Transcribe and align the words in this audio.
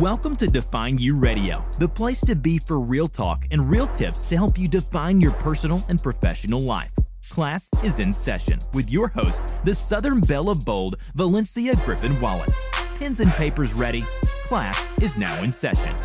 Welcome 0.00 0.36
to 0.36 0.46
Define 0.46 0.98
U 0.98 1.16
Radio, 1.16 1.64
the 1.78 1.88
place 1.88 2.20
to 2.22 2.36
be 2.36 2.58
for 2.58 2.78
real 2.78 3.08
talk 3.08 3.46
and 3.50 3.70
real 3.70 3.86
tips 3.86 4.28
to 4.28 4.36
help 4.36 4.58
you 4.58 4.68
define 4.68 5.22
your 5.22 5.30
personal 5.32 5.82
and 5.88 6.02
professional 6.02 6.60
life. 6.60 6.92
Class 7.30 7.70
is 7.82 7.98
in 7.98 8.12
session 8.12 8.58
with 8.74 8.90
your 8.90 9.08
host, 9.08 9.42
the 9.64 9.72
Southern 9.72 10.20
Belle 10.20 10.50
of 10.50 10.66
Bold, 10.66 10.96
Valencia 11.14 11.74
Griffin 11.76 12.20
Wallace. 12.20 12.62
Pens 12.98 13.20
and 13.20 13.32
papers 13.32 13.72
ready. 13.72 14.04
Class 14.44 14.86
is 15.00 15.16
now 15.16 15.42
in 15.42 15.50
session. 15.50 15.96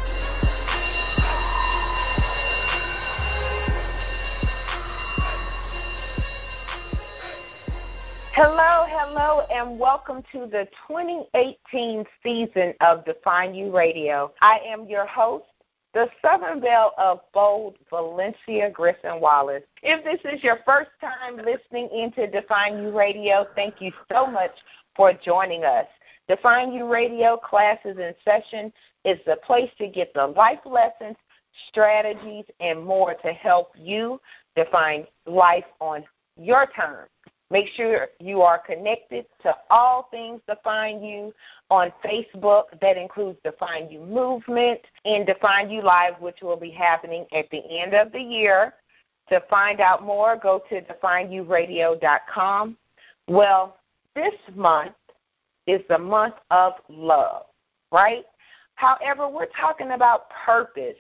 Hello, 8.44 8.88
hello, 8.88 9.46
and 9.54 9.80
welcome 9.80 10.24
to 10.32 10.48
the 10.48 10.68
2018 10.88 12.04
season 12.24 12.74
of 12.82 13.06
Define 13.06 13.54
U 13.54 13.70
Radio. 13.70 14.34
I 14.42 14.58
am 14.66 14.88
your 14.90 15.06
host, 15.06 15.46
the 15.94 16.10
Southern 16.24 16.60
Belle 16.60 16.92
of 16.98 17.20
Bold, 17.36 17.76
Valencia 17.92 18.72
Griffin 18.72 19.22
Wallace. 19.22 19.62
If 19.84 20.04
this 20.04 20.34
is 20.34 20.44
your 20.44 20.58
first 20.66 20.90
time 21.00 21.38
listening 21.38 21.88
into 21.94 22.26
Define 22.26 22.82
U 22.82 22.98
Radio, 22.98 23.46
thank 23.54 23.80
you 23.80 23.92
so 24.12 24.26
much 24.26 24.58
for 24.96 25.14
joining 25.14 25.64
us. 25.64 25.86
Define 26.28 26.74
U 26.74 26.92
Radio 26.92 27.38
classes 27.38 28.00
in 28.00 28.16
session 28.26 28.74
is 29.06 29.20
the 29.28 29.36
place 29.46 29.70
to 29.78 29.88
get 29.88 30.16
the 30.16 30.26
life 30.26 30.62
lessons, 30.66 31.16
strategies, 31.68 32.46
and 32.60 32.84
more 32.84 33.14
to 33.24 33.34
help 33.34 33.74
you 33.78 34.20
define 34.56 35.06
life 35.28 35.66
on 35.80 36.04
your 36.38 36.66
terms. 36.76 37.12
Make 37.52 37.68
sure 37.76 38.08
you 38.20 38.42
are 38.42 38.58
connected 38.58 39.26
to 39.44 39.54
all 39.70 40.08
things 40.10 40.40
Define 40.48 41.04
U 41.04 41.34
on 41.70 41.92
Facebook. 42.04 42.80
That 42.80 42.96
includes 42.96 43.38
Define 43.44 43.90
U 43.92 44.00
Movement 44.00 44.80
and 45.04 45.26
Define 45.28 45.70
U 45.70 45.82
Live, 45.82 46.14
which 46.22 46.42
will 46.42 46.56
be 46.56 46.72
happening 46.72 47.26
at 47.34 47.50
the 47.50 47.62
end 47.80 47.94
of 47.94 48.14
the 48.14 48.22
year. 48.22 48.76
To 49.30 49.44
find 49.50 49.82
out 49.82 50.04
more, 50.04 50.38
go 50.42 50.64
to 50.70 50.82
defineuradio.com. 50.82 52.78
Well, 53.28 53.78
this 54.16 54.34
month 54.56 54.96
is 55.68 55.82
the 55.90 55.98
month 55.98 56.36
of 56.52 56.74
love, 56.90 57.46
right? 57.92 58.26
However, 58.76 59.30
we're 59.30 59.46
talking 59.60 59.92
about 59.92 60.30
purpose. 60.30 60.98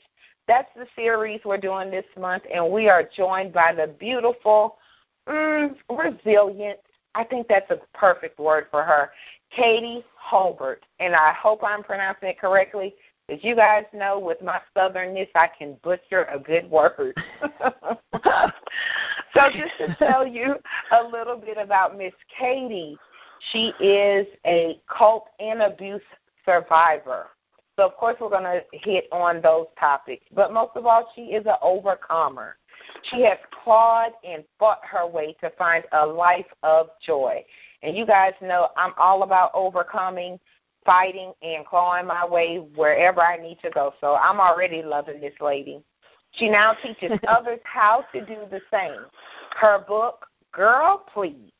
That's 0.48 0.70
the 0.76 0.86
series 0.95 1.39
we're 1.45 1.58
doing 1.58 1.92
this 1.92 2.06
month, 2.20 2.44
and 2.54 2.70
we 2.72 2.89
are 2.89 3.04
joined 3.04 3.54
by 3.54 3.73
the 3.73 3.88
beautiful 3.88 4.78
mm, 5.27 5.75
resilient. 5.89 6.80
I 7.14 7.23
think 7.23 7.47
that's 7.47 7.69
a 7.72 7.80
perfect 7.94 8.39
word 8.39 8.67
for 8.72 8.83
her. 8.83 9.11
Katie 9.55 10.03
Hulbert, 10.16 10.86
and 11.00 11.14
I 11.14 11.33
hope 11.33 11.61
I'm 11.64 11.83
pronouncing 11.83 12.30
it 12.30 12.39
correctly. 12.39 12.95
As 13.30 13.39
you 13.44 13.55
guys 13.55 13.86
know, 13.94 14.19
with 14.19 14.42
my 14.42 14.59
southernness, 14.75 15.30
I 15.36 15.47
can 15.58 15.77
butcher 15.83 16.23
a 16.23 16.39
good 16.39 16.69
word. 16.69 17.16
so, 19.33 19.49
just 19.53 19.77
to 19.77 19.95
tell 19.99 20.25
you 20.27 20.55
a 20.92 21.03
little 21.03 21.38
bit 21.38 21.58
about 21.58 21.97
Miss 21.97 22.14
Katie, 22.38 22.97
she 23.52 23.73
is 23.80 24.27
a 24.45 24.81
cult 24.88 25.27
and 25.39 25.61
abuse 25.61 26.02
survivor. 26.45 27.27
So, 27.77 27.86
of 27.86 27.95
course, 27.95 28.17
we're 28.19 28.30
going 28.30 28.44
to 28.44 28.64
hit 28.73 29.05
on 29.11 29.42
those 29.42 29.67
topics. 29.80 30.25
But 30.33 30.53
most 30.53 30.72
of 30.75 30.86
all, 30.86 31.09
she 31.16 31.22
is 31.22 31.45
an 31.45 31.55
overcomer. 31.61 32.58
She 33.04 33.22
has 33.24 33.38
clawed 33.64 34.12
and 34.24 34.44
fought 34.60 34.82
her 34.84 35.08
way 35.08 35.36
to 35.42 35.50
find 35.52 35.84
a 35.92 36.06
life 36.06 36.46
of 36.64 36.90
joy. 37.06 37.44
And 37.84 37.96
you 37.98 38.06
guys 38.06 38.34
know 38.42 38.70
I'm 38.78 38.94
all 38.98 39.23
about 39.23 39.52
overcoming, 39.54 40.40
fighting, 40.86 41.34
and 41.42 41.66
clawing 41.66 42.08
my 42.08 42.26
way 42.26 42.58
wherever 42.58 43.22
I 43.22 43.38
need 43.38 43.60
to 43.64 43.70
go. 43.70 43.94
So 44.02 44.16
I'm 44.16 44.40
already 44.40 44.82
loving 44.82 45.20
this 45.20 45.34
lady. 45.42 45.82
She 46.34 46.50
now 46.50 46.76
teaches 46.82 47.11
others 47.28 47.60
how 47.64 48.05
to 48.14 48.26
do 48.26 48.38
the 48.50 48.61
same. 48.72 49.02
Her 49.55 49.84
book, 49.88 50.26
Gurl 50.52 51.04
Please, 51.14 51.52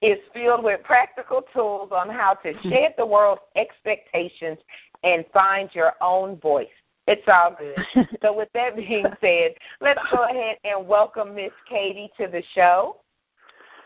is 0.00 0.18
filled 0.32 0.62
with 0.62 0.82
practical 0.84 1.42
tools 1.52 1.90
on 1.92 2.08
how 2.08 2.34
to 2.34 2.52
shed 2.68 2.94
the 2.96 3.06
world's 3.06 3.42
expectations 3.56 4.58
and 5.02 5.24
find 5.32 5.70
your 5.74 5.92
own 6.00 6.36
voice. 6.36 6.68
It's 7.08 7.26
all 7.26 7.56
good. 7.58 8.06
so 8.22 8.36
with 8.36 8.50
that 8.52 8.76
being 8.76 9.06
said, 9.22 9.54
let's 9.80 10.00
go 10.12 10.24
ahead 10.24 10.58
and 10.62 10.86
welcome 10.86 11.34
Miss 11.34 11.52
Katie 11.66 12.10
to 12.18 12.26
the 12.26 12.42
show. 12.54 12.98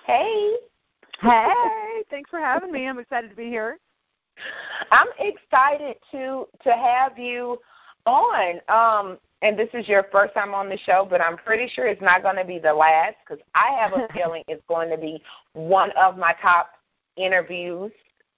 Hey. 0.04 0.56
Hey, 1.20 2.02
thanks 2.10 2.28
for 2.30 2.40
having 2.40 2.72
me. 2.72 2.88
I'm 2.88 2.98
excited 2.98 3.30
to 3.30 3.36
be 3.36 3.44
here. 3.44 3.78
I'm 4.90 5.06
excited 5.20 5.98
to 6.10 6.48
to 6.64 6.72
have 6.72 7.16
you 7.16 7.58
on. 8.06 8.60
Um, 8.68 9.18
and 9.40 9.56
this 9.56 9.68
is 9.72 9.86
your 9.86 10.06
first 10.10 10.34
time 10.34 10.52
on 10.52 10.68
the 10.68 10.78
show, 10.78 11.06
but 11.08 11.20
I'm 11.20 11.36
pretty 11.36 11.68
sure 11.68 11.86
it's 11.86 12.02
not 12.02 12.24
going 12.24 12.36
to 12.36 12.44
be 12.44 12.58
the 12.58 12.74
last 12.74 13.14
because 13.24 13.40
I 13.54 13.70
have 13.78 13.92
a 13.92 14.08
feeling 14.12 14.42
it's 14.48 14.64
going 14.68 14.90
to 14.90 14.98
be 14.98 15.22
one 15.52 15.92
of 15.92 16.18
my 16.18 16.34
top 16.42 16.70
interviews. 17.16 17.92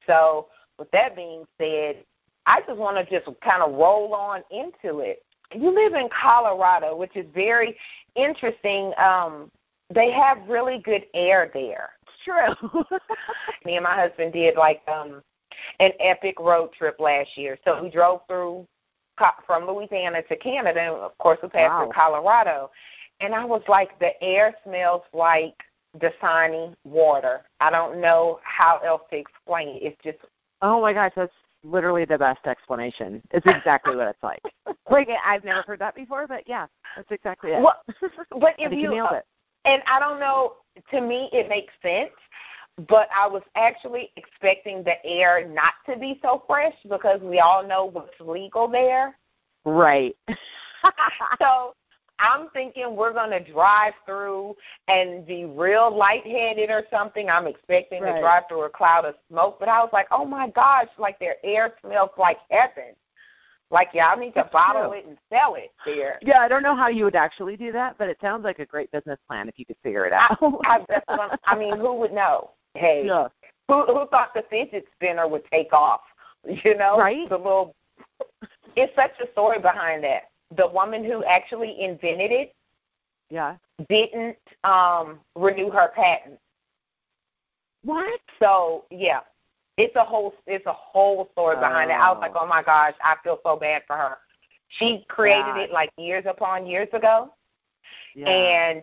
So, 0.06 0.48
with 0.78 0.90
that 0.90 1.16
being 1.16 1.44
said, 1.56 2.04
I 2.46 2.60
just 2.66 2.78
want 2.78 2.96
to 2.96 3.20
just 3.20 3.28
kind 3.40 3.62
of 3.62 3.72
roll 3.72 4.14
on 4.14 4.42
into 4.50 5.00
it. 5.00 5.22
You 5.52 5.74
live 5.74 5.94
in 5.94 6.08
Colorado, 6.08 6.96
which 6.96 7.16
is 7.16 7.26
very 7.34 7.76
interesting. 8.16 8.92
Um, 8.98 9.50
they 9.94 10.10
have 10.10 10.38
really 10.48 10.78
good 10.78 11.04
air 11.14 11.50
there. 11.54 11.90
True. 12.24 12.54
Me 13.64 13.76
and 13.76 13.84
my 13.84 13.94
husband 13.94 14.32
did 14.32 14.56
like 14.56 14.82
um 14.88 15.22
an 15.78 15.92
epic 16.00 16.40
road 16.40 16.72
trip 16.72 16.96
last 16.98 17.36
year. 17.36 17.58
So 17.64 17.82
we 17.82 17.90
drove 17.90 18.20
through 18.26 18.66
from 19.46 19.66
Louisiana 19.66 20.22
to 20.22 20.36
Canada, 20.36 20.80
and 20.80 20.96
of 20.96 21.16
course 21.18 21.38
we 21.42 21.48
passed 21.48 21.70
wow. 21.70 21.84
through 21.84 21.92
Colorado. 21.92 22.70
And 23.20 23.34
I 23.34 23.44
was 23.44 23.62
like, 23.68 23.96
the 24.00 24.20
air 24.22 24.54
smells 24.64 25.02
like 25.12 25.54
Dasani 25.98 26.74
water. 26.82 27.42
I 27.60 27.70
don't 27.70 28.00
know 28.00 28.40
how 28.42 28.80
else 28.84 29.02
to 29.10 29.16
explain 29.16 29.68
it. 29.68 29.82
It's 29.82 30.02
just 30.02 30.18
Oh 30.62 30.80
my 30.80 30.92
gosh, 30.94 31.12
that's 31.14 31.32
literally 31.64 32.04
the 32.04 32.18
best 32.18 32.46
explanation. 32.46 33.22
It's 33.30 33.46
exactly 33.46 33.96
what 33.96 34.08
it's 34.08 34.22
like. 34.22 34.42
Like 34.90 35.08
I've 35.24 35.44
never 35.44 35.62
heard 35.62 35.78
that 35.78 35.96
before, 35.96 36.26
but 36.26 36.46
yeah, 36.46 36.66
that's 36.94 37.10
exactly 37.10 37.52
it. 37.52 37.62
Well, 37.62 37.82
but 38.38 38.54
if 38.58 38.70
you, 38.70 38.80
you 38.80 38.90
nailed 38.90 39.12
it, 39.12 39.24
and 39.64 39.82
I 39.86 39.98
don't 39.98 40.20
know, 40.20 40.56
to 40.90 41.00
me 41.00 41.30
it 41.32 41.48
makes 41.48 41.72
sense. 41.82 42.12
But 42.86 43.08
I 43.16 43.26
was 43.26 43.42
actually 43.56 44.10
expecting 44.16 44.84
the 44.84 45.02
air 45.04 45.48
not 45.48 45.72
to 45.88 45.98
be 45.98 46.20
so 46.22 46.44
fresh 46.46 46.74
because 46.88 47.20
we 47.22 47.40
all 47.40 47.66
know 47.66 47.86
what's 47.86 48.12
legal 48.20 48.68
there. 48.68 49.16
Right. 49.64 50.14
so 51.40 51.74
I'm 52.18 52.48
thinking 52.50 52.94
we're 52.94 53.12
going 53.12 53.30
to 53.30 53.52
drive 53.52 53.94
through 54.06 54.56
and 54.88 55.26
be 55.26 55.44
real 55.44 55.94
lightheaded 55.94 56.70
or 56.70 56.84
something. 56.90 57.28
I'm 57.28 57.46
expecting 57.46 58.02
right. 58.02 58.14
to 58.14 58.20
drive 58.20 58.44
through 58.48 58.64
a 58.64 58.70
cloud 58.70 59.04
of 59.04 59.14
smoke, 59.28 59.58
but 59.58 59.68
I 59.68 59.80
was 59.80 59.90
like, 59.92 60.06
oh 60.10 60.24
my 60.24 60.48
gosh, 60.50 60.88
like 60.98 61.18
their 61.18 61.36
air 61.44 61.74
smells 61.84 62.10
like 62.18 62.38
heaven. 62.50 62.94
Like 63.70 63.88
y'all 63.92 64.18
need 64.18 64.34
to 64.34 64.48
bottle 64.52 64.92
it 64.92 65.04
and 65.06 65.16
sell 65.30 65.56
it 65.56 65.72
there. 65.84 66.18
Yeah, 66.22 66.40
I 66.40 66.48
don't 66.48 66.62
know 66.62 66.76
how 66.76 66.88
you 66.88 67.04
would 67.04 67.16
actually 67.16 67.56
do 67.56 67.72
that, 67.72 67.96
but 67.98 68.08
it 68.08 68.18
sounds 68.20 68.44
like 68.44 68.60
a 68.60 68.66
great 68.66 68.92
business 68.92 69.18
plan 69.26 69.48
if 69.48 69.58
you 69.58 69.66
could 69.66 69.78
figure 69.82 70.06
it 70.06 70.12
out. 70.12 70.38
I, 70.40 70.76
I, 70.76 70.84
that's 70.88 71.06
what 71.08 71.32
I'm, 71.32 71.38
I 71.44 71.58
mean, 71.58 71.76
who 71.76 71.94
would 71.94 72.12
know? 72.12 72.50
Hey, 72.74 73.04
yeah. 73.06 73.28
who 73.66 73.84
who 73.86 74.06
thought 74.08 74.32
the 74.34 74.44
fidget 74.48 74.84
spinner 74.94 75.26
would 75.26 75.44
take 75.50 75.72
off? 75.72 76.02
You 76.46 76.76
know, 76.76 76.98
right? 76.98 77.26
The 77.28 77.38
little. 77.38 77.74
It's 78.76 78.94
such 78.94 79.12
a 79.26 79.32
story 79.32 79.58
behind 79.58 80.04
that 80.04 80.24
the 80.56 80.68
woman 80.68 81.04
who 81.04 81.24
actually 81.24 81.80
invented 81.80 82.30
it 82.32 82.54
yeah. 83.30 83.56
didn't 83.88 84.36
um 84.62 85.20
renew 85.34 85.70
her 85.70 85.90
patent. 85.94 86.38
What? 87.82 88.20
So 88.38 88.84
yeah. 88.90 89.20
It's 89.76 89.96
a 89.96 90.04
whole 90.04 90.34
it's 90.46 90.66
a 90.66 90.72
whole 90.72 91.28
story 91.32 91.56
behind 91.56 91.90
oh. 91.90 91.94
it. 91.94 91.98
I 91.98 92.12
was 92.12 92.18
like 92.20 92.32
oh. 92.36 92.46
My 92.46 92.62
gosh 92.62 92.94
i 93.02 93.16
feel 93.22 93.40
so 93.44 93.56
bad 93.56 93.82
for 93.86 93.96
her. 93.96 94.18
She 94.68 95.04
created 95.08 95.56
it 95.56 95.70
like 95.72 95.90
years 95.98 96.24
upon 96.28 96.66
years 96.66 96.88
ago 96.92 97.32
yeah. 98.14 98.28
and 98.28 98.82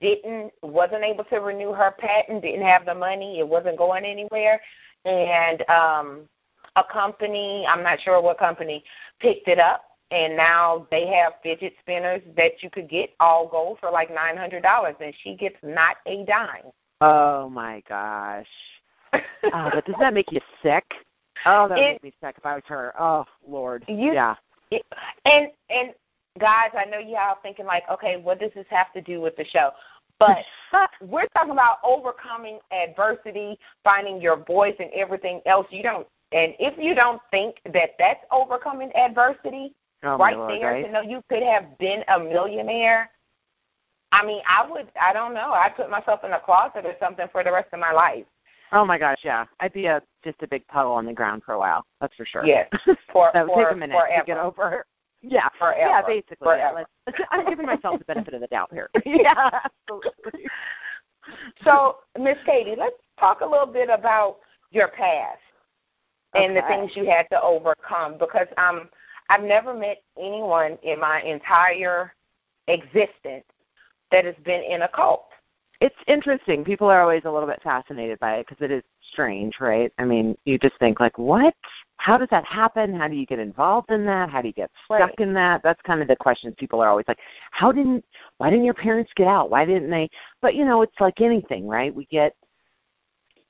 didn't 0.00 0.52
wasn't 0.62 1.04
able 1.04 1.24
to 1.24 1.36
renew 1.36 1.72
her 1.72 1.94
patent 1.98 2.42
didn't 2.42 2.64
have 2.64 2.86
the 2.86 2.94
money 2.94 3.38
it 3.38 3.46
wasn't 3.46 3.78
going 3.78 4.04
anywhere. 4.04 4.60
And 5.04 5.68
um 5.68 6.28
a 6.76 6.82
company 6.82 7.66
i'm 7.68 7.82
not 7.82 8.00
sure 8.00 8.20
what 8.22 8.38
company 8.38 8.82
picked 9.20 9.46
it 9.46 9.58
up 9.58 9.84
and 10.12 10.36
now 10.36 10.86
they 10.90 11.06
have 11.06 11.32
fidget 11.42 11.72
spinners 11.80 12.20
that 12.36 12.62
you 12.62 12.70
could 12.70 12.88
get 12.88 13.10
all 13.18 13.48
gold 13.48 13.78
for 13.80 13.90
like 13.90 14.14
nine 14.14 14.36
hundred 14.36 14.62
dollars, 14.62 14.94
and 15.00 15.12
she 15.22 15.34
gets 15.34 15.56
not 15.62 15.96
a 16.06 16.24
dime. 16.24 16.70
Oh 17.00 17.48
my 17.48 17.82
gosh! 17.88 18.46
oh, 19.14 19.70
but 19.72 19.84
does 19.86 19.96
that 19.98 20.14
make 20.14 20.30
you 20.30 20.40
sick? 20.62 20.84
Oh, 21.46 21.66
that 21.66 21.76
would 21.76 21.80
make 21.80 22.02
me 22.02 22.12
sick 22.22 22.34
if 22.36 22.44
I 22.44 22.54
was 22.54 22.64
her. 22.66 22.92
Oh 22.98 23.24
Lord, 23.46 23.84
you, 23.88 24.12
yeah. 24.12 24.36
It, 24.70 24.82
and 25.24 25.48
and 25.70 25.94
guys, 26.38 26.70
I 26.78 26.84
know 26.84 26.98
you 26.98 27.16
all 27.16 27.38
thinking 27.42 27.64
like, 27.64 27.84
okay, 27.90 28.18
what 28.18 28.38
does 28.38 28.50
this 28.54 28.66
have 28.68 28.92
to 28.92 29.00
do 29.00 29.20
with 29.20 29.34
the 29.36 29.44
show? 29.46 29.70
But 30.18 30.38
we're 31.00 31.26
talking 31.34 31.52
about 31.52 31.78
overcoming 31.82 32.58
adversity, 32.70 33.58
finding 33.82 34.20
your 34.20 34.44
voice, 34.44 34.76
and 34.78 34.90
everything 34.94 35.40
else. 35.46 35.66
You 35.70 35.82
don't 35.82 36.06
And 36.32 36.54
if 36.58 36.74
you 36.76 36.94
don't 36.94 37.20
think 37.30 37.56
that 37.72 37.92
that's 37.98 38.24
overcoming 38.30 38.92
adversity, 38.94 39.74
oh, 40.02 40.16
right 40.16 40.36
Lord, 40.36 40.50
there 40.50 40.72
right? 40.72 40.86
to 40.86 40.92
know 40.92 41.00
you 41.02 41.22
could 41.28 41.42
have 41.42 41.78
been 41.78 42.02
a 42.08 42.18
millionaire, 42.18 43.10
I 44.12 44.24
mean, 44.24 44.42
I 44.46 44.68
would, 44.70 44.88
I 45.00 45.12
don't 45.12 45.34
know, 45.34 45.52
I'd 45.52 45.76
put 45.76 45.90
myself 45.90 46.20
in 46.24 46.32
a 46.32 46.40
closet 46.40 46.84
or 46.84 46.94
something 47.00 47.26
for 47.32 47.42
the 47.42 47.52
rest 47.52 47.68
of 47.72 47.80
my 47.80 47.92
life. 47.92 48.24
Oh 48.72 48.84
my 48.84 48.98
gosh, 48.98 49.18
yeah. 49.22 49.44
I'd 49.60 49.72
be 49.72 49.86
a 49.86 50.02
just 50.24 50.42
a 50.42 50.46
big 50.46 50.66
puddle 50.66 50.92
on 50.92 51.04
the 51.04 51.12
ground 51.12 51.42
for 51.44 51.52
a 51.52 51.58
while. 51.58 51.84
That's 52.00 52.14
for 52.14 52.24
sure. 52.24 52.44
Yes, 52.44 52.68
for, 53.12 53.30
that 53.34 53.46
would 53.46 53.54
for, 53.54 53.64
take 53.64 53.72
a 53.72 53.76
minute 53.76 53.96
forever. 53.98 54.20
to 54.20 54.26
get 54.26 54.38
over. 54.38 54.86
Yeah, 55.22 55.48
Forever. 55.58 55.78
yeah, 55.78 56.02
basically. 56.04 56.36
Yeah, 56.56 56.70
Forever. 56.70 56.86
let's, 57.06 57.20
I'm 57.30 57.48
giving 57.48 57.66
myself 57.66 57.98
the 57.98 58.04
benefit 58.04 58.34
of 58.34 58.40
the 58.40 58.48
doubt 58.48 58.70
here. 58.72 58.90
yeah, 59.06 59.60
absolutely. 59.64 60.46
So, 61.62 61.98
Miss 62.18 62.38
Katie, 62.44 62.74
let's 62.76 62.96
talk 63.20 63.40
a 63.40 63.46
little 63.46 63.66
bit 63.66 63.88
about 63.88 64.38
your 64.72 64.88
past 64.88 65.38
and 66.34 66.56
the 66.56 66.62
things 66.62 66.90
you 66.94 67.04
had 67.04 67.28
to 67.30 67.40
overcome 67.40 68.16
because 68.18 68.48
um 68.56 68.88
I've 69.32 69.42
never 69.42 69.72
met 69.72 70.02
anyone 70.18 70.78
in 70.82 71.00
my 71.00 71.22
entire 71.22 72.12
existence 72.68 73.44
that 74.10 74.26
has 74.26 74.34
been 74.44 74.62
in 74.62 74.82
a 74.82 74.88
cult. 74.88 75.24
It's 75.80 75.96
interesting. 76.06 76.64
People 76.64 76.88
are 76.90 77.00
always 77.00 77.22
a 77.24 77.30
little 77.30 77.48
bit 77.48 77.62
fascinated 77.62 78.18
by 78.20 78.36
it 78.36 78.46
because 78.46 78.62
it 78.62 78.70
is 78.70 78.82
strange, 79.10 79.54
right? 79.58 79.90
I 79.98 80.04
mean, 80.04 80.36
you 80.44 80.58
just 80.58 80.78
think 80.78 81.00
like, 81.00 81.16
what? 81.16 81.54
How 81.96 82.18
does 82.18 82.28
that 82.30 82.44
happen? 82.44 82.94
How 82.94 83.08
do 83.08 83.14
you 83.14 83.24
get 83.24 83.38
involved 83.38 83.90
in 83.90 84.04
that? 84.04 84.28
How 84.28 84.42
do 84.42 84.48
you 84.48 84.54
get 84.54 84.70
stuck 84.84 85.00
Right. 85.00 85.20
in 85.20 85.32
that? 85.32 85.62
That's 85.62 85.80
kind 85.82 86.02
of 86.02 86.08
the 86.08 86.16
questions 86.16 86.54
people 86.58 86.82
are 86.82 86.88
always 86.88 87.08
like, 87.08 87.18
how 87.52 87.72
didn't? 87.72 88.04
Why 88.36 88.50
didn't 88.50 88.66
your 88.66 88.74
parents 88.74 89.12
get 89.16 89.28
out? 89.28 89.48
Why 89.48 89.64
didn't 89.64 89.90
they? 89.90 90.10
But 90.42 90.56
you 90.56 90.66
know, 90.66 90.82
it's 90.82 91.00
like 91.00 91.22
anything, 91.22 91.66
right? 91.66 91.92
We 91.92 92.04
get 92.04 92.36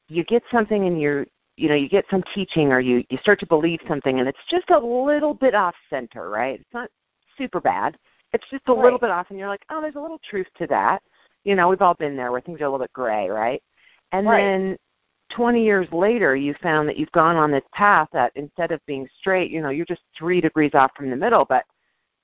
you 0.06 0.22
get 0.24 0.44
something 0.50 0.86
and 0.86 1.00
you're 1.00 1.26
you 1.62 1.68
know 1.68 1.76
you 1.76 1.88
get 1.88 2.04
some 2.10 2.24
teaching 2.34 2.72
or 2.72 2.80
you 2.80 3.04
you 3.08 3.18
start 3.18 3.38
to 3.38 3.46
believe 3.46 3.78
something 3.86 4.18
and 4.18 4.28
it's 4.28 4.38
just 4.50 4.68
a 4.70 4.78
little 4.78 5.32
bit 5.32 5.54
off 5.54 5.76
center 5.88 6.28
right? 6.28 6.58
It's 6.60 6.74
not 6.74 6.90
super 7.38 7.60
bad. 7.60 7.96
It's 8.32 8.44
just 8.50 8.66
a 8.66 8.72
little 8.72 8.98
bit 8.98 9.10
off 9.10 9.28
and 9.30 9.38
you're 9.38 9.48
like 9.48 9.64
oh 9.70 9.80
there's 9.80 9.94
a 9.94 10.00
little 10.00 10.20
truth 10.28 10.48
to 10.58 10.66
that. 10.66 11.00
You 11.44 11.54
know 11.54 11.68
we've 11.68 11.80
all 11.80 11.94
been 11.94 12.16
there 12.16 12.32
where 12.32 12.40
things 12.40 12.60
are 12.60 12.64
a 12.64 12.68
little 12.68 12.84
bit 12.84 12.92
gray 12.92 13.28
right? 13.28 13.62
And 14.10 14.26
Right. 14.26 14.40
then 14.42 14.76
20 15.30 15.62
years 15.64 15.86
later 15.92 16.34
you 16.34 16.52
found 16.60 16.88
that 16.88 16.96
you've 16.98 17.12
gone 17.12 17.36
on 17.36 17.52
this 17.52 17.62
path 17.72 18.08
that 18.12 18.32
instead 18.34 18.72
of 18.72 18.80
being 18.86 19.08
straight 19.20 19.50
you 19.50 19.62
know 19.62 19.70
you're 19.70 19.86
just 19.86 20.02
three 20.18 20.40
degrees 20.40 20.72
off 20.74 20.90
from 20.96 21.08
the 21.10 21.16
middle 21.16 21.44
but 21.44 21.64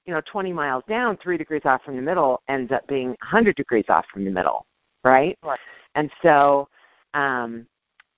you 0.04 0.12
know 0.12 0.20
20 0.30 0.52
miles 0.52 0.82
down 0.88 1.16
three 1.16 1.38
degrees 1.38 1.62
off 1.64 1.82
from 1.84 1.94
the 1.96 2.02
middle 2.02 2.42
ends 2.48 2.72
up 2.72 2.86
being 2.88 3.10
100 3.10 3.54
degrees 3.54 3.86
off 3.88 4.04
from 4.12 4.24
the 4.24 4.30
middle 4.30 4.66
right? 5.04 5.38
Right. 5.44 5.60
and 5.94 6.10
so 6.22 6.68
um 7.14 7.66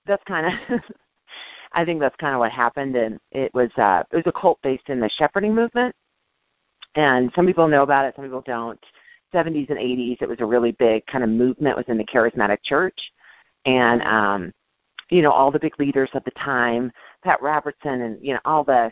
that's 0.07 0.23
kind 0.25 0.47
of 0.47 0.81
I 1.73 1.85
think 1.85 1.99
that's 1.99 2.15
kind 2.17 2.33
of 2.33 2.39
what 2.39 2.51
happened 2.51 2.95
and 2.95 3.19
it 3.31 3.53
was 3.53 3.69
uh 3.77 4.03
it 4.11 4.15
was 4.15 4.27
a 4.27 4.31
cult 4.31 4.59
based 4.61 4.89
in 4.89 4.99
the 4.99 5.09
shepherding 5.09 5.55
movement. 5.55 5.95
And 6.95 7.31
some 7.35 7.47
people 7.47 7.67
know 7.67 7.83
about 7.83 8.05
it 8.05 8.15
some 8.15 8.25
people 8.25 8.43
don't. 8.45 8.79
70s 9.33 9.69
and 9.69 9.79
80s 9.79 10.21
it 10.21 10.29
was 10.29 10.41
a 10.41 10.45
really 10.45 10.73
big 10.73 11.05
kind 11.05 11.23
of 11.23 11.29
movement 11.29 11.77
within 11.77 11.97
the 11.97 12.03
charismatic 12.03 12.57
church. 12.63 12.99
And 13.65 14.01
um 14.03 14.53
you 15.09 15.21
know 15.21 15.31
all 15.31 15.51
the 15.51 15.59
big 15.59 15.79
leaders 15.79 16.09
at 16.13 16.25
the 16.25 16.31
time 16.31 16.91
Pat 17.23 17.41
Robertson 17.41 18.01
and 18.01 18.17
you 18.21 18.33
know 18.33 18.41
all 18.45 18.63
the 18.63 18.91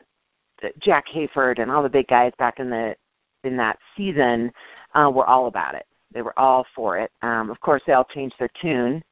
Jack 0.80 1.06
Hayford 1.08 1.60
and 1.60 1.72
all 1.72 1.84
the 1.84 1.90
big 1.90 2.08
guys 2.08 2.34
back 2.38 2.60
in 2.60 2.70
the 2.70 2.96
in 3.44 3.58
that 3.58 3.78
season 3.98 4.52
uh 4.94 5.12
were 5.14 5.26
all 5.26 5.48
about 5.48 5.76
it. 5.76 5.86
They 6.14 6.22
were 6.22 6.38
all 6.40 6.66
for 6.76 6.98
it. 6.98 7.12
Um 7.22 7.50
of 7.50 7.60
course 7.60 7.82
they 7.86 7.94
all 7.94 8.06
changed 8.06 8.36
their 8.40 8.50
tune 8.62 9.04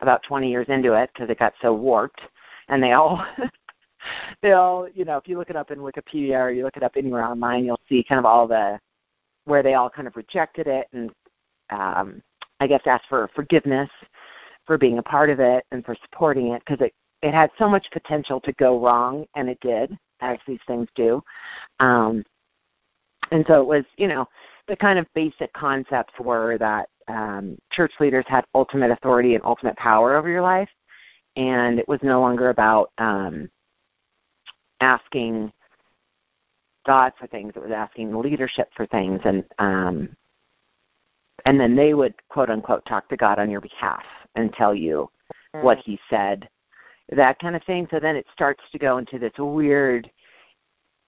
about 0.00 0.22
20 0.24 0.50
years 0.50 0.66
into 0.68 0.92
it 0.92 1.10
because 1.12 1.30
it 1.30 1.38
got 1.38 1.54
so 1.62 1.72
warped, 1.72 2.20
and 2.68 2.82
they 2.82 2.92
all, 2.92 3.24
they 4.42 4.52
all, 4.52 4.88
you 4.94 5.04
know, 5.04 5.16
if 5.16 5.28
you 5.28 5.38
look 5.38 5.50
it 5.50 5.56
up 5.56 5.70
in 5.70 5.78
Wikipedia 5.78 6.38
or 6.40 6.50
you 6.50 6.64
look 6.64 6.76
it 6.76 6.82
up 6.82 6.92
anywhere 6.96 7.24
online, 7.24 7.64
you'll 7.64 7.80
see 7.88 8.04
kind 8.04 8.18
of 8.18 8.24
all 8.24 8.46
the 8.46 8.78
where 9.44 9.62
they 9.62 9.74
all 9.74 9.88
kind 9.88 10.08
of 10.08 10.16
rejected 10.16 10.66
it 10.66 10.88
and, 10.92 11.10
um, 11.70 12.20
I 12.58 12.66
guess, 12.66 12.82
asked 12.86 13.06
for 13.08 13.30
forgiveness 13.34 13.90
for 14.66 14.76
being 14.76 14.98
a 14.98 15.02
part 15.02 15.30
of 15.30 15.38
it 15.38 15.64
and 15.70 15.84
for 15.84 15.96
supporting 16.04 16.48
it 16.48 16.62
because 16.66 16.84
it 16.84 16.92
it 17.22 17.34
had 17.34 17.50
so 17.58 17.68
much 17.68 17.86
potential 17.92 18.40
to 18.40 18.52
go 18.52 18.80
wrong, 18.80 19.26
and 19.34 19.48
it 19.48 19.58
did, 19.60 19.96
as 20.20 20.38
these 20.46 20.60
things 20.66 20.88
do. 20.94 21.22
Um, 21.80 22.24
and 23.32 23.44
so 23.48 23.60
it 23.60 23.66
was, 23.66 23.84
you 23.96 24.06
know, 24.06 24.26
the 24.68 24.76
kind 24.76 24.98
of 24.98 25.06
basic 25.14 25.52
concepts 25.52 26.12
were 26.20 26.58
that 26.58 26.88
um, 27.08 27.58
church 27.72 27.92
leaders 28.00 28.24
had 28.28 28.44
ultimate 28.54 28.90
authority 28.90 29.34
and 29.34 29.44
ultimate 29.44 29.76
power 29.76 30.16
over 30.16 30.28
your 30.28 30.42
life, 30.42 30.68
and 31.36 31.78
it 31.78 31.88
was 31.88 32.00
no 32.02 32.20
longer 32.20 32.50
about 32.50 32.90
um, 32.98 33.50
asking 34.80 35.52
God 36.84 37.12
for 37.18 37.26
things; 37.26 37.52
it 37.56 37.62
was 37.62 37.72
asking 37.72 38.10
the 38.10 38.18
leadership 38.18 38.70
for 38.76 38.86
things, 38.86 39.20
and 39.24 39.44
um, 39.58 40.08
and 41.44 41.60
then 41.60 41.76
they 41.76 41.94
would 41.94 42.14
quote 42.28 42.50
unquote 42.50 42.84
talk 42.86 43.08
to 43.08 43.16
God 43.16 43.38
on 43.38 43.50
your 43.50 43.60
behalf 43.60 44.02
and 44.34 44.52
tell 44.52 44.74
you 44.74 45.08
what 45.60 45.78
He 45.78 45.98
said, 46.10 46.48
that 47.10 47.38
kind 47.38 47.56
of 47.56 47.64
thing. 47.64 47.86
So 47.90 48.00
then 48.00 48.16
it 48.16 48.26
starts 48.32 48.62
to 48.72 48.78
go 48.78 48.98
into 48.98 49.18
this 49.18 49.32
weird. 49.38 50.10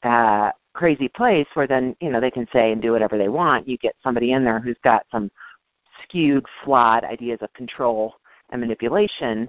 Uh, 0.04 0.52
crazy 0.74 1.08
place 1.08 1.46
where 1.54 1.66
then 1.66 1.96
you 2.00 2.08
know 2.08 2.20
they 2.20 2.30
can 2.30 2.46
say 2.52 2.70
and 2.70 2.80
do 2.80 2.92
whatever 2.92 3.18
they 3.18 3.28
want 3.28 3.66
you 3.66 3.76
get 3.78 3.96
somebody 4.00 4.30
in 4.30 4.44
there 4.44 4.60
who's 4.60 4.76
got 4.84 5.04
some 5.10 5.28
skewed, 6.02 6.46
flawed 6.64 7.04
ideas 7.04 7.38
of 7.42 7.52
control 7.52 8.14
and 8.50 8.60
manipulation, 8.60 9.48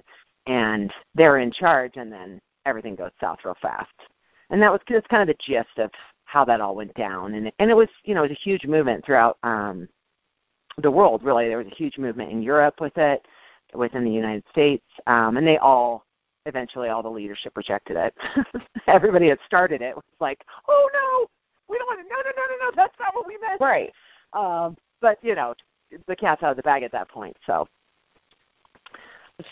and 0.50 0.92
they're 1.14 1.38
in 1.38 1.52
charge, 1.52 1.92
and 1.94 2.12
then 2.12 2.40
everything 2.66 2.96
goes 2.96 3.12
south 3.20 3.38
real 3.44 3.56
fast. 3.62 3.92
And 4.50 4.60
that 4.60 4.72
was 4.72 4.80
that's 4.88 5.06
kind 5.06 5.22
of 5.22 5.28
the 5.28 5.42
gist 5.42 5.78
of 5.78 5.90
how 6.24 6.44
that 6.44 6.60
all 6.60 6.74
went 6.74 6.92
down. 6.94 7.34
And 7.34 7.46
it, 7.46 7.54
and 7.60 7.70
it 7.70 7.74
was 7.74 7.88
you 8.04 8.14
know 8.14 8.24
it 8.24 8.30
was 8.30 8.36
a 8.36 8.42
huge 8.42 8.64
movement 8.64 9.04
throughout 9.04 9.38
um, 9.44 9.88
the 10.82 10.90
world. 10.90 11.22
Really, 11.22 11.46
there 11.46 11.58
was 11.58 11.68
a 11.68 11.76
huge 11.76 11.98
movement 11.98 12.32
in 12.32 12.42
Europe 12.42 12.80
with 12.80 12.98
it, 12.98 13.24
within 13.74 14.04
the 14.04 14.10
United 14.10 14.42
States, 14.50 14.84
um, 15.06 15.36
and 15.36 15.46
they 15.46 15.58
all 15.58 16.04
eventually 16.46 16.88
all 16.88 17.02
the 17.02 17.08
leadership 17.08 17.56
rejected 17.56 17.96
it. 17.96 18.14
Everybody 18.88 19.28
that 19.28 19.38
started 19.46 19.82
it 19.82 19.94
was 19.94 20.04
like, 20.18 20.44
"Oh 20.68 20.90
no, 20.92 21.28
we 21.68 21.78
don't 21.78 21.86
want 21.86 22.00
to. 22.00 22.08
No, 22.08 22.16
no, 22.16 22.30
no, 22.36 22.56
no, 22.56 22.66
no. 22.66 22.72
That's 22.74 22.98
not 22.98 23.14
what 23.14 23.28
we 23.28 23.38
meant." 23.38 23.60
Right. 23.60 23.92
Um, 24.32 24.76
but 25.00 25.18
you 25.22 25.36
know, 25.36 25.54
the 26.08 26.16
cat's 26.16 26.42
out 26.42 26.50
of 26.50 26.56
the 26.56 26.64
bag 26.64 26.82
at 26.82 26.90
that 26.90 27.08
point. 27.08 27.36
So, 27.46 27.68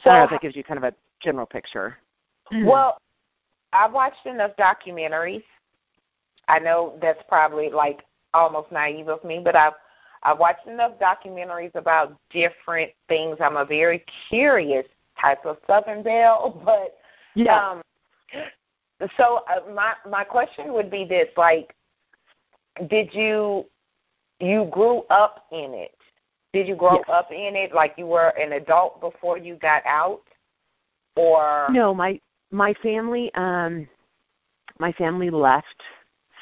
So 0.02 0.10
I 0.10 0.12
don't 0.12 0.18
know 0.18 0.24
if 0.24 0.30
that 0.30 0.40
gives 0.40 0.56
you 0.56 0.64
kind 0.64 0.78
of 0.78 0.84
a 0.84 0.94
general 1.20 1.46
picture. 1.46 1.98
Well, 2.64 2.98
I've 3.72 3.92
watched 3.92 4.26
enough 4.26 4.52
documentaries. 4.58 5.44
I 6.48 6.58
know 6.58 6.98
that's 7.02 7.22
probably 7.28 7.70
like 7.70 8.00
almost 8.32 8.72
naive 8.72 9.08
of 9.08 9.22
me, 9.24 9.40
but 9.42 9.54
I've 9.54 9.74
I've 10.22 10.38
watched 10.38 10.66
enough 10.66 10.92
documentaries 10.98 11.74
about 11.74 12.16
different 12.30 12.90
things. 13.08 13.36
I'm 13.40 13.56
a 13.56 13.64
very 13.64 14.04
curious 14.28 14.86
type 15.20 15.44
of 15.44 15.58
Southern 15.66 16.02
Belle, 16.02 16.60
but 16.64 16.96
yeah, 17.34 17.70
um, 17.70 17.82
so 19.16 19.44
uh, 19.48 19.70
my 19.72 19.94
my 20.08 20.24
question 20.24 20.72
would 20.72 20.90
be 20.90 21.04
this: 21.04 21.28
like, 21.36 21.74
did 22.88 23.12
you 23.12 23.66
you 24.40 24.68
grew 24.70 25.02
up 25.10 25.46
in 25.52 25.74
it? 25.74 25.97
Did 26.52 26.66
you 26.66 26.74
grow 26.74 26.96
Yes. 26.96 27.04
up 27.08 27.30
in 27.30 27.56
it 27.56 27.72
like 27.72 27.94
you 27.98 28.06
were 28.06 28.28
an 28.38 28.52
adult 28.52 29.00
before 29.00 29.36
you 29.36 29.56
got 29.56 29.84
out, 29.86 30.22
or 31.16 31.68
no, 31.70 31.94
my 31.94 32.20
my 32.50 32.72
family, 32.74 33.32
um, 33.34 33.86
my 34.78 34.92
family 34.92 35.28
left 35.30 35.82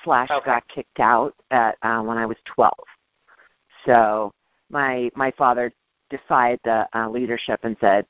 slash 0.05 0.31
Okay. 0.31 0.47
got 0.47 0.69
kicked 0.69 1.01
out 1.01 1.35
at 1.51 1.77
uh, 1.83 2.01
when 2.03 2.19
I 2.19 2.27
was 2.27 2.37
twelve. 2.45 2.87
So 3.85 4.33
my 4.71 5.11
my 5.17 5.33
father 5.33 5.73
defied 6.11 6.61
the 6.65 6.89
uh, 6.95 7.09
leadership 7.09 7.61
and 7.65 7.77
said 7.81 8.07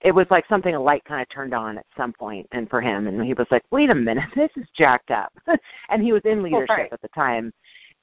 it 0.00 0.12
was 0.12 0.26
like 0.30 0.46
something 0.48 0.74
a 0.74 0.80
light 0.80 1.04
kind 1.04 1.22
of 1.22 1.28
turned 1.28 1.54
on 1.54 1.78
at 1.78 1.86
some 1.96 2.12
point 2.12 2.46
and 2.52 2.68
for 2.70 2.80
him 2.80 3.06
and 3.08 3.24
he 3.24 3.34
was 3.34 3.46
like 3.50 3.64
wait 3.70 3.90
a 3.90 3.94
minute 3.94 4.28
this 4.36 4.50
is 4.56 4.66
jacked 4.76 5.10
up 5.10 5.32
and 5.88 6.02
he 6.02 6.12
was 6.12 6.22
in 6.24 6.42
leadership 6.42 6.68
Right. 6.68 6.92
at 6.92 7.00
the 7.02 7.08
time 7.08 7.52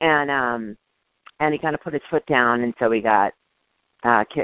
and 0.01 0.29
um 0.29 0.77
and 1.39 1.53
he 1.53 1.59
kind 1.59 1.75
of 1.75 1.81
put 1.81 1.93
his 1.93 2.01
foot 2.09 2.25
down 2.25 2.61
and 2.61 2.73
so 2.79 2.89
we 2.89 3.01
got 3.01 3.33
uh 4.03 4.23
ki- 4.25 4.43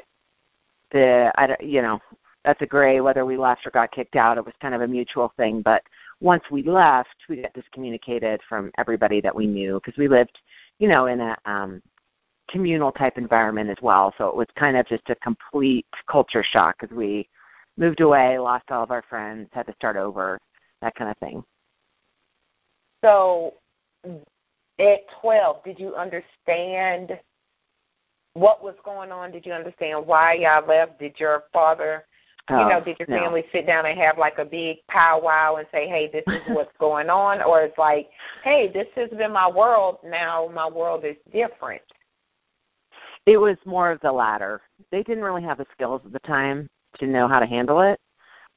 the 0.91 1.31
i 1.35 1.47
don't 1.47 1.61
you 1.61 1.81
know 1.81 1.99
that's 2.45 2.61
a 2.61 2.65
gray 2.65 3.01
whether 3.01 3.25
we 3.25 3.37
left 3.37 3.65
or 3.65 3.71
got 3.71 3.91
kicked 3.91 4.15
out 4.15 4.37
it 4.37 4.45
was 4.45 4.53
kind 4.61 4.73
of 4.73 4.81
a 4.81 4.87
mutual 4.87 5.31
thing 5.37 5.61
but 5.61 5.83
once 6.21 6.43
we 6.51 6.63
left 6.63 7.15
we 7.27 7.41
got 7.41 7.53
discommunicated 7.53 8.39
from 8.47 8.71
everybody 8.77 9.21
that 9.21 9.35
we 9.35 9.45
knew 9.45 9.79
because 9.83 9.97
we 9.97 10.07
lived 10.07 10.37
you 10.79 10.87
know 10.87 11.07
in 11.07 11.19
a 11.19 11.37
um 11.45 11.81
communal 12.49 12.91
type 12.91 13.17
environment 13.17 13.69
as 13.69 13.77
well. 13.81 14.13
So 14.17 14.27
it 14.27 14.35
was 14.35 14.47
kind 14.57 14.75
of 14.75 14.87
just 14.87 15.09
a 15.09 15.15
complete 15.15 15.85
culture 16.09 16.43
shock 16.43 16.77
because 16.79 16.95
we 16.95 17.27
moved 17.77 18.01
away, 18.01 18.37
lost 18.37 18.71
all 18.71 18.83
of 18.83 18.91
our 18.91 19.03
friends, 19.09 19.47
had 19.51 19.67
to 19.67 19.73
start 19.73 19.95
over, 19.95 20.39
that 20.81 20.95
kind 20.95 21.09
of 21.11 21.17
thing. 21.17 21.43
So 23.03 23.53
at 24.79 24.99
12, 25.21 25.63
did 25.63 25.79
you 25.79 25.95
understand 25.95 27.19
what 28.33 28.63
was 28.63 28.75
going 28.85 29.11
on? 29.11 29.31
Did 29.31 29.45
you 29.45 29.53
understand 29.53 30.05
why 30.05 30.33
y'all 30.33 30.65
left? 30.65 30.99
Did 30.99 31.19
your 31.19 31.43
father 31.51 32.05
Oh, 32.51 32.63
you 32.63 32.65
know, 32.69 32.81
did 32.83 32.97
your 32.97 33.07
no. 33.07 33.17
family 33.19 33.45
sit 33.51 33.67
down 33.67 33.85
and 33.85 33.97
have 33.99 34.17
like 34.17 34.39
a 34.39 34.45
big 34.45 34.77
powwow 34.87 35.57
and 35.57 35.67
say, 35.71 35.87
"Hey, 35.87 36.09
this 36.11 36.25
is 36.31 36.41
what's 36.47 36.75
going 36.79 37.09
on," 37.09 37.43
or 37.43 37.61
it's 37.61 37.77
like, 37.77 38.09
"Hey, 38.43 38.67
this 38.67 38.87
has 38.95 39.09
been 39.11 39.31
my 39.31 39.47
world. 39.47 39.99
Now 40.03 40.49
my 40.53 40.67
world 40.67 41.05
is 41.05 41.15
different." 41.31 41.81
It 43.27 43.37
was 43.37 43.57
more 43.65 43.91
of 43.91 44.01
the 44.01 44.11
latter. 44.11 44.61
They 44.91 45.03
didn't 45.03 45.23
really 45.23 45.43
have 45.43 45.59
the 45.59 45.67
skills 45.71 46.01
at 46.05 46.11
the 46.11 46.19
time 46.19 46.67
to 46.97 47.05
know 47.05 47.27
how 47.27 47.39
to 47.39 47.45
handle 47.45 47.81
it. 47.81 47.99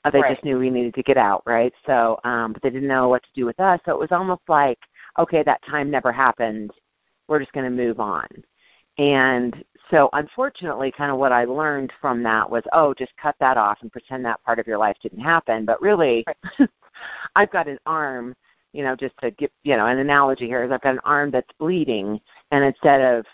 Uh, 0.04 0.10
they 0.10 0.20
Right. 0.20 0.34
just 0.34 0.44
knew 0.44 0.58
we 0.58 0.70
needed 0.70 0.94
to 0.94 1.02
get 1.02 1.18
out, 1.18 1.42
right? 1.44 1.72
So, 1.86 2.18
um, 2.24 2.52
but 2.54 2.62
they 2.62 2.70
didn't 2.70 2.88
know 2.88 3.08
what 3.08 3.22
to 3.22 3.28
do 3.34 3.44
with 3.44 3.60
us. 3.60 3.78
So 3.84 3.92
it 3.92 3.98
was 3.98 4.10
almost 4.10 4.42
like, 4.48 4.78
okay, 5.18 5.42
that 5.42 5.62
time 5.64 5.90
never 5.90 6.12
happened. 6.12 6.70
We're 7.28 7.40
just 7.40 7.52
going 7.52 7.64
to 7.64 7.70
move 7.70 8.00
on. 8.00 8.26
And 8.98 9.64
so, 9.90 10.10
unfortunately, 10.12 10.92
kind 10.92 11.10
of 11.10 11.18
what 11.18 11.32
I 11.32 11.44
learned 11.44 11.92
from 12.00 12.22
that 12.24 12.48
was, 12.48 12.62
oh, 12.72 12.94
just 12.94 13.12
cut 13.20 13.34
that 13.40 13.56
off 13.56 13.78
and 13.82 13.90
pretend 13.90 14.24
that 14.24 14.42
part 14.44 14.58
of 14.58 14.66
your 14.66 14.78
life 14.78 14.96
didn't 15.02 15.20
happen. 15.20 15.64
But 15.64 15.80
really, 15.80 16.24
I've 17.36 17.50
got 17.50 17.68
an 17.68 17.78
arm, 17.86 18.34
you 18.72 18.84
know, 18.84 18.94
just 18.94 19.14
to 19.22 19.30
give, 19.32 19.50
you 19.62 19.76
know, 19.76 19.86
an 19.86 19.98
analogy 19.98 20.46
here 20.46 20.62
is 20.64 20.70
I've 20.70 20.82
got 20.82 20.94
an 20.94 21.00
arm 21.04 21.30
that's 21.30 21.48
bleeding, 21.58 22.20
and 22.50 22.64
instead 22.64 23.00
of 23.00 23.24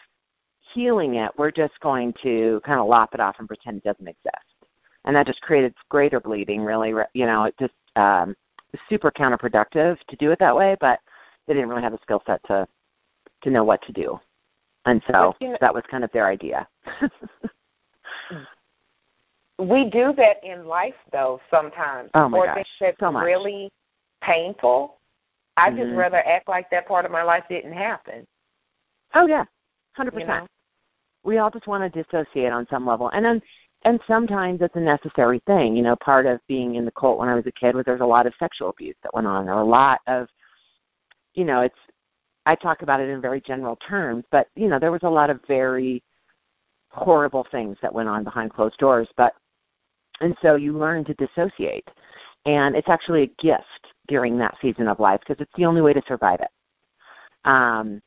healing 0.72 1.14
it, 1.14 1.32
we're 1.36 1.50
just 1.50 1.78
going 1.80 2.14
to 2.22 2.60
kind 2.64 2.78
of 2.78 2.86
lop 2.86 3.14
it 3.14 3.20
off 3.20 3.36
and 3.38 3.48
pretend 3.48 3.78
it 3.78 3.84
doesn't 3.84 4.06
exist. 4.08 4.36
And 5.04 5.16
that 5.16 5.26
just 5.26 5.40
created 5.40 5.74
greater 5.88 6.20
bleeding, 6.20 6.62
really. 6.62 6.92
You 7.14 7.26
know, 7.26 7.44
it 7.44 7.54
just 7.58 7.74
um, 7.96 8.36
super 8.88 9.10
counterproductive 9.10 9.98
to 10.08 10.16
do 10.16 10.30
it 10.30 10.38
that 10.38 10.54
way, 10.54 10.76
but 10.80 11.00
they 11.48 11.54
didn't 11.54 11.68
really 11.70 11.82
have 11.82 11.92
the 11.92 11.98
skill 12.02 12.22
set 12.26 12.40
to 12.46 12.66
to 13.42 13.50
know 13.50 13.64
what 13.64 13.82
to 13.82 13.92
do. 13.92 14.20
And 14.84 15.02
so 15.10 15.34
you 15.40 15.48
know- 15.48 15.58
that 15.60 15.74
was 15.74 15.82
kind 15.90 16.04
of 16.04 16.12
their 16.12 16.26
idea. 16.28 16.68
We 19.58 19.90
do 19.90 20.12
that 20.16 20.36
in 20.44 20.66
life, 20.66 20.94
though. 21.12 21.40
Sometimes, 21.50 22.10
Oh, 22.14 22.28
my 22.28 22.38
or 22.38 22.46
gosh, 22.46 22.66
that's 22.80 22.96
so 23.00 23.10
much. 23.10 23.24
really 23.24 23.72
painful. 24.22 24.98
I 25.56 25.70
just 25.70 25.88
Mhm. 25.90 25.96
rather 25.96 26.18
act 26.24 26.48
like 26.48 26.70
that 26.70 26.86
part 26.86 27.04
of 27.04 27.10
my 27.10 27.22
life 27.24 27.44
didn't 27.48 27.72
happen. 27.72 28.26
oh 29.14 29.26
yeah, 29.26 29.44
hundred 29.96 30.14
You 30.14 30.20
percent. 30.20 30.46
we 31.24 31.38
all 31.38 31.50
just 31.50 31.66
want 31.66 31.82
to 31.92 32.02
dissociate 32.02 32.52
on 32.52 32.66
some 32.68 32.86
level 32.86 33.08
and 33.08 33.24
then 33.24 33.40
and 33.82 33.98
sometimes 34.06 34.60
it's 34.60 34.76
a 34.76 34.80
necessary 34.80 35.38
thing 35.46 35.74
you 35.74 35.82
know 35.82 35.96
part 35.96 36.26
of 36.26 36.40
being 36.46 36.74
in 36.74 36.84
the 36.84 36.90
cult 36.92 37.18
when 37.18 37.28
i 37.28 37.34
was 37.34 37.46
a 37.46 37.52
kid 37.52 37.74
was 37.74 37.84
there's 37.86 38.02
a 38.02 38.06
lot 38.06 38.26
of 38.26 38.34
sexual 38.38 38.68
abuse 38.68 38.94
that 39.02 39.12
went 39.14 39.26
on 39.26 39.46
there 39.46 39.54
were 39.54 39.62
a 39.62 39.64
lot 39.64 40.00
of 40.06 40.28
you 41.38 41.44
know 41.44 41.60
it's 41.60 41.78
i 42.46 42.54
talk 42.54 42.82
about 42.82 43.00
it 43.00 43.08
in 43.08 43.20
very 43.20 43.40
general 43.40 43.76
terms 43.76 44.24
but 44.30 44.48
you 44.56 44.68
know 44.68 44.78
there 44.78 44.92
was 44.92 45.02
a 45.04 45.08
lot 45.08 45.30
of 45.30 45.40
very 45.46 46.02
horrible 46.90 47.46
things 47.50 47.76
that 47.80 47.92
went 47.92 48.08
on 48.08 48.24
behind 48.24 48.52
closed 48.52 48.78
doors 48.78 49.08
but 49.16 49.34
and 50.20 50.36
so 50.42 50.56
you 50.56 50.76
learn 50.76 51.04
to 51.04 51.14
dissociate. 51.14 51.88
And 52.46 52.74
it's 52.74 52.88
actually 52.88 53.22
a 53.22 53.42
gift 53.42 53.92
during 54.06 54.38
that 54.38 54.56
season 54.60 54.88
of 54.88 55.00
life 55.00 55.20
because 55.20 55.40
it's 55.40 55.52
the 55.56 55.66
only 55.66 55.80
way 55.80 55.92
to 55.92 56.02
survive 56.06 56.40
it 56.40 56.50
um 57.44 58.00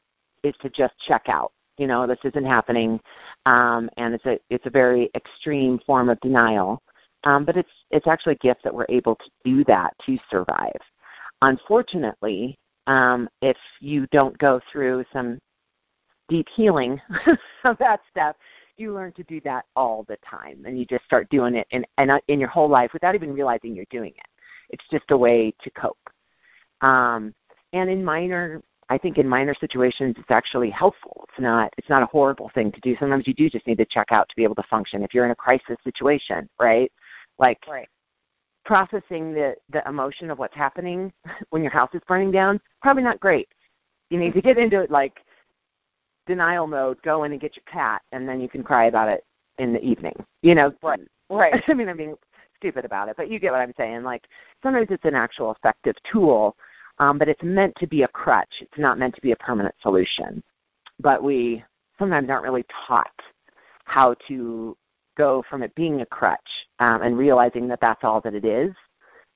is 0.44 0.56
to 0.62 0.70
just 0.70 0.94
check 1.08 1.24
out. 1.28 1.52
You 1.78 1.88
know 1.88 2.06
this 2.06 2.20
isn't 2.24 2.46
happening 2.46 3.00
um, 3.46 3.90
and 3.98 4.14
it's 4.14 4.26
a 4.26 4.40
it's 4.50 4.66
a 4.66 4.70
very 4.70 5.10
extreme 5.16 5.80
form 5.86 6.10
of 6.10 6.20
denial 6.20 6.82
um, 7.24 7.46
but 7.46 7.56
it's 7.58 7.72
it's 7.92 8.08
actually 8.08 8.34
a 8.34 8.38
gift 8.38 8.64
that 8.64 8.74
we're 8.74 8.86
able 8.90 9.16
to 9.16 9.30
do 9.46 9.64
that 9.66 9.94
to 10.06 10.18
survive. 10.30 10.80
Unfortunately 11.42 12.58
um, 12.92 13.30
if 13.42 13.58
you 13.80 14.06
don't 14.12 14.38
go 14.38 14.60
through 14.72 15.06
some 15.14 15.40
deep 16.28 16.48
healing 16.54 17.00
of 17.66 17.78
that 17.78 18.02
stuff 18.10 18.36
you 18.78 18.94
learn 18.94 19.12
to 19.14 19.24
do 19.24 19.40
that 19.42 19.66
all 19.76 20.06
the 20.08 20.18
time 20.30 20.64
and 20.66 20.78
you 20.78 20.86
just 20.86 21.04
start 21.06 21.30
doing 21.30 21.56
it 21.56 21.68
in 21.72 21.86
in, 21.98 22.12
in 22.28 22.40
your 22.40 22.50
whole 22.50 22.70
life 22.70 22.92
without 22.94 23.16
even 23.16 23.34
realizing 23.34 23.76
you're 23.76 23.86
doing 23.90 24.12
it 24.12 24.44
it's 24.70 24.84
just 24.92 25.10
a 25.12 25.18
way 25.18 25.54
to 25.62 25.70
cope 25.72 25.98
um, 26.82 27.34
and 27.74 27.90
in 27.90 28.04
minor 28.04 28.62
I 28.90 28.98
think 28.98 29.18
in 29.18 29.28
minor 29.28 29.56
situations 29.58 30.18
it's 30.20 30.32
actually 30.32 30.70
helpful. 30.70 31.26
It's 31.30 31.40
not 31.40 31.74
it's 31.78 31.88
not 31.88 32.04
a 32.04 32.08
horrible 32.08 32.52
thing 32.54 32.74
to 32.74 32.80
do. 32.82 32.98
Sometimes 33.00 33.26
you 33.26 33.34
do 33.34 33.50
just 33.50 33.66
need 33.66 33.78
to 33.78 33.86
check 33.86 34.08
out 34.12 34.28
to 34.28 34.36
be 34.36 34.44
able 34.44 34.56
to 34.56 34.64
function. 34.64 35.02
If 35.02 35.14
you're 35.14 35.24
in 35.24 35.32
a 35.32 35.36
crisis 35.36 35.78
situation, 35.86 36.50
right? 36.60 36.92
Like 37.40 37.60
Right. 37.70 37.88
Processing 38.66 39.34
the 39.34 39.56
the 39.72 39.88
emotion 39.88 40.30
of 40.30 40.40
what's 40.40 40.56
happening 40.56 41.12
when 41.50 41.62
your 41.62 41.72
house 41.72 41.90
is 41.94 42.02
burning 42.08 42.32
down, 42.32 42.60
probably 42.82 43.04
not 43.04 43.20
great. 43.20 43.48
You 44.10 44.20
need 44.20 44.34
to 44.34 44.42
get 44.42 44.58
into 44.58 44.82
it 44.82 44.92
like 44.92 45.20
denial 46.28 46.68
mode, 46.68 47.02
go 47.02 47.24
in 47.24 47.32
and 47.32 47.42
get 47.42 47.56
your 47.56 47.64
cat 47.66 48.02
and 48.12 48.28
then 48.28 48.40
you 48.42 48.50
can 48.50 48.64
cry 48.64 48.86
about 48.86 49.10
it 49.10 49.26
in 49.58 49.74
the 49.74 49.82
evening. 49.82 50.16
You 50.42 50.56
know, 50.56 50.74
Right. 50.82 51.00
Right. 51.30 51.64
I 51.68 51.74
mean, 51.74 51.90
I'm 51.90 51.98
being 51.98 52.16
stupid 52.58 52.86
about 52.86 53.10
it, 53.10 53.18
but 53.18 53.30
you 53.30 53.40
get 53.40 53.52
what 53.52 53.62
I'm 53.62 53.74
saying. 53.78 54.04
Like 54.04 54.26
sometimes 54.62 54.88
it's 54.90 55.06
an 55.06 55.16
actual 55.16 55.52
effective 55.52 55.96
tool, 56.12 56.56
um, 57.00 57.18
but 57.18 57.30
it's 57.30 57.44
meant 57.44 57.76
to 57.78 57.88
be 57.88 58.04
a 58.04 58.08
crutch. 58.08 58.54
It's 58.62 58.78
not 58.78 59.00
meant 59.00 59.16
to 59.16 59.22
be 59.22 59.32
a 59.32 59.36
permanent 59.38 59.76
solution. 59.82 60.44
But 61.00 61.24
we 61.24 61.64
sometimes 61.98 62.30
aren't 62.30 62.44
really 62.44 62.66
taught 62.88 63.08
how 63.86 64.16
to 64.28 64.78
go 65.18 65.44
from 65.50 65.64
it 65.64 65.74
being 65.76 66.02
a 66.02 66.06
crutch 66.06 66.40
um, 66.80 67.02
and 67.02 67.18
realizing 67.18 67.68
that 67.68 67.80
that's 67.82 68.04
all 68.04 68.22
that 68.22 68.34
it 68.34 68.46
is, 68.46 68.74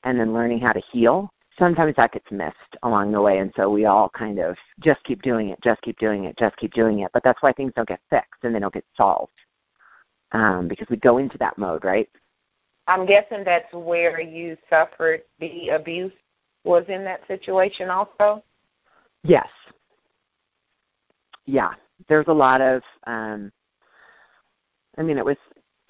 and 0.03 0.19
then 0.19 0.33
learning 0.33 0.59
how 0.59 0.71
to 0.71 0.81
heal. 0.91 1.29
Sometimes 1.57 1.95
that 1.95 2.11
gets 2.11 2.29
missed 2.31 2.55
along 2.83 3.11
the 3.11 3.21
way, 3.21 3.37
and 3.37 3.51
so 3.55 3.69
we 3.69 3.85
all 3.85 4.09
kind 4.09 4.39
of 4.39 4.57
just 4.81 5.03
keep 5.03 5.21
doing 5.21 5.49
it, 5.49 5.59
just 5.63 5.81
keep 5.81 5.97
doing 5.99 6.25
it, 6.25 6.37
just 6.37 6.57
keep 6.57 6.73
doing 6.73 6.99
it. 6.99 7.11
But 7.13 7.23
that's 7.23 7.41
why 7.41 7.53
things 7.53 7.71
don't 7.75 7.87
get 7.87 8.01
fixed 8.09 8.43
and 8.43 8.53
they 8.53 8.59
don't 8.59 8.73
get 8.73 8.83
solved 8.97 9.31
um, 10.33 10.67
because 10.67 10.87
we 10.89 10.97
go 10.97 11.17
into 11.17 11.37
that 11.37 11.57
mode, 11.57 11.85
right? 11.85 12.09
I'm 12.87 13.05
guessing 13.05 13.43
that's 13.43 13.71
where 13.73 14.19
you 14.21 14.57
suffered 14.69 15.23
the 15.39 15.69
abuse 15.69 16.11
was 16.63 16.83
in 16.87 17.03
that 17.05 17.21
situation 17.27 17.89
also. 17.89 18.43
Yes. 19.23 19.47
Yeah. 21.45 21.71
There's 22.07 22.27
a 22.27 22.33
lot 22.33 22.61
of 22.61 22.81
um 23.07 23.51
I 24.97 25.01
mean 25.01 25.17
it 25.17 25.25
was 25.25 25.37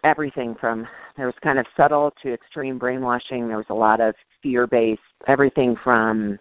everything 0.05 0.55
from 0.55 0.87
there 1.17 1.25
was 1.25 1.35
kind 1.41 1.59
of 1.59 1.65
subtle 1.75 2.13
to 2.21 2.33
extreme 2.33 2.77
brainwashing. 2.77 3.47
There 3.47 3.57
was 3.57 3.65
a 3.69 3.73
lot 3.73 3.99
of 3.99 4.15
fear 4.41 4.67
based 4.67 5.01
everything 5.27 5.75
from 5.83 6.39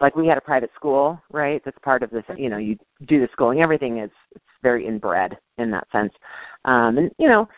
like 0.00 0.16
we 0.16 0.26
had 0.26 0.38
a 0.38 0.40
private 0.40 0.70
school, 0.74 1.20
right? 1.30 1.60
That's 1.64 1.78
part 1.80 2.02
of 2.02 2.10
this 2.10 2.24
you 2.36 2.48
know, 2.48 2.58
you 2.58 2.78
do 3.06 3.20
the 3.20 3.28
schooling. 3.32 3.60
Everything 3.60 3.98
is 3.98 4.10
it's 4.34 4.44
very 4.62 4.86
inbred 4.86 5.38
in 5.58 5.70
that 5.70 5.86
sense. 5.92 6.12
Um 6.64 6.98
and 6.98 7.10
you 7.18 7.28
know, 7.28 7.48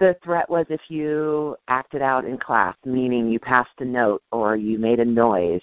the 0.00 0.16
threat 0.24 0.48
was 0.48 0.64
if 0.70 0.80
you 0.88 1.56
acted 1.68 2.02
out 2.02 2.24
in 2.24 2.38
class, 2.38 2.76
meaning 2.84 3.28
you 3.28 3.38
passed 3.38 3.70
a 3.80 3.84
note 3.84 4.22
or 4.32 4.56
you 4.56 4.78
made 4.78 5.00
a 5.00 5.04
noise, 5.04 5.62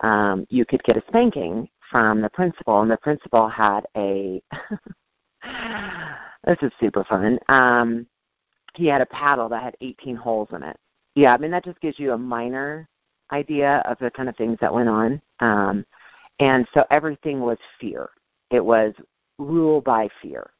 um, 0.00 0.46
you 0.50 0.64
could 0.64 0.82
get 0.82 0.96
a 0.96 1.02
spanking 1.08 1.68
from 1.90 2.20
the 2.20 2.30
principal, 2.30 2.80
and 2.80 2.90
the 2.90 2.96
principal 2.96 3.48
had 3.48 3.86
a. 3.96 4.42
this 6.46 6.58
is 6.62 6.72
super 6.80 7.04
fun. 7.04 7.38
Um, 7.48 8.06
he 8.76 8.86
had 8.86 9.00
a 9.00 9.06
paddle 9.06 9.48
that 9.48 9.62
had 9.62 9.76
18 9.80 10.16
holes 10.16 10.48
in 10.52 10.62
it. 10.62 10.76
Yeah, 11.14 11.32
I 11.32 11.38
mean 11.38 11.50
that 11.50 11.64
just 11.64 11.80
gives 11.80 11.98
you 11.98 12.12
a 12.12 12.18
minor 12.18 12.88
idea 13.32 13.82
of 13.86 13.98
the 13.98 14.10
kind 14.10 14.28
of 14.28 14.36
things 14.36 14.58
that 14.60 14.72
went 14.72 14.88
on. 14.88 15.20
Um, 15.40 15.84
and 16.38 16.66
so 16.74 16.84
everything 16.90 17.40
was 17.40 17.58
fear. 17.80 18.10
It 18.50 18.64
was 18.64 18.92
rule 19.38 19.80
by 19.80 20.08
fear. 20.22 20.50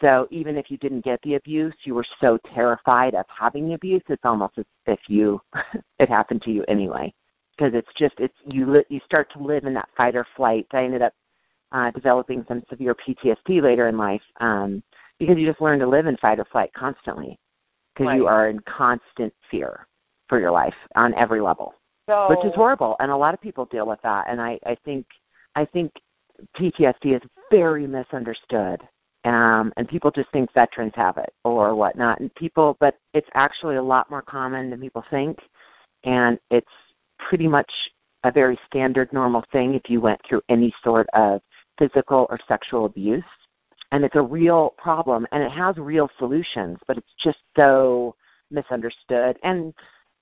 So 0.00 0.28
even 0.30 0.56
if 0.56 0.70
you 0.70 0.78
didn't 0.78 1.04
get 1.04 1.20
the 1.22 1.34
abuse, 1.34 1.74
you 1.82 1.94
were 1.94 2.06
so 2.20 2.38
terrified 2.54 3.14
of 3.14 3.26
having 3.28 3.68
the 3.68 3.74
abuse, 3.74 4.02
it's 4.08 4.24
almost 4.24 4.56
as 4.58 4.64
if 4.86 5.00
you 5.08 5.40
it 5.98 6.08
happened 6.08 6.42
to 6.42 6.52
you 6.52 6.64
anyway. 6.68 7.12
Because 7.56 7.74
it's 7.74 7.92
just 7.96 8.14
it's 8.18 8.36
you 8.46 8.70
li- 8.70 8.84
you 8.88 9.00
start 9.04 9.32
to 9.32 9.42
live 9.42 9.64
in 9.64 9.74
that 9.74 9.88
fight 9.96 10.14
or 10.14 10.24
flight. 10.36 10.66
I 10.72 10.84
ended 10.84 11.02
up 11.02 11.12
uh, 11.72 11.90
developing 11.90 12.44
some 12.46 12.62
severe 12.70 12.94
PTSD 12.94 13.60
later 13.60 13.88
in 13.88 13.98
life 13.98 14.22
um, 14.38 14.82
because 15.18 15.36
you 15.36 15.46
just 15.46 15.60
learn 15.60 15.80
to 15.80 15.86
live 15.86 16.06
in 16.06 16.16
fight 16.18 16.38
or 16.38 16.44
flight 16.44 16.72
constantly 16.72 17.36
because 17.98 18.16
you 18.16 18.26
are 18.26 18.48
in 18.48 18.60
constant 18.60 19.32
fear 19.50 19.86
for 20.28 20.38
your 20.40 20.50
life 20.50 20.74
on 20.94 21.14
every 21.14 21.40
level 21.40 21.74
So 22.08 22.26
which 22.28 22.44
is 22.44 22.54
horrible 22.54 22.96
and 23.00 23.10
a 23.10 23.16
lot 23.16 23.34
of 23.34 23.40
people 23.40 23.64
deal 23.66 23.86
with 23.86 24.00
that 24.02 24.26
and 24.28 24.40
i 24.40 24.58
i 24.66 24.76
think 24.84 25.06
i 25.54 25.64
think 25.64 25.92
ptsd 26.56 27.16
is 27.16 27.22
very 27.50 27.86
misunderstood 27.86 28.80
um 29.24 29.72
and 29.76 29.88
people 29.88 30.10
just 30.10 30.30
think 30.30 30.52
veterans 30.52 30.92
have 30.94 31.16
it 31.16 31.32
or 31.44 31.74
whatnot 31.74 32.20
and 32.20 32.34
people 32.34 32.76
but 32.80 32.96
it's 33.14 33.28
actually 33.34 33.76
a 33.76 33.82
lot 33.82 34.08
more 34.10 34.22
common 34.22 34.70
than 34.70 34.80
people 34.80 35.04
think 35.10 35.38
and 36.04 36.38
it's 36.50 36.66
pretty 37.18 37.48
much 37.48 37.70
a 38.24 38.32
very 38.32 38.58
standard 38.66 39.12
normal 39.12 39.44
thing 39.52 39.74
if 39.74 39.88
you 39.88 40.00
went 40.00 40.20
through 40.28 40.42
any 40.48 40.72
sort 40.84 41.06
of 41.14 41.40
physical 41.78 42.26
or 42.30 42.38
sexual 42.48 42.84
abuse 42.84 43.24
and 43.92 44.04
it's 44.04 44.16
a 44.16 44.22
real 44.22 44.74
problem 44.76 45.26
and 45.32 45.42
it 45.42 45.50
has 45.50 45.76
real 45.76 46.10
solutions 46.18 46.78
but 46.86 46.96
it's 46.96 47.14
just 47.22 47.38
so 47.56 48.14
misunderstood 48.50 49.36
and 49.42 49.74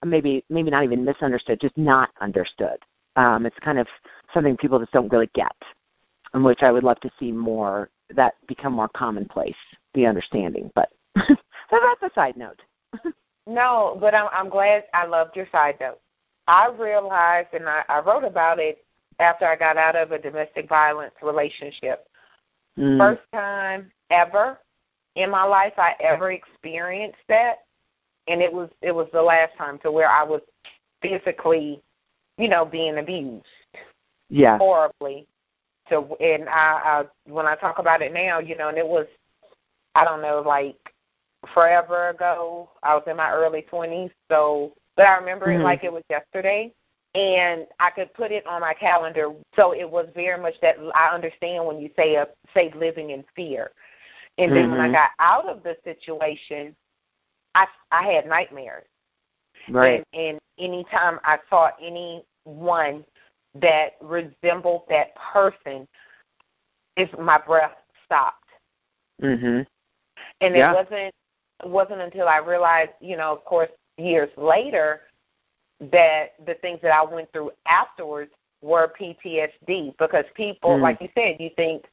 maybe 0.04 0.44
maybe 0.50 0.70
not 0.70 0.84
even 0.84 1.04
misunderstood 1.04 1.60
just 1.60 1.76
not 1.76 2.10
understood 2.20 2.78
um, 3.16 3.46
it's 3.46 3.58
kind 3.60 3.78
of 3.78 3.86
something 4.34 4.56
people 4.56 4.78
just 4.78 4.92
don't 4.92 5.10
really 5.10 5.30
get 5.34 5.56
and 6.34 6.44
which 6.44 6.62
i 6.62 6.70
would 6.70 6.84
love 6.84 7.00
to 7.00 7.10
see 7.18 7.32
more 7.32 7.90
that 8.14 8.34
become 8.46 8.72
more 8.72 8.88
commonplace 8.88 9.54
the 9.94 10.06
understanding 10.06 10.70
but 10.74 10.90
so 11.28 11.34
that's 11.70 12.02
a 12.02 12.14
side 12.14 12.36
note 12.36 12.60
no, 13.46 13.96
but 14.00 14.14
I'm 14.14 14.28
I'm 14.32 14.48
glad 14.48 14.84
I 14.94 15.06
loved 15.06 15.36
your 15.36 15.46
side 15.52 15.76
note. 15.80 15.98
I 16.48 16.68
realized, 16.68 17.48
and 17.52 17.68
I, 17.68 17.82
I 17.88 18.00
wrote 18.00 18.24
about 18.24 18.58
it 18.58 18.84
after 19.18 19.46
I 19.46 19.56
got 19.56 19.76
out 19.76 19.96
of 19.96 20.12
a 20.12 20.18
domestic 20.18 20.68
violence 20.68 21.14
relationship. 21.22 22.06
Mm. 22.78 22.98
First 22.98 23.22
time 23.32 23.90
ever 24.10 24.58
in 25.14 25.30
my 25.30 25.44
life 25.44 25.72
I 25.78 25.94
ever 26.00 26.32
experienced 26.32 27.18
that, 27.28 27.64
and 28.28 28.42
it 28.42 28.52
was 28.52 28.68
it 28.82 28.94
was 28.94 29.08
the 29.12 29.22
last 29.22 29.56
time 29.56 29.78
to 29.80 29.90
where 29.90 30.10
I 30.10 30.22
was 30.22 30.42
physically, 31.00 31.82
you 32.38 32.48
know, 32.48 32.64
being 32.64 32.98
abused 32.98 33.46
yeah. 34.28 34.58
horribly. 34.58 35.26
So, 35.88 36.16
and 36.20 36.48
I, 36.48 37.04
I 37.04 37.04
when 37.30 37.46
I 37.46 37.54
talk 37.56 37.78
about 37.78 38.02
it 38.02 38.12
now, 38.12 38.38
you 38.40 38.56
know, 38.56 38.68
and 38.68 38.78
it 38.78 38.86
was, 38.86 39.06
I 39.94 40.04
don't 40.04 40.20
know, 40.20 40.42
like 40.44 40.76
forever 41.54 42.08
ago. 42.08 42.70
I 42.82 42.94
was 42.94 43.04
in 43.06 43.16
my 43.16 43.30
early 43.30 43.62
twenties, 43.62 44.10
so 44.30 44.72
but 44.96 45.06
I 45.06 45.16
remember 45.16 45.46
Mhm. 45.46 45.60
it 45.60 45.62
like 45.64 45.84
it 45.84 45.92
was 45.92 46.02
yesterday. 46.10 46.72
And 47.16 47.66
I 47.80 47.88
could 47.90 48.12
put 48.12 48.30
it 48.30 48.46
on 48.46 48.60
my 48.60 48.74
calendar, 48.74 49.32
so 49.54 49.72
it 49.72 49.88
was 49.88 50.06
very 50.14 50.38
much 50.40 50.60
that 50.60 50.76
I 50.94 51.14
understand 51.14 51.64
when 51.64 51.80
you 51.80 51.88
say 51.96 52.16
a 52.16 52.28
say 52.52 52.70
living 52.76 53.10
in 53.10 53.24
fear. 53.34 53.70
And 54.36 54.54
then 54.54 54.70
when 54.70 54.80
I 54.80 54.88
Mhm. 54.88 54.92
got 54.92 55.10
out 55.18 55.46
of 55.48 55.62
the 55.62 55.78
situation, 55.82 56.76
I 57.54 57.66
I 57.90 58.02
had 58.12 58.26
nightmares. 58.26 58.86
Right. 59.70 60.04
And, 60.12 60.20
and 60.20 60.40
anytime 60.58 61.18
I 61.24 61.38
saw 61.48 61.70
anyone 61.80 63.06
that 63.54 63.96
resembled 64.02 64.86
that 64.90 65.14
person, 65.16 65.88
is 66.98 67.08
my 67.18 67.38
breath 67.38 67.76
stopped. 68.04 68.50
Mhm. 69.22 69.66
And 70.42 70.54
Yeah. 70.54 70.70
it 70.70 70.74
wasn't 70.74 71.14
it 71.64 71.68
wasn't 71.68 72.02
until 72.02 72.28
I 72.28 72.36
realized, 72.38 72.92
you 73.00 73.16
know, 73.16 73.32
of 73.32 73.42
course, 73.46 73.70
years 73.96 74.30
later, 74.36 75.08
that 75.80 76.34
the 76.46 76.54
things 76.54 76.80
that 76.82 76.92
I 76.92 77.02
went 77.04 77.30
through 77.32 77.50
afterwards 77.66 78.32
were 78.62 78.92
PTSD 78.98 79.94
because 79.98 80.24
people, 80.34 80.70
Mm. 80.70 80.80
like 80.82 81.00
you 81.00 81.08
said, 81.14 81.36
you 81.40 81.50
think 81.50 81.84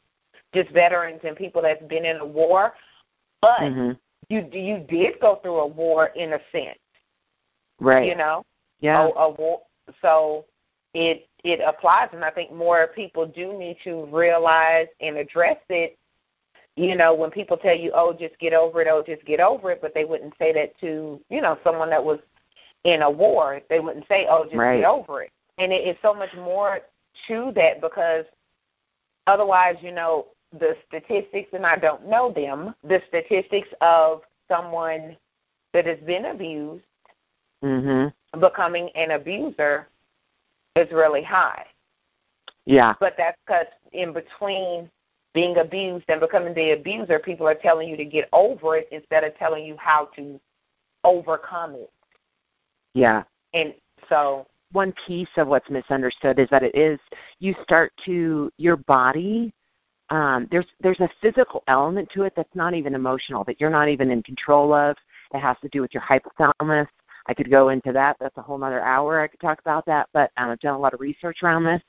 just 0.54 0.70
veterans 0.70 1.22
and 1.24 1.36
people 1.36 1.62
that's 1.62 1.84
been 1.84 2.06
in 2.06 2.18
a 2.18 2.26
war, 2.26 2.76
but 3.42 3.60
Mhm. 3.60 4.00
you 4.30 4.48
you 4.52 4.80
did 4.80 5.20
go 5.20 5.36
through 5.36 5.60
a 5.60 5.68
war 5.68 6.08
in 6.16 6.34
a 6.34 6.42
sense, 6.52 6.80
Right. 7.80 8.06
you 8.08 8.16
know. 8.16 8.46
yeah. 8.80 9.08
a, 9.08 9.10
a 9.12 9.30
war. 9.30 9.62
So 10.02 10.46
it 10.94 11.28
it 11.44 11.60
applies, 11.60 12.10
and 12.14 12.24
I 12.24 12.30
think 12.32 12.52
more 12.52 12.88
people 12.88 13.26
do 13.26 13.54
need 13.58 13.78
to 13.84 14.06
realize 14.06 14.88
and 15.02 15.18
address 15.18 15.58
it. 15.70 15.98
You 16.76 16.96
know, 16.96 17.14
when 17.14 17.30
people 17.32 17.58
tell 17.58 17.76
you, 17.76 17.92
"Oh, 17.94 18.14
just 18.14 18.38
get 18.40 18.54
over 18.54 18.82
it," 18.82 18.88
"Oh, 18.90 19.04
just 19.04 19.24
get 19.26 19.40
over 19.40 19.72
it," 19.72 19.82
but 19.82 19.94
they 19.94 20.06
wouldn't 20.06 20.38
say 20.38 20.52
that 20.54 20.78
to 20.80 21.22
you 21.30 21.42
know 21.42 21.58
someone 21.64 21.90
that 21.90 22.04
was 22.04 22.20
in 22.84 23.02
a 23.02 23.10
war. 23.10 23.62
They 23.70 23.80
wouldn't 23.80 24.08
say, 24.08 24.28
"Oh, 24.28 24.44
just 24.44 24.56
Right. 24.56 24.82
get 24.82 24.86
over 24.86 25.24
it." 25.24 25.32
And 25.58 25.72
it 25.72 25.88
is 25.88 25.98
so 26.02 26.14
much 26.14 26.34
more 26.34 26.82
to 27.28 27.52
that 27.52 27.80
because 27.82 28.26
otherwise, 29.28 29.82
you 29.82 29.92
know, 29.92 30.28
the 30.52 30.78
statistics, 30.88 31.54
and 31.54 31.66
I 31.66 31.78
don't 31.78 32.06
know 32.06 32.32
them, 32.32 32.76
the 32.84 33.02
statistics 33.08 33.70
of 33.82 34.24
someone 34.48 35.18
that 35.74 35.86
has 35.86 36.00
been 36.00 36.26
abused 36.26 36.86
Mhm. 37.64 38.14
becoming 38.40 38.90
an 38.92 39.12
abuser 39.12 39.88
is 40.76 40.92
really 40.92 41.24
high. 41.24 41.66
Yeah. 42.66 42.96
But 43.00 43.16
that's 43.18 43.38
because 43.46 43.68
in 43.92 44.14
between 44.14 44.90
being 45.34 45.58
abused 45.58 46.06
and 46.10 46.20
becoming 46.20 46.54
the 46.54 46.72
abuser, 46.72 47.20
people 47.20 47.48
are 47.48 47.56
telling 47.56 47.90
you 47.90 47.98
to 47.98 48.06
get 48.06 48.30
over 48.34 48.78
it 48.78 48.88
instead 48.92 49.24
of 49.24 49.36
telling 49.38 49.66
you 49.66 49.76
how 49.78 50.06
to 50.16 50.40
overcome 51.04 51.76
it. 51.76 51.92
Yeah. 52.94 53.24
And 53.54 53.74
so, 54.10 54.46
one 54.72 54.94
piece 55.06 55.30
of 55.38 55.48
what's 55.48 55.70
misunderstood 55.70 56.40
is 56.40 56.50
that 56.50 56.64
it 56.64 56.76
is 56.76 57.00
you 57.40 57.56
start 57.64 57.94
to 58.06 58.52
your 58.58 58.78
body 58.78 59.54
um, 60.10 60.48
there's 60.52 60.68
there's 60.82 61.00
a 61.00 61.10
physical 61.22 61.64
element 61.68 62.10
to 62.14 62.24
it 62.24 62.34
that's 62.36 62.54
not 62.54 62.74
even 62.74 62.94
emotional 62.94 63.44
that 63.46 63.60
you're 63.60 63.70
not 63.70 63.90
even 63.90 64.12
in 64.12 64.22
control 64.22 64.74
of. 64.74 64.96
It 65.34 65.40
has 65.40 65.58
to 65.62 65.70
do 65.70 65.82
with 65.82 65.94
your 65.94 66.04
hypothalamus. 66.04 66.88
I 67.26 67.34
could 67.34 67.50
go 67.50 67.70
into 67.70 67.92
that. 67.94 68.18
That's 68.20 68.38
a 68.38 68.42
whole 68.42 68.62
other 68.64 68.82
hour 68.82 69.22
i 69.22 69.28
could 69.28 69.40
talk 69.40 69.60
about 69.60 69.86
that 69.86 70.10
but 70.14 70.30
um, 70.38 70.50
i've 70.50 70.60
done 70.60 70.76
a 70.76 70.80
lot 70.80 70.94
of 70.94 71.00
research 71.00 71.42
around 71.42 71.64
this. 71.64 71.82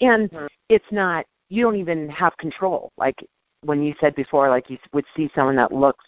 And 0.00 0.30
Mhm. 0.30 0.48
it's 0.68 0.90
not 0.90 1.26
you 1.48 1.62
don't 1.62 1.76
even 1.76 2.08
have 2.08 2.36
control. 2.38 2.92
Like 2.96 3.22
when 3.62 3.82
you 3.82 3.94
said 4.00 4.14
before 4.14 4.48
like 4.48 4.70
you 4.70 4.78
would 4.92 5.06
see 5.14 5.30
someone 5.34 5.56
that 5.56 5.72
looks 5.72 6.04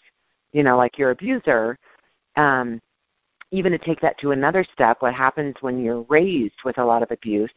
you 0.53 0.63
know 0.63 0.77
like 0.77 0.97
your 0.97 1.11
abuser 1.11 1.77
um 2.35 2.79
even 3.51 3.71
to 3.71 3.77
take 3.77 3.99
that 4.01 4.17
to 4.19 4.31
another 4.31 4.65
step, 4.73 5.01
what 5.01 5.13
happens 5.13 5.55
when 5.61 5.83
you're 5.83 6.03
raised 6.03 6.63
with 6.63 6.77
a 6.77 6.85
lot 6.85 7.03
of 7.03 7.11
abuse 7.11 7.51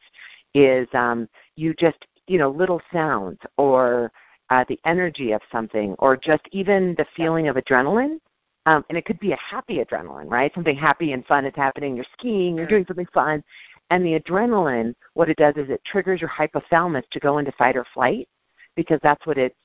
is 0.54 0.88
um, 0.94 1.28
you 1.56 1.74
just, 1.74 2.06
you 2.26 2.38
know, 2.38 2.50
little 2.50 2.80
sounds 2.92 3.38
or 3.58 4.12
uh, 4.50 4.64
the 4.68 4.78
energy 4.84 5.32
of 5.32 5.40
something 5.50 5.94
or 5.98 6.16
just 6.16 6.42
even 6.52 6.94
the 6.98 7.06
feeling 7.16 7.48
of 7.48 7.56
adrenaline. 7.56 8.18
Um, 8.64 8.84
and 8.88 8.96
it 8.96 9.04
could 9.04 9.18
be 9.18 9.32
a 9.32 9.38
happy 9.38 9.78
adrenaline, 9.78 10.30
right? 10.30 10.54
Something 10.54 10.76
happy 10.76 11.12
and 11.12 11.26
fun 11.26 11.44
is 11.44 11.54
happening. 11.56 11.96
You're 11.96 12.04
skiing, 12.12 12.56
you're 12.56 12.66
doing 12.66 12.84
something 12.86 13.08
fun. 13.12 13.42
And 13.90 14.06
the 14.06 14.20
adrenaline, 14.20 14.94
what 15.14 15.28
it 15.28 15.36
does 15.36 15.56
is 15.56 15.68
it 15.68 15.82
triggers 15.84 16.20
your 16.20 16.30
hypothalamus 16.30 17.02
to 17.10 17.20
go 17.20 17.38
into 17.38 17.52
fight 17.52 17.76
or 17.76 17.84
flight 17.92 18.28
because 18.76 19.00
that's 19.02 19.26
what 19.26 19.36
it's 19.36 19.56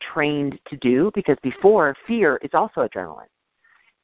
trained 0.00 0.58
to 0.66 0.76
do. 0.76 1.10
Because 1.14 1.38
before, 1.42 1.96
fear 2.06 2.38
is 2.42 2.50
also 2.52 2.86
adrenaline 2.86 3.31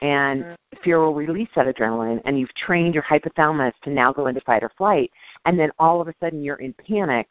and 0.00 0.44
Mhm. 0.44 0.56
fear 0.82 1.00
will 1.00 1.14
release 1.14 1.48
that 1.54 1.66
adrenaline 1.66 2.20
and 2.24 2.38
you've 2.38 2.54
trained 2.54 2.94
your 2.94 3.02
hypothalamus 3.02 3.72
to 3.82 3.90
now 3.90 4.12
go 4.12 4.26
into 4.26 4.40
fight 4.42 4.62
or 4.62 4.70
flight 4.70 5.10
and 5.44 5.58
then 5.58 5.70
all 5.78 6.00
of 6.00 6.08
a 6.08 6.14
sudden 6.20 6.42
you're 6.42 6.56
in 6.56 6.72
panic 6.74 7.28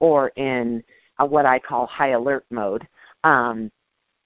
or 0.00 0.28
in 0.36 0.82
uh, 1.18 1.24
what 1.24 1.46
i 1.46 1.58
call 1.58 1.86
high 1.86 2.10
alert 2.10 2.44
mode 2.50 2.86
um, 3.24 3.70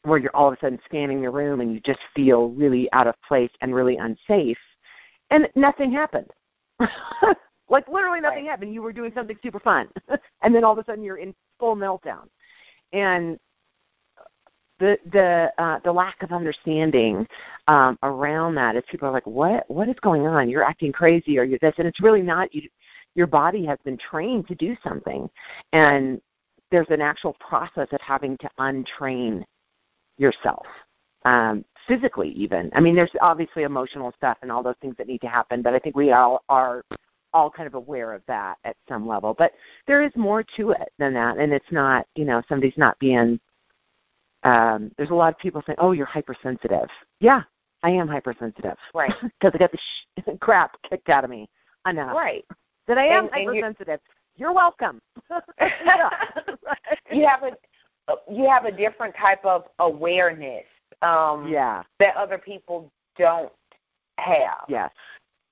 where 0.02 0.18
you're 0.18 0.34
all 0.34 0.48
of 0.48 0.54
a 0.54 0.60
sudden 0.60 0.78
scanning 0.84 1.22
the 1.22 1.30
room 1.30 1.60
and 1.60 1.72
you 1.72 1.80
just 1.80 2.00
feel 2.14 2.50
really 2.50 2.90
out 2.92 3.06
of 3.06 3.14
place 3.26 3.50
and 3.60 3.74
really 3.74 3.96
unsafe 3.96 4.58
and 5.30 5.48
nothing 5.54 5.92
happened 5.92 6.30
like 7.68 7.86
literally 7.88 8.20
nothing 8.20 8.44
Right. 8.44 8.50
happened 8.50 8.74
you 8.74 8.82
were 8.82 8.92
doing 8.92 9.12
something 9.14 9.38
super 9.42 9.60
fun 9.60 9.88
and 10.42 10.54
then 10.54 10.64
all 10.64 10.72
of 10.72 10.78
a 10.78 10.84
sudden 10.84 11.04
you're 11.04 11.18
in 11.18 11.34
full 11.58 11.76
meltdown 11.76 12.28
and 12.92 13.38
the 14.78 14.98
the 15.12 15.52
uh, 15.58 15.78
the 15.84 15.92
lack 15.92 16.22
of 16.22 16.32
understanding 16.32 17.26
um, 17.68 17.98
around 18.02 18.54
that 18.56 18.76
is 18.76 18.82
people 18.90 19.08
are 19.08 19.12
like, 19.12 19.26
what 19.26 19.64
what 19.68 19.88
is 19.88 19.96
going 20.02 20.26
on? 20.26 20.48
You're 20.48 20.64
acting 20.64 20.92
crazy, 20.92 21.38
or 21.38 21.44
you're 21.44 21.58
this, 21.60 21.74
and 21.78 21.86
it's 21.86 22.00
really 22.00 22.22
not. 22.22 22.52
You, 22.54 22.68
your 23.14 23.26
body 23.28 23.64
has 23.64 23.78
been 23.84 23.96
trained 23.96 24.48
to 24.48 24.54
do 24.56 24.76
something, 24.82 25.30
and 25.72 26.20
there's 26.70 26.90
an 26.90 27.00
actual 27.00 27.34
process 27.34 27.86
of 27.92 28.00
having 28.00 28.36
to 28.38 28.50
untrain 28.58 29.44
yourself 30.18 30.66
um, 31.24 31.64
physically, 31.86 32.30
even. 32.30 32.70
I 32.74 32.80
mean, 32.80 32.96
there's 32.96 33.10
obviously 33.20 33.62
emotional 33.62 34.12
stuff 34.16 34.38
and 34.42 34.50
all 34.50 34.62
those 34.62 34.74
things 34.80 34.96
that 34.98 35.06
need 35.06 35.20
to 35.20 35.28
happen, 35.28 35.62
but 35.62 35.74
I 35.74 35.78
think 35.78 35.96
we 35.96 36.10
all 36.10 36.42
are 36.48 36.84
all 37.32 37.50
kind 37.50 37.66
of 37.66 37.74
aware 37.74 38.12
of 38.12 38.22
that 38.26 38.56
at 38.64 38.76
some 38.88 39.06
level. 39.06 39.34
But 39.36 39.52
there 39.86 40.02
is 40.02 40.12
more 40.16 40.44
to 40.56 40.70
it 40.70 40.92
than 40.98 41.14
that, 41.14 41.38
and 41.38 41.52
it's 41.52 41.70
not, 41.70 42.06
you 42.14 42.24
know, 42.24 42.42
somebody's 42.48 42.78
not 42.78 42.98
being 42.98 43.38
um, 44.44 44.90
there's 44.96 45.10
a 45.10 45.14
lot 45.14 45.32
of 45.32 45.38
people 45.38 45.62
saying, 45.66 45.76
"Oh, 45.80 45.92
you're 45.92 46.06
hypersensitive." 46.06 46.88
Yeah, 47.20 47.42
I 47.82 47.90
am 47.90 48.08
hypersensitive. 48.08 48.76
Right. 48.94 49.12
Because 49.22 49.52
I 49.54 49.58
got 49.58 49.72
the 49.72 49.78
sh- 49.78 50.22
crap 50.40 50.76
kicked 50.88 51.08
out 51.08 51.24
of 51.24 51.30
me 51.30 51.48
enough 51.88 52.14
right. 52.14 52.44
that 52.86 52.98
I 52.98 53.06
am 53.06 53.26
And- 53.26 53.34
and 53.34 53.42
you- 53.44 53.62
hypersensitive. 53.62 54.00
You're 54.36 54.52
welcome. 54.52 55.00
you 57.12 57.26
have 57.26 57.42
a 57.44 57.52
you 58.30 58.48
have 58.48 58.64
a 58.64 58.72
different 58.72 59.14
type 59.16 59.44
of 59.44 59.64
awareness 59.78 60.64
um, 61.02 61.46
yeah. 61.48 61.82
that 62.00 62.16
other 62.16 62.38
people 62.38 62.90
don't 63.16 63.52
have. 64.18 64.64
Yes. 64.68 64.90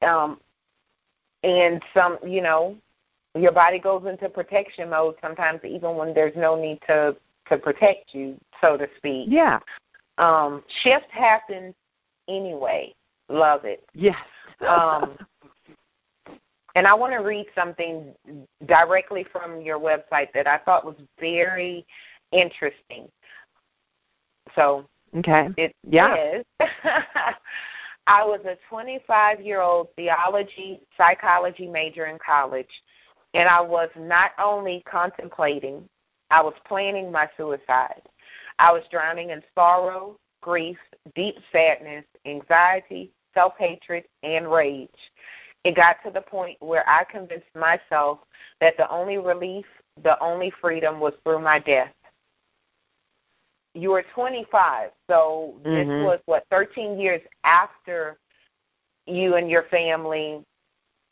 um, 0.03 0.39
and 1.45 1.83
some, 1.95 2.19
you 2.27 2.41
know, 2.43 2.77
your 3.35 3.53
body 3.53 3.79
goes 3.79 4.05
into 4.07 4.29
protection 4.29 4.91
mode 4.91 5.15
sometimes, 5.21 5.61
even 5.65 5.97
when 5.97 6.13
there's 6.15 6.37
no 6.37 6.55
need 6.61 6.79
to 6.87 7.17
to 7.49 7.59
protect 7.59 8.15
you, 8.15 8.37
so 8.61 8.77
to 8.77 8.87
speak. 8.97 9.29
Yeah. 9.31 9.59
Um, 10.19 10.63
shift 10.83 11.11
happens 11.11 11.75
anyway. 12.29 12.95
Love 13.29 13.65
it. 13.65 13.85
Yes. 13.95 14.17
Um, 14.67 15.17
and 16.75 16.87
I 16.87 16.95
want 16.95 17.13
to 17.13 17.19
read 17.19 17.47
something 17.55 18.15
directly 18.67 19.27
from 19.31 19.61
your 19.61 19.79
website 19.79 20.29
that 20.35 20.47
I 20.47 20.59
thought 20.59 20.85
was 20.85 20.97
very 21.19 21.87
interesting. 22.31 23.09
So 24.55 24.87
okay. 25.17 25.49
it 25.57 25.75
Yeah. 25.89 26.15
says, 26.17 26.45
I 28.07 28.25
was 28.25 28.41
a 28.45 28.57
25 28.69 29.41
year 29.41 29.61
old 29.61 29.89
theology, 29.97 30.81
psychology 30.97 31.69
major 31.69 32.07
in 32.07 32.19
college, 32.25 32.71
and 33.35 33.49
I 33.49 33.61
was 33.61 33.91
not 33.97 34.33
only 34.39 34.83
contemplating, 34.91 35.89
I 36.33 36.43
was 36.43 36.55
planning 36.67 37.13
my 37.13 37.29
suicide. 37.37 38.03
I 38.59 38.73
was 38.73 38.83
drowning 38.91 39.31
in 39.31 39.43
sorrow, 39.55 40.17
grief, 40.41 40.79
deep 41.15 41.37
sadness, 41.53 42.05
anxiety, 42.25 43.13
self 43.35 43.53
hatred, 43.59 44.05
and 44.23 44.51
rage. 44.51 44.89
It 45.65 45.77
got 45.77 46.03
to 46.05 46.11
the 46.11 46.23
point 46.23 46.57
where 46.61 46.89
I 46.89 47.05
convinced 47.05 47.55
myself 47.55 48.19
that 48.61 48.77
the 48.79 48.91
only 48.91 49.19
relief, 49.19 49.67
the 50.03 50.19
only 50.21 50.51
freedom 50.61 50.99
was 51.01 51.13
through 51.23 51.41
my 51.41 51.59
death. 51.59 51.93
You 53.75 53.91
were 53.91 54.05
25, 54.15 54.91
so 55.09 55.55
mm-hmm. 55.63 55.75
this 55.75 56.05
was 56.05 56.19
what 56.25 56.47
13 56.51 56.99
years 56.99 57.21
after 57.45 58.17
you 59.07 59.37
and 59.37 59.51
your 59.51 59.65
family 59.65 60.43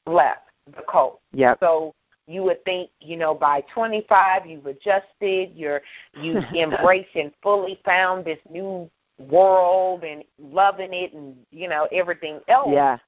left 0.07 0.49
the 0.67 0.83
cult. 0.91 1.21
Yep. 1.33 1.59
So 1.61 1.95
you 2.31 2.45
would 2.45 2.65
think, 2.65 2.91
you 3.01 3.17
know, 3.17 3.35
by 3.35 3.63
25 3.75 4.47
you've 4.47 4.67
adjusted, 4.67 5.51
you're 5.55 5.83
you've 6.15 6.45
embraced 6.55 7.15
and 7.17 7.33
fully 7.43 7.81
found 7.85 8.25
this 8.25 8.39
new 8.51 8.89
world 9.19 10.05
and 10.05 10.25
loving 10.39 10.95
it 10.95 11.13
and 11.13 11.37
you 11.51 11.69
know 11.69 11.89
everything 11.93 12.41
else. 12.49 12.71
Yeah. 12.73 12.99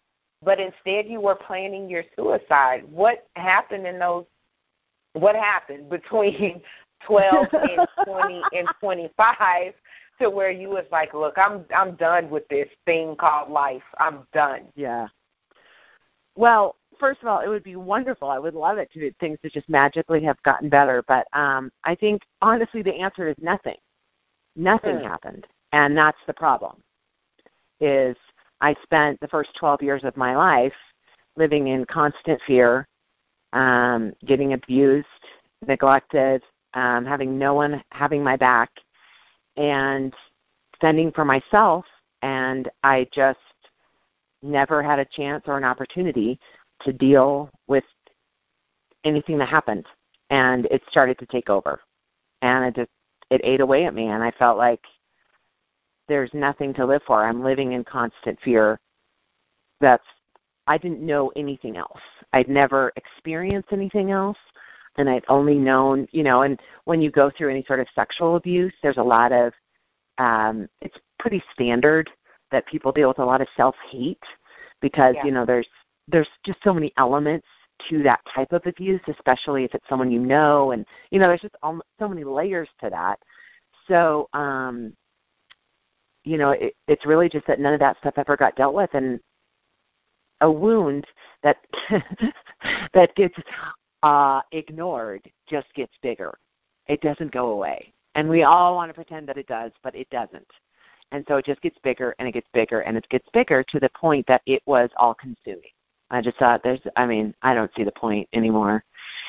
But 0.44 0.58
instead 0.58 1.06
you 1.06 1.20
were 1.20 1.36
planning 1.36 1.88
your 1.88 2.04
suicide. 2.16 2.84
What 2.90 3.28
happened 3.36 3.86
in 3.86 3.98
those 3.98 4.24
what 5.12 5.36
happened 5.36 5.88
between 5.88 6.60
12 7.06 7.46
and 7.52 7.88
20 8.04 8.42
and 8.54 8.68
25 8.80 9.74
to 10.20 10.30
where 10.30 10.50
you 10.50 10.68
was 10.68 10.84
like, 10.90 11.14
look, 11.14 11.34
I'm 11.36 11.64
I'm 11.74 11.94
done 11.94 12.28
with 12.28 12.46
this 12.48 12.68
thing 12.86 13.14
called 13.16 13.50
life. 13.50 13.82
I'm 13.98 14.26
done. 14.32 14.62
Yeah. 14.74 15.08
Well, 16.34 16.76
first 17.02 17.20
of 17.20 17.26
all, 17.26 17.40
it 17.40 17.48
would 17.48 17.64
be 17.64 17.74
wonderful. 17.74 18.28
I 18.30 18.38
would 18.38 18.54
love 18.54 18.78
it 18.78 18.88
to 18.92 19.10
things 19.18 19.36
to 19.42 19.50
just 19.50 19.68
magically 19.68 20.22
have 20.22 20.40
gotten 20.44 20.68
better, 20.68 21.02
but 21.08 21.26
um 21.32 21.72
I 21.82 21.96
think 21.96 22.22
honestly 22.40 22.80
the 22.80 22.94
answer 22.94 23.28
is 23.28 23.34
nothing. 23.40 23.76
Nothing 24.54 24.98
Hmm. 24.98 25.04
happened. 25.06 25.46
And 25.72 25.96
that's 25.96 26.24
the 26.28 26.32
problem. 26.32 26.80
Is 27.80 28.16
I 28.60 28.76
spent 28.84 29.18
the 29.18 29.26
first 29.26 29.50
12 29.58 29.82
years 29.82 30.04
of 30.04 30.16
my 30.16 30.36
life 30.36 30.74
living 31.34 31.68
in 31.68 31.84
constant 31.86 32.40
fear, 32.46 32.86
um 33.52 34.12
getting 34.24 34.52
abused, 34.52 35.24
neglected, 35.66 36.40
um 36.74 37.04
having 37.04 37.36
no 37.36 37.52
one 37.54 37.82
having 37.90 38.22
my 38.22 38.36
back 38.36 38.70
and 39.56 40.14
fending 40.80 41.10
for 41.10 41.24
myself 41.24 41.84
and 42.22 42.70
I 42.84 43.08
just 43.12 43.40
never 44.42 44.82
had 44.82 45.00
a 45.00 45.04
chance 45.04 45.42
or 45.46 45.56
an 45.56 45.64
opportunity 45.64 46.38
to 46.84 46.92
deal 46.92 47.50
with 47.68 47.84
anything 49.04 49.38
that 49.38 49.48
happened. 49.48 49.86
And 50.30 50.66
it 50.66 50.82
started 50.90 51.18
to 51.18 51.26
take 51.26 51.50
over. 51.50 51.80
And 52.40 52.64
it 52.64 52.74
just 52.76 52.90
it 53.30 53.40
ate 53.44 53.60
away 53.60 53.86
at 53.86 53.94
me. 53.94 54.08
And 54.08 54.22
i 54.22 54.30
felt 54.32 54.58
like 54.58 54.80
there's 56.08 56.30
nothing 56.34 56.74
to 56.74 56.84
live 56.84 57.02
for. 57.06 57.24
I'm 57.24 57.42
living 57.42 57.72
in 57.72 57.84
constant 57.84 58.38
fear. 58.40 58.78
That's 59.80 60.04
i 60.66 60.78
didn't 60.78 61.04
know 61.04 61.32
anything 61.36 61.76
else. 61.76 62.00
I'd 62.32 62.48
never 62.48 62.92
experienced 62.96 63.72
anything 63.72 64.10
else. 64.10 64.38
And 64.96 65.08
i'd 65.08 65.24
only 65.28 65.54
known 65.54 66.06
you 66.12 66.22
know 66.22 66.42
and 66.42 66.60
when 66.84 67.00
you 67.00 67.10
go 67.10 67.30
through 67.30 67.50
any 67.50 67.64
sort 67.64 67.80
of 67.80 67.86
sexual 67.94 68.36
abuse 68.36 68.74
there's 68.82 68.98
a 68.98 69.02
lot 69.02 69.32
of 69.32 69.54
um 70.18 70.68
it's 70.82 70.98
pretty 71.18 71.42
standard 71.54 72.10
that 72.50 72.66
people 72.66 72.92
deal 72.92 73.08
with 73.08 73.18
a 73.18 73.24
lot 73.24 73.40
of 73.40 73.48
self 73.56 73.74
hate 73.90 74.22
because 74.82 75.14
Yeah. 75.16 75.24
you 75.24 75.32
know 75.32 75.46
there's 75.46 75.66
there's 76.08 76.28
just 76.44 76.58
so 76.62 76.72
many 76.72 76.92
elements 76.96 77.46
to 77.88 78.02
that 78.02 78.20
type 78.34 78.52
of 78.52 78.62
abuse, 78.66 79.00
especially 79.08 79.64
if 79.64 79.74
it's 79.74 79.88
someone 79.88 80.10
you 80.10 80.20
know, 80.20 80.72
and 80.72 80.86
you 81.10 81.18
know 81.18 81.28
there's 81.28 81.40
just 81.40 81.56
al- 81.62 81.82
so 81.98 82.08
many 82.08 82.24
layers 82.24 82.68
to 82.80 82.90
that. 82.90 83.18
So, 83.88 84.28
um, 84.32 84.94
you 86.24 86.38
know, 86.38 86.50
it, 86.50 86.74
it's 86.86 87.06
really 87.06 87.28
just 87.28 87.46
that 87.46 87.60
none 87.60 87.74
of 87.74 87.80
that 87.80 87.98
stuff 87.98 88.14
ever 88.16 88.36
got 88.36 88.56
dealt 88.56 88.74
with, 88.74 88.90
and 88.94 89.18
a 90.40 90.50
wound 90.50 91.06
that 91.42 91.58
that 92.94 93.14
gets 93.16 93.36
uh, 94.02 94.40
ignored 94.52 95.22
just 95.48 95.72
gets 95.74 95.92
bigger. 96.02 96.36
It 96.88 97.00
doesn't 97.00 97.32
go 97.32 97.50
away, 97.50 97.92
and 98.14 98.28
we 98.28 98.42
all 98.42 98.74
want 98.74 98.90
to 98.90 98.94
pretend 98.94 99.28
that 99.28 99.38
it 99.38 99.46
does, 99.46 99.72
but 99.82 99.94
it 99.94 100.08
doesn't. 100.10 100.48
And 101.12 101.24
so 101.28 101.36
it 101.36 101.44
just 101.44 101.60
gets 101.60 101.76
bigger 101.84 102.14
and 102.18 102.26
it 102.26 102.32
gets 102.32 102.48
bigger 102.54 102.80
and 102.80 102.96
it 102.96 103.06
gets 103.10 103.28
bigger 103.34 103.62
to 103.64 103.78
the 103.78 103.90
point 103.90 104.26
that 104.28 104.40
it 104.46 104.62
was 104.64 104.88
all 104.96 105.14
consuming. 105.14 105.70
I 106.12 106.20
just 106.20 106.36
thought 106.38 106.62
there's 106.62 106.80
I 106.96 107.06
mean, 107.06 107.34
I 107.42 107.54
don't 107.54 107.70
see 107.74 107.84
the 107.84 107.92
point 107.92 108.28
anymore. 108.32 108.84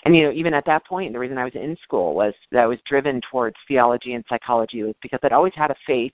And 0.05 0.15
you 0.15 0.23
know, 0.23 0.31
even 0.31 0.53
at 0.53 0.65
that 0.65 0.85
point, 0.85 1.13
the 1.13 1.19
reason 1.19 1.37
I 1.37 1.45
was 1.45 1.55
in 1.55 1.77
school 1.81 2.13
was 2.13 2.33
that 2.51 2.63
I 2.63 2.67
was 2.67 2.79
driven 2.85 3.21
towards 3.31 3.55
theology 3.67 4.13
and 4.13 4.23
psychology 4.29 4.83
was 4.83 4.95
because 5.01 5.19
I'd 5.23 5.33
always 5.33 5.55
had 5.55 5.71
a 5.71 5.75
faith. 5.87 6.13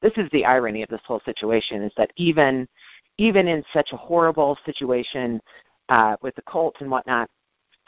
This 0.00 0.12
is 0.16 0.30
the 0.32 0.44
irony 0.44 0.82
of 0.82 0.88
this 0.88 1.00
whole 1.06 1.20
situation 1.24 1.82
is 1.82 1.92
that 1.96 2.10
even 2.16 2.66
even 3.18 3.48
in 3.48 3.62
such 3.72 3.90
a 3.92 3.96
horrible 3.96 4.58
situation 4.64 5.40
uh, 5.88 6.16
with 6.22 6.34
the 6.34 6.42
cult 6.42 6.76
and 6.80 6.90
whatnot, 6.90 7.28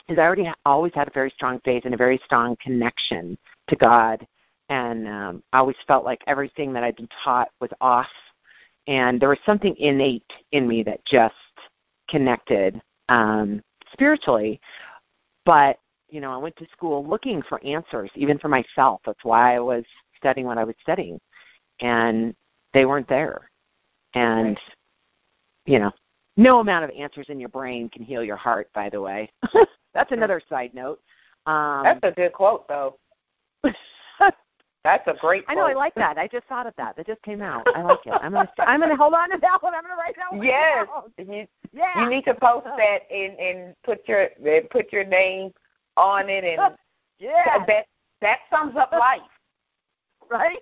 is 0.08 0.18
I 0.18 0.22
already 0.22 0.50
always 0.64 0.92
had 0.94 1.08
a 1.08 1.12
very 1.12 1.30
strong 1.30 1.60
faith 1.64 1.84
and 1.84 1.94
a 1.94 1.96
very 1.96 2.20
strong 2.24 2.56
connection 2.60 3.38
to 3.68 3.76
God 3.76 4.26
and 4.68 5.06
um, 5.06 5.42
I 5.52 5.58
always 5.58 5.76
felt 5.86 6.04
like 6.04 6.22
everything 6.26 6.72
that 6.72 6.82
I'd 6.82 6.96
been 6.96 7.08
taught 7.22 7.50
was 7.60 7.70
off, 7.80 8.08
and 8.86 9.20
there 9.20 9.28
was 9.28 9.38
something 9.46 9.76
innate 9.78 10.30
in 10.52 10.66
me 10.66 10.82
that 10.84 11.04
just 11.04 11.34
connected 12.08 12.80
um, 13.08 13.62
spiritually. 13.92 14.60
But 15.44 15.78
you 16.08 16.20
know, 16.20 16.32
I 16.32 16.36
went 16.36 16.56
to 16.56 16.66
school 16.72 17.06
looking 17.06 17.42
for 17.42 17.62
answers, 17.64 18.10
even 18.14 18.38
for 18.38 18.48
myself. 18.48 19.00
That's 19.04 19.24
why 19.24 19.56
I 19.56 19.60
was 19.60 19.84
studying 20.16 20.46
what 20.46 20.58
I 20.58 20.64
was 20.64 20.76
studying, 20.80 21.20
and 21.80 22.34
they 22.72 22.86
weren't 22.86 23.08
there. 23.08 23.50
And 24.14 24.48
Right. 24.48 24.58
you 25.66 25.78
know, 25.78 25.92
no 26.36 26.60
amount 26.60 26.84
of 26.84 26.90
answers 26.90 27.26
in 27.28 27.40
your 27.40 27.48
brain 27.48 27.88
can 27.88 28.02
heal 28.02 28.22
your 28.22 28.36
heart. 28.36 28.68
By 28.74 28.88
the 28.88 29.00
way, 29.00 29.30
that's 29.94 30.12
another 30.12 30.40
side 30.48 30.74
note. 30.74 31.00
Um, 31.46 31.82
That's 31.84 32.00
a 32.02 32.12
good 32.12 32.32
quote 32.32 32.66
though. 32.68 32.98
That's 34.86 35.08
a 35.08 35.14
great 35.20 35.44
I 35.48 35.54
know. 35.56 35.62
I 35.66 35.72
like 35.74 35.96
that. 35.96 36.16
I 36.16 36.28
just 36.28 36.46
thought 36.46 36.64
of 36.68 36.72
that. 36.76 36.94
That 36.96 37.08
just 37.08 37.20
came 37.22 37.42
out. 37.42 37.66
I 37.74 37.82
like 37.82 37.98
it. 38.06 38.12
I'm 38.22 38.30
gonna. 38.32 38.48
I'm 38.58 38.78
gonna 38.78 38.94
hold 38.94 39.14
on 39.14 39.30
to 39.32 39.38
that 39.40 39.60
one. 39.60 39.74
I'm 39.74 39.82
gonna 39.82 39.96
write 39.96 40.14
that 40.14 40.30
one 40.32 40.44
Yes. 40.46 40.86
down. 41.18 41.28
You, 41.34 41.46
Yeah. 41.72 42.04
you 42.04 42.08
need 42.08 42.24
to 42.26 42.34
post 42.34 42.66
that 42.66 43.00
and 43.10 43.36
and 43.40 43.74
put 43.82 44.06
your 44.06 44.28
and 44.46 44.70
put 44.70 44.92
your 44.92 45.02
name 45.02 45.52
on 45.96 46.28
it 46.30 46.44
and 46.44 46.76
Yeah. 47.18 47.64
that 47.66 47.86
that 48.20 48.38
sums 48.48 48.76
up 48.76 48.92
life 48.92 49.22
Right. 50.30 50.58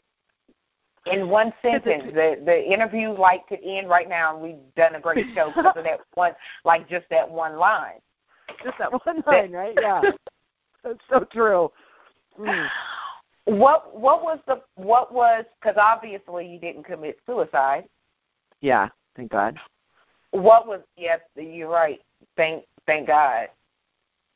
in 1.04 1.28
one 1.28 1.52
sentence. 1.60 2.04
The 2.14 2.40
the 2.46 2.64
interview 2.72 3.10
like 3.10 3.46
could 3.46 3.60
end 3.62 3.90
right 3.90 4.08
now 4.08 4.32
and 4.32 4.42
we've 4.42 4.74
done 4.74 4.94
a 4.94 5.00
great 5.00 5.26
show 5.34 5.48
because 5.54 5.76
of 5.76 5.84
that 5.84 6.00
one 6.14 6.32
like 6.64 6.88
just 6.88 7.04
that 7.10 7.30
one 7.30 7.58
line. 7.58 8.00
Just 8.64 8.78
that 8.78 8.90
one 8.90 9.22
line, 9.26 9.52
right? 9.52 9.76
Yeah. 9.78 10.00
That's 10.82 10.98
so 11.10 11.24
true. 11.30 11.70
Mm. 12.40 12.68
What 13.46 13.98
what 13.98 14.22
was 14.22 14.38
the 14.46 14.62
what 14.76 15.12
was 15.12 15.44
because 15.61 15.76
obviously 15.78 16.46
you 16.46 16.59
didn't 16.59 16.85
commit 16.85 17.18
suicide. 17.26 17.85
Yeah. 18.61 18.88
Thank 19.16 19.33
God. 19.33 19.59
What 20.30 20.66
was 20.66 20.80
yes 20.96 21.20
you're 21.37 21.68
right. 21.68 22.00
Thank 22.37 22.64
thank 22.87 23.07
God. 23.07 23.48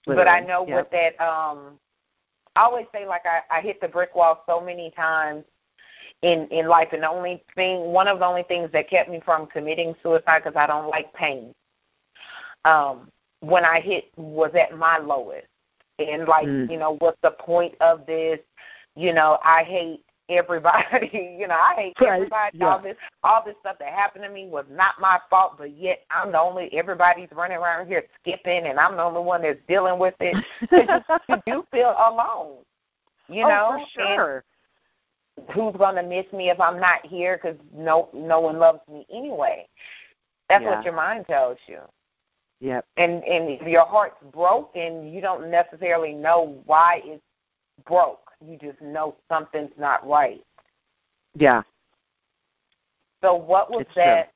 But 0.07 0.29
I 0.29 0.41
know 0.41 0.63
with 0.63 0.91
that, 0.91 1.21
um, 1.21 1.79
I 2.57 2.63
always 2.63 2.87
say 2.93 3.07
like 3.07 3.23
I, 3.27 3.59
I 3.59 3.61
hit 3.61 3.81
the 3.81 3.89
brick 3.89 4.15
wall 4.15 4.43
so 4.49 4.61
many 4.61 4.91
times 4.93 5.45
in 6.23 6.49
in 6.51 6.67
life, 6.67 6.89
and 6.93 7.03
the 7.03 7.11
only 7.11 7.45
thing, 7.55 7.81
one 7.93 8.09
of 8.09 8.19
the 8.19 8.25
only 8.25 8.43
things 8.45 8.71
that 8.73 8.89
kept 8.89 9.11
me 9.11 9.21
from 9.25 9.47
committing 9.47 9.95
suicide 10.03 10.43
because 10.45 10.57
I 10.57 10.67
don't 10.67 10.89
like 10.89 11.13
pain. 11.13 11.55
Um, 12.65 13.11
when 13.41 13.65
I 13.65 13.81
hit 13.81 14.07
was 14.17 14.51
at 14.55 14.77
my 14.77 14.99
lowest, 14.99 15.47
and 15.99 16.27
like 16.27 16.47
Mm. 16.47 16.71
you 16.71 16.79
know, 16.79 16.97
what's 16.99 17.21
the 17.23 17.33
point 17.33 17.75
of 17.81 18.07
this? 18.07 18.41
You 18.99 19.13
know, 19.13 19.39
I 19.45 19.63
hate 19.63 20.05
everybody. 20.29 21.09
you 21.39 21.47
know, 21.47 21.55
I 21.55 21.75
hate 21.77 21.95
Right, 22.01 22.15
everybody. 22.15 22.59
yeah. 22.59 22.67
All 22.69 22.83
this, 22.83 22.97
all 23.23 23.43
this 23.47 23.55
stuff 23.61 23.77
that 23.79 23.93
happened 23.93 24.25
to 24.25 24.31
me 24.31 24.49
was 24.49 24.65
not 24.69 24.95
my 25.01 25.21
fault, 25.31 25.55
but 25.57 25.77
yet 25.77 26.01
I'm 26.11 26.33
the 26.33 26.41
only. 26.41 26.69
Everybody's 26.77 27.29
running 27.31 27.59
around 27.59 27.87
here 27.87 28.03
skipping, 28.21 28.67
and 28.67 28.77
I'm 28.77 28.97
the 28.97 29.03
only 29.05 29.21
one 29.21 29.43
that's 29.43 29.61
dealing 29.69 30.01
with 30.01 30.15
it. 30.19 30.37
you, 30.73 31.35
you 31.37 31.43
do 31.47 31.65
feel 31.71 31.95
alone. 31.97 32.57
You 33.29 33.45
oh, 33.45 33.49
know, 33.49 33.87
for 33.95 34.03
sure. 34.03 34.45
and 35.37 35.47
who's 35.55 35.77
gonna 35.79 36.03
miss 36.03 36.27
me 36.33 36.51
if 36.51 36.59
I'm 36.61 36.81
not 36.81 37.07
here? 37.07 37.39
Because 37.41 37.57
no, 37.73 38.09
no 38.13 38.41
one 38.41 38.59
loves 38.59 38.81
me 38.91 39.07
anyway. 39.13 39.69
That's 40.49 40.65
Yeah. 40.65 40.75
what 40.75 40.85
your 40.85 40.95
mind 40.95 41.27
tells 41.29 41.59
you. 41.69 41.79
Yep. 42.61 42.85
And 42.97 43.23
and 43.23 43.49
if 43.49 43.63
your 43.63 43.87
heart's 43.87 44.21
broken, 44.33 45.13
you 45.13 45.21
don't 45.21 45.49
necessarily 45.53 46.15
know 46.15 46.61
why 46.67 47.01
it's 47.05 47.23
broke. 47.87 48.28
You 48.45 48.57
just 48.59 48.81
know 48.81 49.17
something's 49.29 49.73
not 49.79 50.07
right. 50.09 50.45
Yeah. 51.35 51.63
So 53.23 53.35
what 53.35 53.71
was 53.71 53.83
It's 53.83 53.95
true. 53.95 54.05
that? 54.05 54.33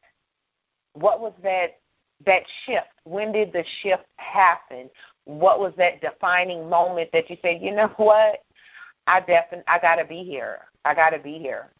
What 0.94 1.20
was 1.20 1.32
that? 1.42 1.78
That 2.26 2.42
shift. 2.64 2.88
When 3.04 3.32
did 3.32 3.52
the 3.52 3.64
shift 3.82 4.04
happen? 4.16 4.90
What 5.24 5.60
was 5.60 5.72
that 5.76 6.00
defining 6.00 6.68
moment 6.68 7.10
that 7.12 7.30
you 7.30 7.36
said, 7.42 7.60
you 7.60 7.72
know 7.74 7.92
what? 7.96 8.42
I 9.06 9.20
definitely 9.20 9.64
I 9.66 9.78
got 9.78 9.96
to 9.96 10.04
be 10.04 10.22
here. 10.22 10.60
I 10.84 10.94
got 10.94 11.10
to 11.10 11.18
be 11.18 11.38
here. 11.38 11.70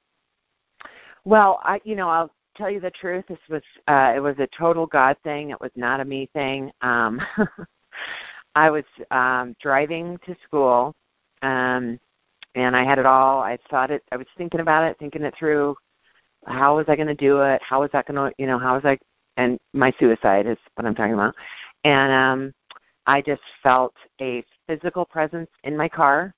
Well, 1.24 1.61
I 1.62 1.80
you 1.85 1.94
know, 1.94 2.08
I'll 2.08 2.30
tell 2.56 2.70
you 2.70 2.80
the 2.80 2.90
truth, 2.90 3.24
this 3.28 3.38
was 3.48 3.62
uh, 3.88 4.12
it 4.14 4.20
was 4.20 4.37
a 4.38 4.48
total 4.56 4.87
God 4.87 5.16
thing. 5.24 5.50
It 5.50 5.61
was 5.61 5.70
not 5.76 6.00
a 6.00 6.04
me 6.04 6.28
thing. 6.32 6.70
Um, 6.82 7.20
I 8.54 8.70
was 8.70 8.85
um, 9.11 9.56
driving 9.61 10.18
to 10.26 10.37
school, 10.44 10.94
um, 11.42 11.98
and 12.54 12.76
I 12.76 12.84
had 12.84 12.98
it 12.98 13.06
all. 13.06 13.40
I 13.40 13.58
thought 13.70 13.90
it. 13.90 14.02
I 14.12 14.16
was 14.16 14.26
thinking 14.36 14.60
about 14.60 14.84
it, 14.84 14.96
thinking 14.98 15.22
it 15.22 15.34
through. 15.38 15.76
How 16.46 16.76
was 16.76 16.86
I 16.88 16.96
going 16.96 17.08
to 17.08 17.14
do 17.14 17.40
it? 17.42 17.62
How 17.62 17.80
was 17.80 17.90
that 17.92 18.06
going 18.06 18.16
to, 18.16 18.34
you 18.38 18.46
know, 18.46 18.58
how 18.58 18.74
was 18.74 18.84
I? 18.84 18.98
And 19.36 19.58
my 19.72 19.92
suicide 19.98 20.46
is 20.46 20.58
what 20.74 20.86
I'm 20.86 20.94
talking 20.94 21.14
about. 21.14 21.34
And 21.84 22.12
um, 22.12 22.54
I 23.06 23.22
just 23.22 23.42
felt 23.62 23.94
a 24.20 24.44
physical 24.66 25.04
presence 25.04 25.48
in 25.64 25.76
my 25.76 25.88
car. 25.88 26.34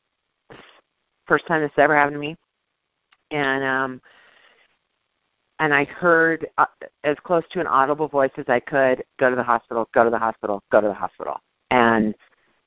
First 1.26 1.46
time 1.46 1.62
this 1.62 1.70
ever 1.78 1.96
happened 1.96 2.14
to 2.14 2.20
me. 2.20 2.36
And 3.30 3.64
um, 3.64 4.00
and 5.58 5.72
I 5.72 5.84
heard 5.84 6.46
uh, 6.58 6.66
as 7.04 7.16
close 7.24 7.44
to 7.52 7.60
an 7.60 7.66
audible 7.66 8.08
voice 8.08 8.30
as 8.36 8.44
I 8.48 8.60
could, 8.60 9.04
go 9.18 9.30
to 9.30 9.36
the 9.36 9.42
hospital, 9.42 9.88
go 9.94 10.04
to 10.04 10.10
the 10.10 10.18
hospital, 10.18 10.62
go 10.70 10.80
to 10.80 10.88
the 10.88 10.94
hospital. 10.94 11.40
And 11.70 12.14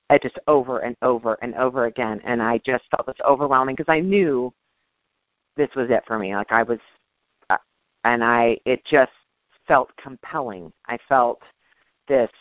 I 0.10 0.18
just 0.18 0.40
over 0.48 0.80
and 0.80 0.96
over 1.02 1.38
and 1.42 1.54
over 1.56 1.86
again. 1.86 2.22
And 2.24 2.42
I 2.42 2.60
just 2.60 2.86
felt 2.92 3.08
this 3.08 3.16
overwhelming 3.28 3.76
because 3.76 3.92
I 3.92 4.00
knew 4.00 4.54
this 5.56 5.70
was 5.76 5.90
it 5.90 6.04
for 6.06 6.18
me. 6.18 6.36
Like 6.36 6.52
I 6.52 6.64
was, 6.64 6.80
uh, 7.50 7.58
and 8.04 8.24
I, 8.24 8.58
it 8.66 8.84
just 8.86 9.12
felt 9.68 9.92
compelling. 10.02 10.72
I 10.88 10.98
felt 11.10 11.42
this, 12.08 12.32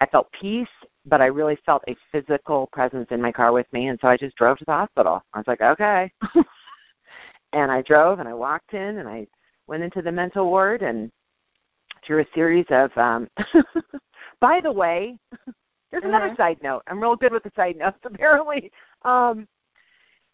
I 0.00 0.06
felt 0.06 0.30
peace, 0.32 0.68
but 1.06 1.20
I 1.20 1.26
really 1.26 1.58
felt 1.66 1.82
a 1.88 1.96
physical 2.12 2.68
presence 2.72 3.08
in 3.10 3.20
my 3.20 3.32
car 3.32 3.52
with 3.52 3.66
me. 3.72 3.88
And 3.88 3.98
so 4.00 4.08
I 4.08 4.16
just 4.16 4.36
drove 4.36 4.58
to 4.58 4.64
the 4.64 4.72
hospital. 4.72 5.22
I 5.34 5.38
was 5.38 5.46
like, 5.48 5.60
okay. 5.60 6.12
and 7.52 7.72
I 7.72 7.82
drove 7.82 8.20
and 8.20 8.28
I 8.28 8.34
walked 8.34 8.74
in 8.74 8.98
and 8.98 9.08
I 9.08 9.26
went 9.66 9.82
into 9.82 10.02
the 10.02 10.12
mental 10.12 10.46
ward 10.46 10.82
and 10.82 11.10
through 12.06 12.20
a 12.20 12.26
series 12.34 12.66
of 12.70 12.96
um 12.96 13.28
by 14.40 14.60
the 14.60 14.70
way 14.70 15.16
there's 15.90 16.04
another 16.04 16.26
mm-hmm. 16.26 16.36
side 16.36 16.58
note 16.62 16.82
i'm 16.86 17.00
real 17.00 17.16
good 17.16 17.32
with 17.32 17.42
the 17.42 17.52
side 17.56 17.76
notes 17.76 17.98
apparently 18.04 18.70
um 19.02 19.46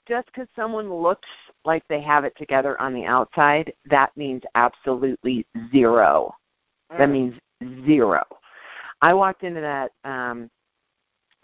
just 0.06 0.26
because 0.26 0.48
someone 0.54 0.92
looks 0.92 1.28
like 1.64 1.82
they 1.88 2.00
have 2.00 2.24
it 2.24 2.36
together 2.36 2.80
on 2.80 2.92
the 2.92 3.04
outside 3.04 3.72
that 3.86 4.14
means 4.16 4.42
absolutely 4.54 5.46
zero 5.72 6.34
mm. 6.92 6.98
that 6.98 7.08
means 7.08 7.34
zero 7.86 8.22
i 9.00 9.12
walked 9.14 9.42
into 9.42 9.60
that 9.60 9.92
um 10.04 10.50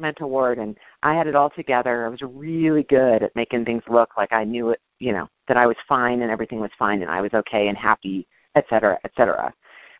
mental 0.01 0.31
ward 0.31 0.59
and 0.59 0.77
I 1.03 1.15
had 1.15 1.27
it 1.27 1.37
all 1.37 1.51
together. 1.51 2.07
I 2.07 2.09
was 2.09 2.23
really 2.23 2.83
good 2.85 3.23
at 3.23 3.37
making 3.37 3.65
things 3.65 3.83
look 3.89 4.17
like 4.17 4.33
I 4.33 4.45
knew 4.45 4.71
it, 4.71 4.81
you 4.99 5.13
know, 5.13 5.29
that 5.47 5.57
I 5.57 5.67
was 5.67 5.77
fine 5.89 6.23
and 6.23 6.31
everything 6.31 6.61
was 6.61 6.71
fine 6.79 7.03
and 7.03 7.11
I 7.11 7.21
was 7.21 7.33
okay 7.35 7.69
and 7.69 7.77
happy, 7.77 8.27
et 8.55 8.65
cetera, 8.69 8.99
et 9.05 9.13
cetera. 9.17 9.53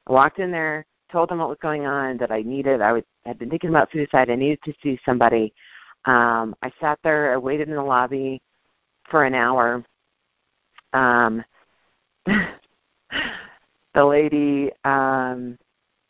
I 0.07 0.13
walked 0.13 0.39
in 0.39 0.51
there, 0.51 0.87
told 1.13 1.29
them 1.29 1.39
what 1.39 1.49
was 1.49 1.59
going 1.61 1.87
on, 1.87 2.17
that 2.19 2.33
I 2.33 2.43
needed, 2.43 2.81
I 2.81 2.93
was, 2.93 3.03
had 3.27 3.39
been 3.39 3.51
thinking 3.51 3.71
about 3.71 3.91
suicide, 3.93 4.31
I 4.31 4.37
needed 4.37 4.61
to 4.65 4.75
see 4.83 4.99
somebody. 5.05 5.53
Um, 6.07 6.55
I 6.63 6.71
sat 6.81 6.99
there, 7.05 7.33
I 7.33 7.37
waited 7.37 7.69
in 7.69 7.75
the 7.75 7.83
lobby 7.83 8.41
for 9.11 9.25
an 9.25 9.35
hour. 9.35 9.85
Um, 10.93 11.45
the 12.27 14.05
lady 14.05 14.71
um, 14.85 15.59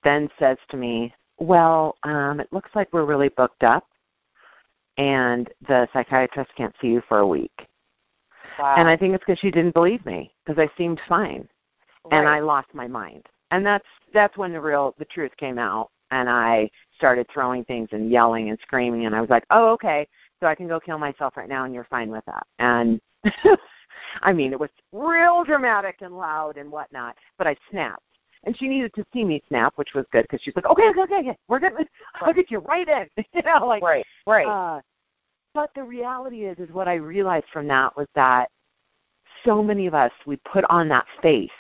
then 0.05 0.29
says 0.38 0.57
to 0.70 0.77
me, 0.77 1.12
well, 1.38 1.96
um, 2.03 2.40
it 2.40 2.53
looks 2.53 2.70
like 2.75 2.92
we're 2.92 3.05
really 3.05 3.31
booked 3.31 3.64
up, 3.64 3.87
and 4.99 5.49
the 5.66 5.88
psychiatrist 5.92 6.51
can't 6.57 6.75
see 6.81 6.88
you 6.88 7.03
for 7.09 7.20
a 7.20 7.27
week. 7.27 7.66
Wow. 8.59 8.75
And 8.77 8.88
I 8.88 8.96
think 8.96 9.14
it's 9.14 9.25
because 9.25 9.38
she 9.38 9.51
didn't 9.51 9.75
believe 9.75 10.05
me 10.05 10.33
because 10.44 10.62
I 10.62 10.70
seemed 10.77 11.01
fine, 11.09 11.49
right. 12.05 12.18
and 12.18 12.29
I 12.29 12.40
lost 12.40 12.68
my 12.75 12.87
mind. 12.87 13.25
And 13.51 13.64
that's 13.64 13.87
that's 14.12 14.37
when 14.37 14.53
the 14.53 14.61
real 14.61 14.94
the 14.99 15.07
truth 15.07 15.33
came 15.38 15.59
out, 15.59 15.90
and 16.11 16.29
I 16.29 16.70
started 16.96 17.27
throwing 17.33 17.64
things 17.64 17.88
and 17.92 18.11
yelling 18.11 18.51
and 18.51 18.59
screaming, 18.62 19.07
and 19.07 19.14
I 19.14 19.20
was 19.20 19.31
like, 19.31 19.44
oh 19.51 19.70
okay, 19.70 20.07
so 20.40 20.46
I 20.46 20.55
can 20.55 20.68
go 20.68 20.81
kill 20.81 20.99
myself 20.99 21.37
right 21.37 21.49
now, 21.49 21.64
and 21.64 21.75
you're 21.75 21.85
fine 21.85 22.11
with 22.11 22.25
that. 22.27 22.46
And 22.59 23.01
I 24.23 24.33
mean, 24.33 24.53
it 24.53 24.61
was 24.61 24.70
real 24.92 25.44
dramatic 25.44 25.96
and 26.01 26.16
loud 26.16 26.57
and 26.57 26.70
whatnot, 26.70 27.16
but 27.38 27.46
I 27.46 27.57
snapped 27.70 28.03
and 28.44 28.57
she 28.57 28.68
needed 28.68 28.94
to 28.94 29.05
see 29.12 29.25
me 29.25 29.42
snap, 29.49 29.75
which 29.77 29.90
was 29.94 30.07
good 30.12 30.23
because 30.23 30.40
she's 30.42 30.57
like, 30.57 30.66
okay, 30.66 30.88
okay, 30.90 31.03
okay, 31.03 31.37
we're 31.49 31.59
gonna, 31.59 31.85
I'll 32.20 32.33
get 32.33 32.51
you 32.51 32.59
right 32.61 32.88
in, 32.88 33.25
you 33.33 33.42
know, 33.42 33.66
like 33.66 33.83
right, 33.83 34.07
right. 34.27 34.46
Uh, 34.46 34.81
but 35.53 35.70
the 35.75 35.83
reality 35.83 36.44
is, 36.46 36.59
is 36.59 36.70
what 36.70 36.88
I 36.88 36.94
realized 36.94 37.46
from 37.53 37.66
that 37.68 37.96
was 37.96 38.07
that 38.14 38.51
so 39.44 39.62
many 39.62 39.87
of 39.87 39.94
us 39.94 40.12
we 40.27 40.37
put 40.37 40.64
on 40.70 40.88
that 40.88 41.07
face. 41.23 41.51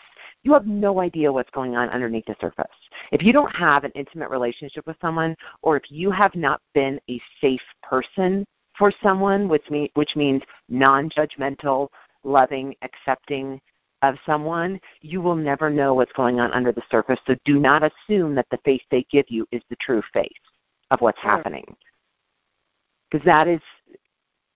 You 0.42 0.52
have 0.54 0.66
no 0.66 1.00
idea 1.00 1.32
what's 1.32 1.50
going 1.50 1.76
on 1.76 1.88
underneath 1.90 2.24
the 2.26 2.36
surface. 2.40 2.66
If 3.12 3.22
you 3.22 3.32
don't 3.32 3.54
have 3.54 3.84
an 3.84 3.92
intimate 3.94 4.30
relationship 4.30 4.86
with 4.86 4.96
someone, 5.00 5.36
or 5.62 5.76
if 5.76 5.84
you 5.90 6.10
have 6.10 6.34
not 6.34 6.60
been 6.72 6.98
a 7.10 7.20
safe 7.40 7.60
person 7.82 8.44
for 8.78 8.90
someone, 9.02 9.48
which, 9.48 9.68
mean, 9.70 9.88
which 9.94 10.16
means 10.16 10.42
non-judgmental, 10.68 11.88
loving, 12.24 12.74
accepting, 12.82 13.60
of 14.02 14.16
someone, 14.24 14.80
you 15.02 15.20
will 15.20 15.34
never 15.34 15.68
know 15.68 15.94
what's 15.94 16.12
going 16.12 16.40
on 16.40 16.50
under 16.52 16.72
the 16.72 16.82
surface. 16.90 17.18
So 17.26 17.36
do 17.44 17.58
not 17.58 17.82
assume 17.82 18.34
that 18.34 18.46
the 18.50 18.58
face 18.64 18.82
they 18.90 19.06
give 19.10 19.26
you 19.28 19.46
is 19.52 19.62
the 19.68 19.76
true 19.76 20.02
face 20.12 20.30
of 20.90 21.00
what's 21.00 21.20
sure. 21.20 21.30
happening. 21.30 21.64
Because 23.10 23.24
that 23.24 23.48
is, 23.48 23.60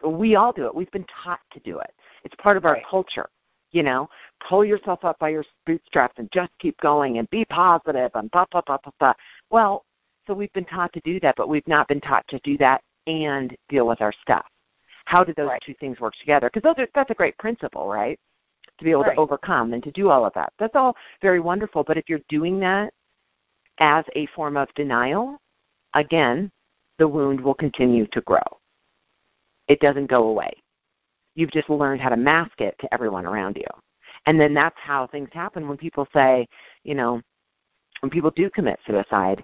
we 0.06 0.36
all 0.36 0.52
do 0.52 0.66
it. 0.66 0.74
We've 0.74 0.90
been 0.92 1.06
taught 1.22 1.40
to 1.52 1.60
do 1.60 1.78
it. 1.78 1.92
It's 2.24 2.34
part 2.36 2.56
of 2.56 2.64
our 2.64 2.74
right. 2.74 2.86
culture. 2.88 3.28
You 3.74 3.82
know, 3.82 4.08
pull 4.48 4.64
yourself 4.64 5.04
up 5.04 5.18
by 5.18 5.30
your 5.30 5.44
bootstraps 5.66 6.14
and 6.18 6.30
just 6.32 6.52
keep 6.60 6.78
going 6.80 7.18
and 7.18 7.28
be 7.30 7.44
positive 7.44 8.10
and 8.14 8.30
blah, 8.30 8.46
blah, 8.50 8.62
blah, 8.66 8.78
blah, 8.82 8.92
blah. 9.00 9.14
Well, 9.50 9.84
so 10.26 10.32
we've 10.32 10.52
been 10.52 10.64
taught 10.64 10.92
to 10.92 11.00
do 11.04 11.18
that, 11.20 11.34
but 11.36 11.48
we've 11.48 11.66
not 11.66 11.88
been 11.88 12.00
taught 12.00 12.26
to 12.28 12.38
do 12.44 12.56
that 12.58 12.82
and 13.06 13.54
deal 13.68 13.86
with 13.86 14.00
our 14.00 14.12
stuff. 14.22 14.46
How 15.06 15.24
do 15.24 15.34
those 15.36 15.48
right. 15.48 15.62
two 15.66 15.74
things 15.80 15.98
work 16.00 16.14
together? 16.20 16.50
Because 16.52 16.74
that's 16.94 17.10
a 17.10 17.14
great 17.14 17.36
principle, 17.36 17.88
right? 17.88 18.18
to 18.78 18.84
be 18.84 18.90
able 18.90 19.02
right. 19.02 19.14
to 19.14 19.20
overcome 19.20 19.72
and 19.72 19.82
to 19.82 19.90
do 19.92 20.10
all 20.10 20.24
of 20.24 20.32
that. 20.34 20.52
That's 20.58 20.74
all 20.74 20.96
very 21.22 21.40
wonderful. 21.40 21.84
But 21.84 21.98
if 21.98 22.08
you're 22.08 22.20
doing 22.28 22.58
that 22.60 22.92
as 23.78 24.04
a 24.14 24.26
form 24.26 24.56
of 24.56 24.72
denial, 24.74 25.38
again, 25.94 26.50
the 26.98 27.08
wound 27.08 27.40
will 27.40 27.54
continue 27.54 28.06
to 28.08 28.20
grow. 28.22 28.42
It 29.68 29.80
doesn't 29.80 30.06
go 30.06 30.28
away. 30.28 30.52
You've 31.34 31.50
just 31.50 31.70
learned 31.70 32.00
how 32.00 32.10
to 32.10 32.16
mask 32.16 32.60
it 32.60 32.76
to 32.80 32.94
everyone 32.94 33.26
around 33.26 33.56
you. 33.56 33.66
And 34.26 34.40
then 34.40 34.54
that's 34.54 34.78
how 34.78 35.06
things 35.06 35.28
happen 35.32 35.68
when 35.68 35.76
people 35.76 36.06
say, 36.12 36.46
you 36.84 36.94
know, 36.94 37.20
when 38.00 38.10
people 38.10 38.30
do 38.30 38.50
commit 38.50 38.78
suicide. 38.86 39.42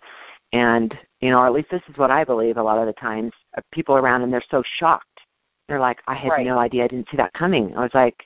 And, 0.52 0.96
you 1.20 1.30
know, 1.30 1.38
or 1.38 1.46
at 1.46 1.52
least 1.52 1.70
this 1.70 1.82
is 1.88 1.96
what 1.96 2.10
I 2.10 2.24
believe 2.24 2.56
a 2.56 2.62
lot 2.62 2.78
of 2.78 2.86
the 2.86 2.92
times, 2.94 3.32
uh, 3.56 3.60
people 3.72 3.96
around 3.96 4.22
and 4.22 4.32
they're 4.32 4.42
so 4.50 4.62
shocked. 4.78 5.06
They're 5.68 5.80
like, 5.80 5.98
I 6.08 6.14
had 6.14 6.30
right. 6.30 6.46
no 6.46 6.58
idea. 6.58 6.84
I 6.84 6.88
didn't 6.88 7.08
see 7.10 7.16
that 7.16 7.32
coming. 7.32 7.76
I 7.76 7.80
was 7.80 7.94
like, 7.94 8.16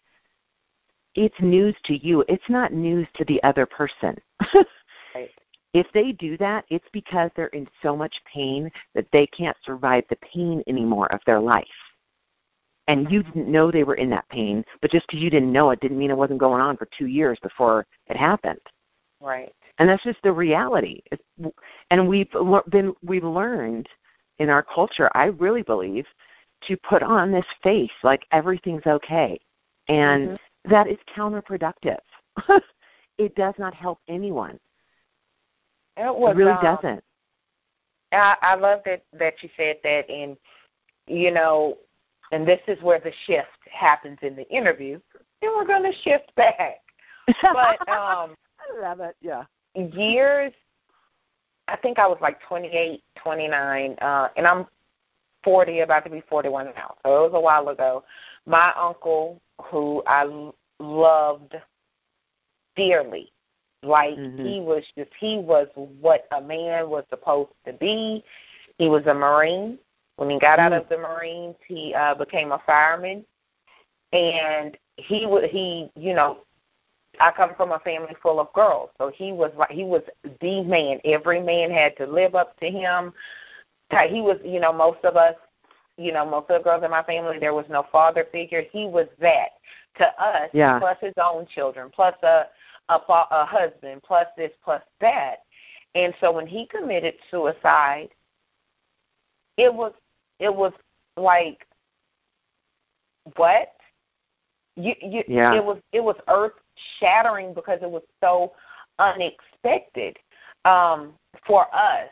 it's 1.14 1.38
news 1.40 1.74
to 1.84 1.94
you. 1.94 2.24
It's 2.28 2.48
not 2.48 2.72
news 2.72 3.06
to 3.16 3.24
the 3.26 3.42
other 3.42 3.66
person. 3.66 4.16
right. 5.14 5.30
If 5.74 5.86
they 5.92 6.12
do 6.12 6.36
that, 6.38 6.64
it's 6.70 6.86
because 6.92 7.30
they're 7.36 7.48
in 7.48 7.68
so 7.82 7.96
much 7.96 8.14
pain 8.32 8.70
that 8.94 9.06
they 9.12 9.26
can't 9.26 9.56
survive 9.64 10.04
the 10.08 10.16
pain 10.16 10.62
anymore 10.66 11.12
of 11.12 11.20
their 11.26 11.40
life. 11.40 11.66
And 12.86 13.10
you 13.10 13.22
didn't 13.22 13.50
know 13.50 13.70
they 13.70 13.84
were 13.84 13.94
in 13.94 14.10
that 14.10 14.28
pain, 14.28 14.64
but 14.82 14.90
just 14.90 15.06
because 15.06 15.20
you 15.20 15.30
didn't 15.30 15.52
know 15.52 15.70
it 15.70 15.80
didn't 15.80 15.98
mean 15.98 16.10
it 16.10 16.16
wasn't 16.16 16.38
going 16.38 16.60
on 16.60 16.76
for 16.76 16.86
two 16.96 17.06
years 17.06 17.38
before 17.42 17.86
it 18.08 18.16
happened. 18.16 18.60
Right. 19.20 19.52
And 19.78 19.88
that's 19.88 20.02
just 20.02 20.18
the 20.22 20.32
reality. 20.32 21.00
And 21.90 22.06
we've 22.06 22.28
been 22.68 22.94
we've 23.02 23.24
learned 23.24 23.88
in 24.38 24.50
our 24.50 24.62
culture, 24.62 25.10
I 25.14 25.26
really 25.26 25.62
believe, 25.62 26.06
to 26.68 26.76
put 26.76 27.02
on 27.02 27.32
this 27.32 27.46
face 27.62 27.90
like 28.02 28.26
everything's 28.32 28.86
okay. 28.86 29.38
And 29.88 30.28
mm-hmm 30.28 30.34
that 30.64 30.88
is 30.88 30.98
counterproductive. 31.14 31.98
it 33.18 33.34
does 33.34 33.54
not 33.58 33.74
help 33.74 34.00
anyone. 34.08 34.58
It, 35.96 36.14
was, 36.14 36.32
it 36.32 36.36
really 36.36 36.52
um, 36.52 36.62
doesn't. 36.62 37.04
I, 38.12 38.36
I 38.42 38.54
love 38.56 38.80
that 38.84 39.04
that 39.12 39.34
you 39.42 39.48
said 39.56 39.76
that, 39.84 40.08
and 40.10 40.36
you 41.06 41.30
know, 41.30 41.78
and 42.32 42.46
this 42.46 42.60
is 42.66 42.80
where 42.82 43.00
the 43.00 43.12
shift 43.26 43.48
happens 43.70 44.18
in 44.22 44.36
the 44.36 44.48
interview. 44.48 45.00
Then 45.40 45.50
we're 45.54 45.66
going 45.66 45.82
to 45.82 45.98
shift 46.02 46.34
back. 46.36 46.80
But 47.42 47.88
um, 47.88 48.34
I 48.58 48.80
love 48.80 49.00
it. 49.00 49.16
Yeah. 49.20 49.44
Years. 49.74 50.52
I 51.68 51.76
think 51.76 51.98
I 51.98 52.06
was 52.06 52.18
like 52.20 52.40
28, 52.46 53.02
29, 53.22 53.96
uh, 54.00 54.28
and 54.36 54.46
I'm 54.46 54.66
40, 55.42 55.80
about 55.80 56.04
to 56.04 56.10
be 56.10 56.22
41 56.28 56.66
now. 56.76 56.94
So 57.02 57.24
it 57.24 57.30
was 57.30 57.32
a 57.34 57.40
while 57.40 57.68
ago. 57.68 58.04
My 58.46 58.72
uncle 58.78 59.40
who 59.70 60.02
I 60.06 60.50
loved 60.78 61.54
dearly. 62.76 63.30
Like 63.82 64.16
mm-hmm. 64.16 64.44
he 64.44 64.60
was 64.60 64.82
just 64.96 65.10
he 65.20 65.38
was 65.38 65.68
what 65.74 66.26
a 66.32 66.40
man 66.40 66.88
was 66.88 67.04
supposed 67.10 67.50
to 67.66 67.72
be. 67.74 68.24
He 68.78 68.88
was 68.88 69.04
a 69.06 69.14
Marine. 69.14 69.78
When 70.16 70.30
he 70.30 70.38
got 70.38 70.58
mm-hmm. 70.58 70.72
out 70.72 70.82
of 70.82 70.88
the 70.88 70.98
Marines, 70.98 71.56
he 71.66 71.94
uh 71.94 72.14
became 72.14 72.52
a 72.52 72.62
fireman. 72.66 73.24
And 74.12 74.76
he 74.96 75.26
would 75.26 75.50
he, 75.50 75.90
you 75.96 76.14
know, 76.14 76.38
I 77.20 77.30
come 77.32 77.54
from 77.56 77.72
a 77.72 77.78
family 77.80 78.14
full 78.22 78.40
of 78.40 78.52
girls, 78.52 78.90
so 78.98 79.10
he 79.14 79.32
was 79.32 79.52
like 79.56 79.70
he 79.70 79.84
was 79.84 80.02
the 80.40 80.62
man. 80.62 81.00
Every 81.04 81.40
man 81.40 81.70
had 81.70 81.96
to 81.98 82.06
live 82.06 82.34
up 82.34 82.58
to 82.60 82.70
him. 82.70 83.12
He 84.08 84.20
was, 84.20 84.38
you 84.44 84.58
know, 84.58 84.72
most 84.72 85.04
of 85.04 85.16
us, 85.16 85.36
you 85.96 86.12
know, 86.12 86.24
most 86.24 86.50
of 86.50 86.58
the 86.58 86.64
girls 86.64 86.82
in 86.82 86.90
my 86.90 87.04
family, 87.04 87.38
there 87.38 87.54
was 87.54 87.66
no 87.68 87.86
father 87.92 88.26
figure. 88.32 88.64
He 88.72 88.86
was 88.88 89.06
that 89.20 89.50
to 89.98 90.06
us, 90.20 90.50
yeah. 90.52 90.80
plus 90.80 90.96
his 91.00 91.14
own 91.22 91.46
children, 91.46 91.90
plus 91.94 92.14
a 92.24 92.46
a, 92.88 92.94
a 92.96 93.46
husband, 93.46 94.02
plus 94.02 94.26
this, 94.36 94.50
plus 94.64 94.82
that. 95.00 95.44
And 95.94 96.12
so 96.20 96.32
when 96.32 96.46
he 96.46 96.66
committed 96.66 97.14
suicide, 97.30 98.08
it 99.56 99.72
was 99.72 99.92
it 100.44 100.54
was 100.54 100.72
like 101.16 101.66
what 103.36 103.72
you 104.76 104.94
you 105.00 105.24
yeah. 105.26 105.54
it 105.54 105.64
was 105.64 105.78
it 105.92 106.00
was 106.02 106.16
earth 106.28 106.52
shattering 107.00 107.54
because 107.54 107.78
it 107.82 107.90
was 107.90 108.02
so 108.22 108.52
unexpected 108.98 110.16
um 110.66 111.14
for 111.46 111.66
us 111.74 112.10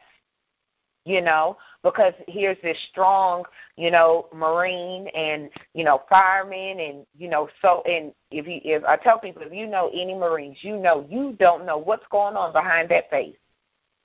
you 1.04 1.20
know 1.20 1.56
because 1.82 2.14
here's 2.26 2.56
this 2.62 2.78
strong 2.90 3.42
you 3.76 3.90
know 3.90 4.28
marine 4.32 5.06
and 5.08 5.50
you 5.74 5.84
know 5.84 6.02
fireman 6.08 6.80
and 6.80 7.04
you 7.18 7.28
know 7.28 7.48
so 7.60 7.82
and 7.86 8.12
if 8.30 8.46
you 8.46 8.60
if 8.64 8.82
i 8.84 8.96
tell 8.96 9.18
people 9.18 9.42
if 9.42 9.52
you 9.52 9.66
know 9.66 9.90
any 9.92 10.14
marines 10.14 10.56
you 10.62 10.76
know 10.76 11.06
you 11.10 11.36
don't 11.38 11.66
know 11.66 11.76
what's 11.76 12.06
going 12.10 12.36
on 12.36 12.52
behind 12.52 12.88
that 12.88 13.10
face 13.10 13.36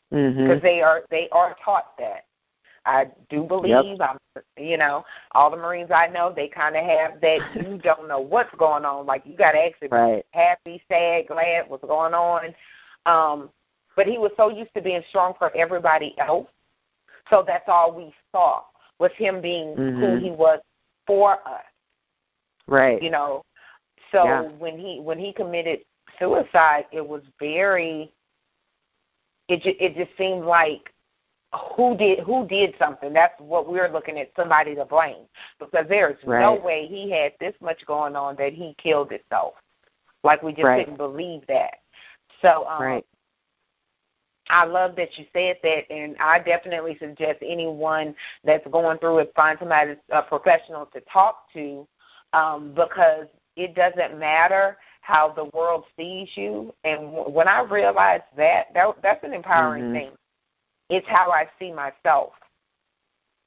because 0.10 0.34
mm-hmm. 0.34 0.66
they 0.66 0.82
are 0.82 1.04
they 1.10 1.30
are 1.32 1.56
taught 1.64 1.98
that 1.98 2.27
I 2.88 3.08
do 3.30 3.44
believe 3.44 3.70
yep. 4.00 4.10
I'm 4.10 4.18
you 4.58 4.78
know, 4.78 5.04
all 5.34 5.52
the 5.52 5.58
Marines 5.58 5.92
I 5.94 6.08
know 6.08 6.32
they 6.36 6.48
kinda 6.48 6.82
have 6.82 7.20
that 7.22 7.40
you 7.68 7.78
don't 7.78 8.08
know 8.08 8.20
what's 8.20 8.54
going 8.58 8.86
on. 8.86 9.06
Like 9.06 9.24
you 9.26 9.36
gotta 9.36 9.60
actually 9.60 9.90
right. 9.90 10.26
be 10.32 10.40
happy, 10.40 10.82
sad, 10.88 11.28
glad, 11.28 11.70
what's 11.70 11.84
going 11.84 12.14
on. 12.14 12.56
Um 13.06 13.50
but 13.96 14.08
he 14.08 14.18
was 14.18 14.32
so 14.38 14.50
used 14.50 14.74
to 14.76 14.82
being 14.82 15.02
strong 15.10 15.34
for 15.38 15.56
everybody 15.56 16.16
else. 16.20 16.48
So 17.30 17.44
that's 17.46 17.66
all 17.68 17.94
we 17.94 18.14
saw 18.32 18.62
was 19.00 19.12
him 19.18 19.42
being 19.42 19.76
mm-hmm. 19.76 20.00
who 20.00 20.18
he 20.18 20.32
was 20.32 20.60
for 21.06 21.34
us. 21.34 21.64
Right. 22.68 23.02
You 23.02 23.10
know. 23.10 23.44
So 24.12 24.24
yeah. 24.24 24.42
when 24.44 24.78
he 24.78 25.00
when 25.02 25.20
he 25.20 25.34
committed 25.34 25.80
suicide, 26.20 26.86
it 26.92 27.06
was 27.06 27.22
very 27.40 28.12
it 29.50 29.62
just, 29.62 29.78
it 29.80 29.96
just 29.96 30.16
seemed 30.18 30.46
like 30.46 30.94
who 31.76 31.96
did 31.96 32.20
who 32.20 32.46
did 32.48 32.76
something. 32.78 33.14
That's 33.14 33.40
what 33.40 33.72
we're 33.72 33.92
looking 33.92 34.18
at 34.18 34.32
somebody 34.36 34.76
to 34.76 34.86
blame 34.86 35.26
because 35.60 35.86
there's 35.88 36.18
right. 36.26 36.42
no 36.42 36.56
way 36.56 36.88
he 36.88 37.10
had 37.10 37.34
this 37.40 37.54
much 37.62 37.86
going 37.86 38.16
on 38.16 38.36
that 38.38 38.54
he 38.54 38.76
killed 38.78 39.12
himself. 39.12 39.54
Like 40.24 40.44
we 40.44 40.52
just 40.52 40.64
right. 40.64 40.86
couldn't 40.86 40.98
believe 40.98 41.42
that. 41.48 41.76
So 42.42 42.68
um, 42.68 42.82
right. 42.82 43.06
I 44.50 44.66
love 44.66 44.96
that 44.96 45.18
you 45.18 45.26
said 45.34 45.58
that, 45.64 45.92
and 45.92 46.16
I 46.20 46.40
definitely 46.40 46.98
suggest 47.00 47.40
anyone 47.42 48.16
that's 48.44 48.66
going 48.68 48.98
through 49.00 49.20
it 49.20 49.34
find 49.36 49.58
somebody 49.60 49.96
a 50.10 50.22
professional 50.22 50.86
to 50.88 51.02
talk 51.12 51.52
to, 51.54 51.88
um, 52.34 52.74
because 52.74 53.28
it 53.56 53.76
doesn't 53.76 54.18
matter 54.18 54.78
how 55.02 55.30
the 55.30 55.46
world 55.54 55.86
sees 55.98 56.30
you. 56.36 56.74
And 56.84 57.12
when 57.12 57.48
I 57.48 57.62
realized 57.62 58.24
that, 58.38 58.68
that 58.74 58.96
that's 59.02 59.24
an 59.24 59.34
empowering 59.34 59.86
mm-hmm. 59.86 59.94
thing 59.94 60.12
it's 60.90 61.08
how 61.08 61.32
I 61.32 61.48
see 61.60 61.72
myself. 61.72 62.34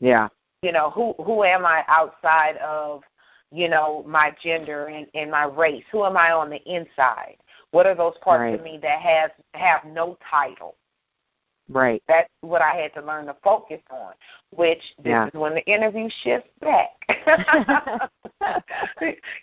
Yeah. 0.01 0.29
You 0.63 0.73
know, 0.73 0.91
who 0.91 1.15
who 1.23 1.45
am 1.45 1.65
I 1.65 1.85
outside 1.89 2.57
of, 2.59 3.03
you 3.51 3.69
know, 3.69 4.05
my 4.07 4.35
gender 4.43 4.87
and, 4.87 5.07
and 5.15 5.31
my 5.31 5.45
race? 5.45 5.85
Who 5.91 6.05
am 6.05 6.17
I 6.17 6.33
on 6.33 6.51
the 6.51 6.63
inside? 6.67 7.37
What 7.71 7.87
are 7.87 7.95
those 7.95 8.19
parts 8.23 8.41
right. 8.41 8.55
of 8.55 8.63
me 8.63 8.79
that 8.83 9.01
has 9.01 9.31
have 9.55 9.85
no 9.85 10.19
title? 10.29 10.75
Right. 11.71 12.03
That's 12.09 12.29
what 12.41 12.63
I 12.63 12.75
had 12.75 12.93
to 12.95 13.03
learn 13.07 13.27
to 13.27 13.37
focus 13.45 13.81
on, 13.91 14.13
which 14.51 14.83
this 14.99 15.11
yeah. 15.11 15.29
is 15.29 15.33
when 15.35 15.55
the 15.55 15.65
interview 15.67 16.09
shifts 16.23 16.51
back. 16.61 16.91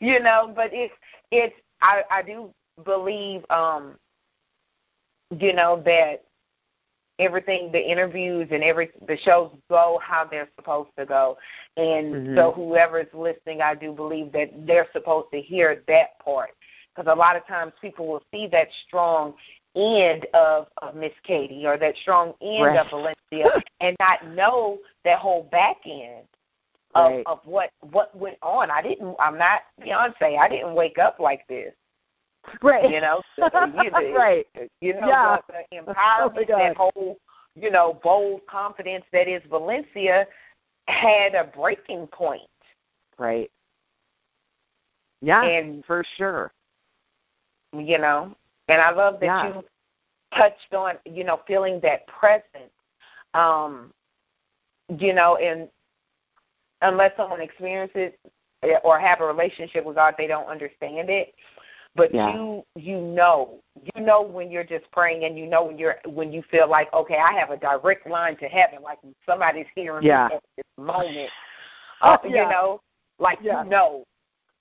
you 0.02 0.20
know, 0.20 0.52
but 0.54 0.72
it's 0.74 0.94
it's 1.32 1.56
I, 1.82 2.04
I 2.12 2.22
do 2.22 2.50
believe 2.84 3.44
um 3.50 3.96
you 5.40 5.54
know 5.54 5.82
that 5.86 6.24
everything 7.20 7.72
the 7.72 7.80
interviews 7.80 8.48
and 8.52 8.64
every 8.64 8.90
the 9.08 9.18
shows 9.18 9.52
go 9.70 10.00
how 10.04 10.24
they're 10.24 10.50
supposed 10.56 10.90
to 10.98 11.06
go 11.06 11.38
and 11.76 12.14
mm-hmm. 12.14 12.36
so 12.36 12.52
whoever's 12.52 13.08
listening 13.14 13.62
i 13.62 13.74
do 13.74 13.92
believe 13.92 14.32
that 14.32 14.50
they're 14.68 14.88
supposed 14.94 15.28
to 15.32 15.42
hear 15.42 15.84
that 15.88 16.20
part 16.20 16.52
because 16.96 17.12
a 17.12 17.16
lot 17.16 17.36
of 17.36 17.46
times 17.48 17.74
people 17.82 18.08
will 18.08 18.24
see 18.32 18.48
that 18.48 18.68
strong 18.88 19.34
end 19.76 20.26
of, 20.34 20.68
of 20.82 20.96
Miss 20.96 21.12
Katie 21.24 21.66
or 21.66 21.78
that 21.78 21.96
strong 22.02 22.34
end 22.42 22.66
right. 22.66 22.80
of 22.80 22.90
Valencia 22.90 23.50
and 23.82 23.96
not 24.00 24.28
know 24.30 24.80
that 25.06 25.20
whole 25.20 25.44
back 25.52 25.78
end 25.86 26.26
of, 26.96 27.12
right. 27.12 27.24
of 27.28 27.40
what 27.46 27.70
what 27.92 28.16
went 28.18 28.38
on. 28.42 28.72
I 28.72 28.82
didn't 28.82 29.16
I'm 29.20 29.38
not 29.38 29.62
Beyonce, 29.82 30.38
I 30.40 30.50
didn't 30.50 30.74
wake 30.74 30.98
up 30.98 31.20
like 31.20 31.48
this. 31.48 31.74
Right. 32.62 32.90
You 32.90 33.02
know, 33.02 33.22
so, 33.36 33.50
you 33.84 33.92
know 33.92 34.14
right. 34.14 34.48
You 34.82 34.94
know, 34.94 35.08
yeah. 35.08 35.38
the, 35.48 35.54
the 35.72 35.78
empowerment, 35.94 36.50
oh 36.50 36.58
that 36.58 36.78
whole, 36.78 37.18
you 37.56 37.72
know, 37.72 38.00
bold 38.04 38.42
confidence 38.50 39.06
that 39.12 39.28
is 39.28 39.42
Valencia 39.50 40.28
had 40.88 41.36
a 41.36 41.44
breaking 41.44 42.08
point. 42.08 42.42
Right. 43.18 43.52
Yeah, 45.22 45.44
and 45.44 45.84
for 45.86 46.04
sure. 46.18 46.52
You 47.74 47.98
know, 47.98 48.36
and 48.68 48.82
I 48.82 48.92
love 48.92 49.20
that 49.20 49.26
yeah. 49.26 49.48
you 49.48 49.64
touched 50.36 50.74
on, 50.74 50.94
you 51.06 51.24
know, 51.24 51.42
feeling 51.48 51.80
that 51.82 52.08
presence. 52.08 52.72
Um, 53.34 53.92
you 55.00 55.14
know, 55.14 55.36
and 55.38 55.68
unless 56.82 57.12
someone 57.18 57.42
experiences 57.42 58.14
it 58.64 58.82
or 58.84 59.00
have 59.00 59.22
a 59.22 59.26
relationship 59.26 59.84
with 59.84 59.96
God, 59.96 60.16
they 60.18 60.28
don't 60.28 60.48
understand 60.48 61.10
it 61.10 61.34
but 61.98 62.14
yeah. 62.14 62.34
you 62.34 62.64
you 62.76 63.02
know 63.02 63.60
you 63.96 64.02
know 64.02 64.22
when 64.22 64.50
you're 64.50 64.64
just 64.64 64.90
praying 64.92 65.26
and 65.26 65.38
you 65.38 65.48
know 65.48 65.66
when 65.66 65.78
you're 65.78 65.98
when 66.06 66.32
you 66.32 66.42
feel 66.50 66.70
like 66.70 66.94
okay 66.94 67.18
i 67.18 67.38
have 67.38 67.50
a 67.50 67.58
direct 67.58 68.08
line 68.08 68.38
to 68.38 68.46
heaven 68.46 68.80
like 68.82 69.00
somebody's 69.26 69.66
hearing 69.76 70.06
yeah. 70.06 70.30
me 70.30 70.36
at 70.36 70.44
this 70.56 70.66
moment 70.78 71.30
oh, 72.04 72.12
uh, 72.12 72.18
yeah. 72.24 72.44
you 72.44 72.50
know 72.50 72.82
like 73.20 73.40
yeah. 73.42 73.64
you 73.64 73.70
know 73.70 74.06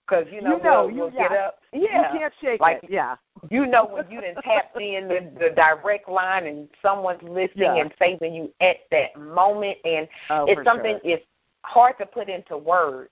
because 0.08 0.26
you 0.32 0.40
know 0.40 0.56
you 0.56 0.62
know, 0.62 0.86
we'll, 0.86 0.90
you, 0.90 1.00
we'll 1.02 1.12
yeah. 1.12 1.28
get 1.28 1.38
up 1.38 1.58
yeah 1.72 2.12
you 2.12 2.18
can't 2.18 2.32
shake 2.40 2.60
like 2.60 2.80
it 2.82 2.90
yeah 2.90 3.14
you 3.50 3.66
know 3.66 3.84
when 3.84 4.10
you 4.10 4.20
didn't 4.20 4.42
tap 4.42 4.70
in 4.80 5.06
the, 5.06 5.30
the 5.38 5.50
direct 5.54 6.08
line 6.08 6.46
and 6.46 6.68
someone's 6.80 7.22
listening 7.22 7.76
yeah. 7.76 7.76
and 7.76 7.92
saving 7.98 8.34
you 8.34 8.50
at 8.60 8.78
that 8.90 9.16
moment 9.20 9.76
and 9.84 10.08
oh, 10.30 10.46
it's 10.46 10.64
something 10.64 10.98
sure. 11.02 11.12
it's 11.12 11.24
hard 11.62 11.96
to 11.98 12.06
put 12.06 12.28
into 12.28 12.56
words 12.56 13.10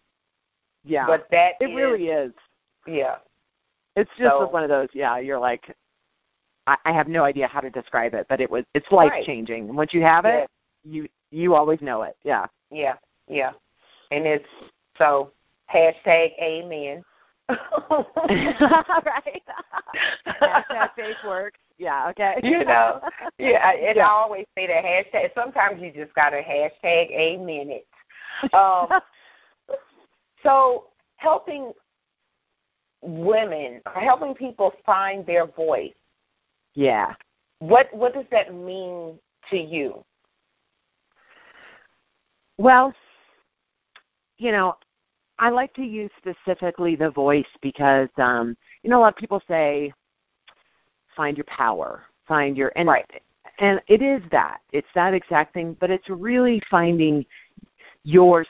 yeah 0.85 1.07
but 1.07 1.27
that 1.31 1.55
it 1.61 1.71
is, 1.71 1.77
really 1.77 2.09
is 2.09 2.33
yeah 2.87 3.17
it's 3.97 4.11
just 4.19 4.31
so, 4.31 4.49
one 4.49 4.63
of 4.63 4.69
those. 4.69 4.89
Yeah, 4.93 5.19
you're 5.19 5.39
like, 5.39 5.75
I, 6.67 6.77
I 6.85 6.93
have 6.93 7.09
no 7.09 7.25
idea 7.25 7.47
how 7.47 7.61
to 7.61 7.71
describe 7.71 8.15
it, 8.15 8.27
but 8.29 8.41
it 8.41 8.51
was 8.51 8.65
it's 8.75 8.91
life 8.91 9.13
changing. 9.25 9.67
Right. 9.67 9.75
Once 9.75 9.95
you 9.95 10.03
have 10.03 10.25
yeah. 10.25 10.43
it, 10.43 10.51
you 10.85 11.09
you 11.31 11.55
always 11.55 11.81
know 11.81 12.03
it. 12.03 12.17
Yeah. 12.25 12.47
Yeah, 12.71 12.95
yeah, 13.29 13.53
and 14.11 14.27
it's 14.27 14.49
so 14.99 15.31
hashtag 15.73 16.33
amen. 16.41 17.05
right. 17.49 19.43
hashtag 20.27 20.91
faith 20.97 21.17
works. 21.27 21.61
Yeah. 21.79 22.09
Okay. 22.11 22.41
You 22.43 22.65
know. 22.65 23.01
Yeah, 23.39 23.71
and 23.71 23.97
yeah. 23.97 24.07
I 24.07 24.11
always 24.11 24.47
say 24.57 24.67
that 24.67 24.85
hashtag. 24.85 25.31
Sometimes 25.35 25.81
you 25.83 25.93
just 25.93 26.15
gotta 26.15 26.41
hashtag 26.41 27.11
amen 27.11 27.71
it. 27.71 27.87
Um, 28.55 29.01
so 30.43 30.87
helping 31.17 31.73
women 33.05 33.81
or 33.87 34.01
helping 34.01 34.35
people 34.35 34.73
find 34.85 35.25
their 35.27 35.47
voice. 35.47 35.93
Yeah. 36.75 37.15
What 37.61 37.93
what 37.93 38.15
does 38.15 38.27
that 38.31 38.55
mean 38.55 39.19
to 39.51 39.57
you? 39.57 40.05
Well, 42.59 42.93
you 44.39 44.53
know, 44.53 44.77
I 45.39 45.51
like 45.51 45.73
to 45.75 45.83
use 45.83 46.11
specifically 46.19 46.97
the 46.97 47.11
voice 47.11 47.47
because 47.63 48.09
um, 48.17 48.57
you 48.83 48.91
know 48.91 48.99
a 48.99 49.03
lot 49.03 49.13
of 49.13 49.17
people 49.17 49.43
say 49.49 49.93
find 51.17 51.37
your 51.37 51.45
power, 51.45 52.03
find 52.27 52.57
your 52.57 52.73
and 52.77 52.89
right. 52.89 53.09
and 53.59 53.81
it 53.89 54.03
is 54.03 54.23
that. 54.31 54.59
It's 54.73 54.89
that 54.95 55.15
exact 55.15 55.55
thing, 55.55 55.77
but 55.81 55.91
it's 55.91 56.09
really 56.09 56.61
finding 56.71 57.25
your 58.05 58.45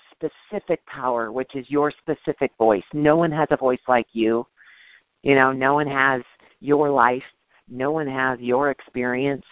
specific 0.47 0.85
power, 0.87 1.33
which 1.33 1.55
is 1.55 1.69
your 1.71 1.91
specific 1.91 2.53
voice. 2.59 2.85
No 2.93 3.17
one 3.17 3.33
has 3.33 3.49
a 3.51 3.57
voice 3.57 3.81
like 3.89 4.07
you. 4.13 4.47
You 5.23 5.35
know, 5.35 5.53
no 5.53 5.75
one 5.75 5.87
has 5.87 6.23
your 6.61 6.91
life. 6.91 7.23
No 7.69 7.91
one 7.91 8.07
has 8.07 8.39
your 8.41 8.71
experience. 8.71 9.47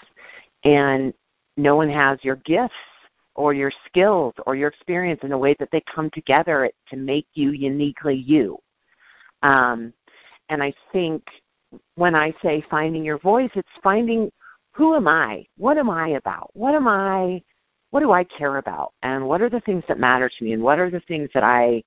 And 0.64 1.12
no 1.56 1.76
one 1.76 1.90
has 1.90 2.18
your 2.22 2.36
gifts 2.36 2.74
or 3.34 3.54
your 3.54 3.72
skills 3.86 4.34
or 4.46 4.54
your 4.54 4.68
experience 4.68 5.20
in 5.22 5.30
the 5.30 5.38
way 5.38 5.56
that 5.58 5.70
they 5.72 5.82
come 5.82 6.10
together 6.10 6.70
to 6.88 6.96
make 6.96 7.26
you 7.34 7.50
uniquely 7.50 8.14
you. 8.14 8.58
Um, 9.42 9.92
and 10.48 10.62
I 10.62 10.72
think 10.92 11.22
when 11.94 12.14
I 12.14 12.34
say 12.42 12.64
finding 12.70 13.04
your 13.04 13.18
voice, 13.18 13.50
it's 13.54 13.68
finding 13.82 14.30
who 14.72 14.94
am 14.94 15.06
I? 15.06 15.46
What 15.58 15.78
am 15.78 15.90
I 15.90 16.10
about? 16.10 16.50
What 16.54 16.74
am 16.74 16.88
I? 16.88 17.42
What 17.92 18.00
do 18.00 18.10
I 18.10 18.24
care 18.24 18.56
about? 18.56 18.94
And 19.02 19.28
what 19.28 19.42
are 19.42 19.50
the 19.50 19.60
things 19.60 19.84
that 19.86 20.00
matter 20.00 20.28
to 20.28 20.44
me? 20.44 20.54
And 20.54 20.62
what 20.62 20.78
are 20.78 20.90
the 20.90 21.00
things 21.00 21.28
that 21.34 21.44
I 21.44 21.82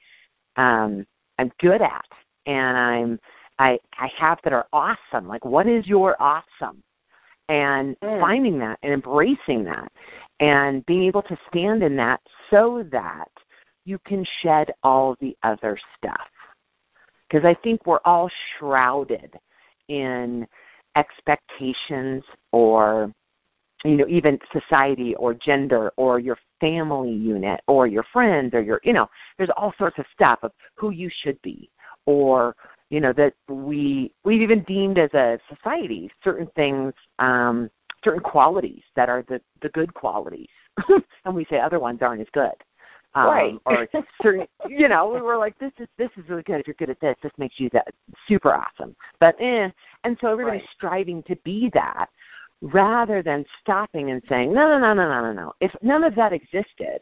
um, 0.55 1.05
I'm 1.39 1.51
good 1.59 1.81
at? 1.81 2.05
And 2.45 2.77
I'm 2.77 3.19
I 3.57 3.79
I 3.97 4.07
have 4.17 4.37
that 4.43 4.53
are 4.53 4.67
awesome. 4.71 5.27
Like 5.27 5.43
what 5.43 5.67
is 5.67 5.87
your 5.87 6.15
awesome? 6.21 6.83
And 7.49 7.99
mm. 7.99 8.21
finding 8.21 8.59
that 8.59 8.77
and 8.83 8.93
embracing 8.93 9.63
that 9.65 9.91
and 10.39 10.85
being 10.85 11.03
able 11.03 11.23
to 11.23 11.37
stand 11.49 11.81
in 11.81 11.95
that 11.95 12.21
so 12.51 12.87
that 12.91 13.31
you 13.85 13.97
can 14.05 14.23
shed 14.41 14.71
all 14.83 15.15
the 15.19 15.35
other 15.41 15.77
stuff. 15.97 16.27
Because 17.27 17.45
I 17.45 17.55
think 17.63 17.87
we're 17.87 17.99
all 18.05 18.29
shrouded 18.57 19.33
in 19.87 20.47
expectations 20.95 22.23
or 22.51 23.11
you 23.85 23.97
know 23.97 24.07
even 24.07 24.39
society 24.51 25.15
or 25.15 25.33
gender 25.33 25.91
or 25.97 26.19
your 26.19 26.37
family 26.59 27.11
unit 27.11 27.61
or 27.67 27.87
your 27.87 28.03
friends 28.11 28.53
or 28.53 28.61
your 28.61 28.79
you 28.83 28.93
know 28.93 29.09
there's 29.37 29.49
all 29.57 29.73
sorts 29.77 29.97
of 29.99 30.05
stuff 30.13 30.39
of 30.43 30.51
who 30.75 30.89
you 30.89 31.09
should 31.21 31.41
be 31.41 31.69
or 32.05 32.55
you 32.89 32.99
know 32.99 33.13
that 33.13 33.33
we 33.47 34.11
we've 34.23 34.41
even 34.41 34.63
deemed 34.63 34.97
as 34.97 35.13
a 35.13 35.39
society 35.53 36.09
certain 36.23 36.47
things 36.55 36.93
um 37.19 37.69
certain 38.03 38.21
qualities 38.21 38.83
that 38.95 39.09
are 39.09 39.23
the 39.27 39.39
the 39.61 39.69
good 39.69 39.93
qualities 39.93 40.49
and 41.25 41.35
we 41.35 41.45
say 41.45 41.59
other 41.59 41.79
ones 41.79 41.99
aren't 42.01 42.21
as 42.21 42.27
good 42.33 42.55
um, 43.15 43.27
right. 43.27 43.55
or 43.65 43.87
certain, 44.21 44.45
you 44.67 44.89
know, 44.89 45.07
we 45.07 45.21
were 45.21 45.37
like, 45.37 45.57
this 45.57 45.71
is 45.79 45.87
this 45.97 46.09
is 46.17 46.27
really 46.27 46.43
good. 46.43 46.59
If 46.59 46.67
you're 46.67 46.75
good 46.77 46.89
at 46.89 46.99
this, 46.99 47.15
this 47.23 47.31
makes 47.37 47.59
you 47.59 47.69
that 47.71 47.87
super 48.27 48.53
awesome. 48.53 48.93
But 49.21 49.39
eh, 49.39 49.69
and 50.03 50.17
so 50.19 50.27
everybody's 50.27 50.61
right. 50.63 50.69
striving 50.75 51.23
to 51.23 51.35
be 51.37 51.71
that, 51.73 52.09
rather 52.61 53.21
than 53.21 53.45
stopping 53.61 54.11
and 54.11 54.21
saying, 54.27 54.53
no, 54.53 54.67
no, 54.67 54.79
no, 54.79 54.93
no, 54.93 55.09
no, 55.09 55.21
no, 55.21 55.33
no. 55.33 55.53
If 55.59 55.71
none 55.81 56.03
of 56.03 56.15
that 56.15 56.33
existed, 56.33 56.99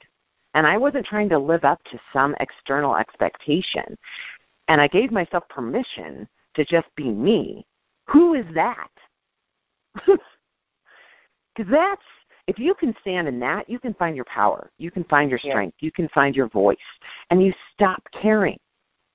and 0.53 0.67
I 0.67 0.77
wasn't 0.77 1.05
trying 1.05 1.29
to 1.29 1.39
live 1.39 1.63
up 1.63 1.83
to 1.85 1.99
some 2.11 2.35
external 2.39 2.95
expectation, 2.95 3.97
and 4.67 4.79
I 4.79 4.87
gave 4.87 5.11
myself 5.11 5.47
permission 5.49 6.27
to 6.55 6.65
just 6.65 6.87
be 6.95 7.09
me, 7.09 7.65
who 8.07 8.33
is 8.33 8.45
that? 8.53 8.89
Because 11.55 11.71
that's 11.71 12.01
if 12.47 12.59
you 12.59 12.73
can 12.73 12.95
stand 12.99 13.27
in 13.27 13.39
that, 13.39 13.69
you 13.69 13.79
can 13.79 13.93
find 13.93 14.15
your 14.15 14.25
power. 14.25 14.69
You 14.77 14.91
can 14.91 15.05
find 15.05 15.29
your 15.29 15.39
strength. 15.39 15.75
Yeah. 15.79 15.85
You 15.85 15.91
can 15.91 16.09
find 16.09 16.35
your 16.35 16.49
voice. 16.49 16.77
And 17.29 17.41
you 17.41 17.53
stop 17.73 18.03
caring. 18.11 18.57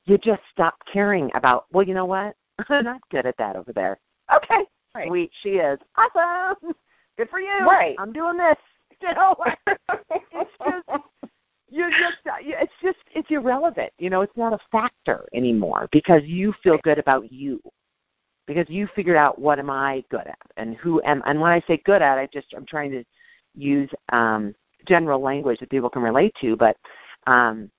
You 0.07 0.17
just 0.17 0.41
stop 0.51 0.75
caring 0.91 1.31
about, 1.35 1.67
well, 1.71 1.87
you 1.87 1.93
know 1.93 2.07
what? 2.07 2.35
I'm 2.69 2.85
not 2.85 3.01
good 3.11 3.27
at 3.27 3.37
that 3.37 3.57
over 3.57 3.73
there. 3.73 3.99
Okay. 4.35 4.65
Right. 4.95 5.09
Sweet. 5.09 5.31
She 5.43 5.51
is. 5.51 5.79
Awesome. 5.97 6.75
Good 7.17 7.29
for 7.29 7.41
you. 7.41 7.67
Right. 7.67 7.97
I'm 7.99 8.13
doing 8.13 8.37
this. 8.37 8.57
You 9.01 9.15
know, 9.15 9.37
it's 10.11 10.51
just 10.59 10.99
you 11.71 11.89
just 11.89 12.17
it's 12.27 12.73
just 12.83 12.99
it's 13.15 13.31
irrelevant. 13.31 13.93
You 13.99 14.11
know, 14.11 14.23
it's 14.23 14.37
not 14.37 14.53
a 14.53 14.59
factor 14.73 15.29
anymore 15.33 15.89
because 15.93 16.23
you 16.25 16.53
feel 16.65 16.79
good 16.83 16.99
about 16.99 17.31
you 17.31 17.61
because 18.49 18.69
you 18.69 18.89
figured 18.97 19.17
out 19.17 19.39
what 19.39 19.61
am 19.61 19.71
I 19.71 20.03
good 20.11 20.27
at 20.27 20.39
and 20.57 20.75
who 20.75 21.01
am 21.05 21.23
and 21.27 21.41
when 21.41 21.53
I 21.53 21.63
say 21.69 21.81
good 21.85 22.03
at 22.03 22.19
I 22.19 22.27
just 22.33 22.49
I'm 22.57 22.67
trying 22.67 22.91
to 22.91 23.05
use 23.55 23.89
um, 24.09 24.53
general 24.87 25.21
language 25.21 25.61
that 25.61 25.71
people 25.71 25.91
can 25.91 26.03
relate 26.03 26.35
to. 26.41 26.57
But 26.57 26.77
um, 27.27 27.71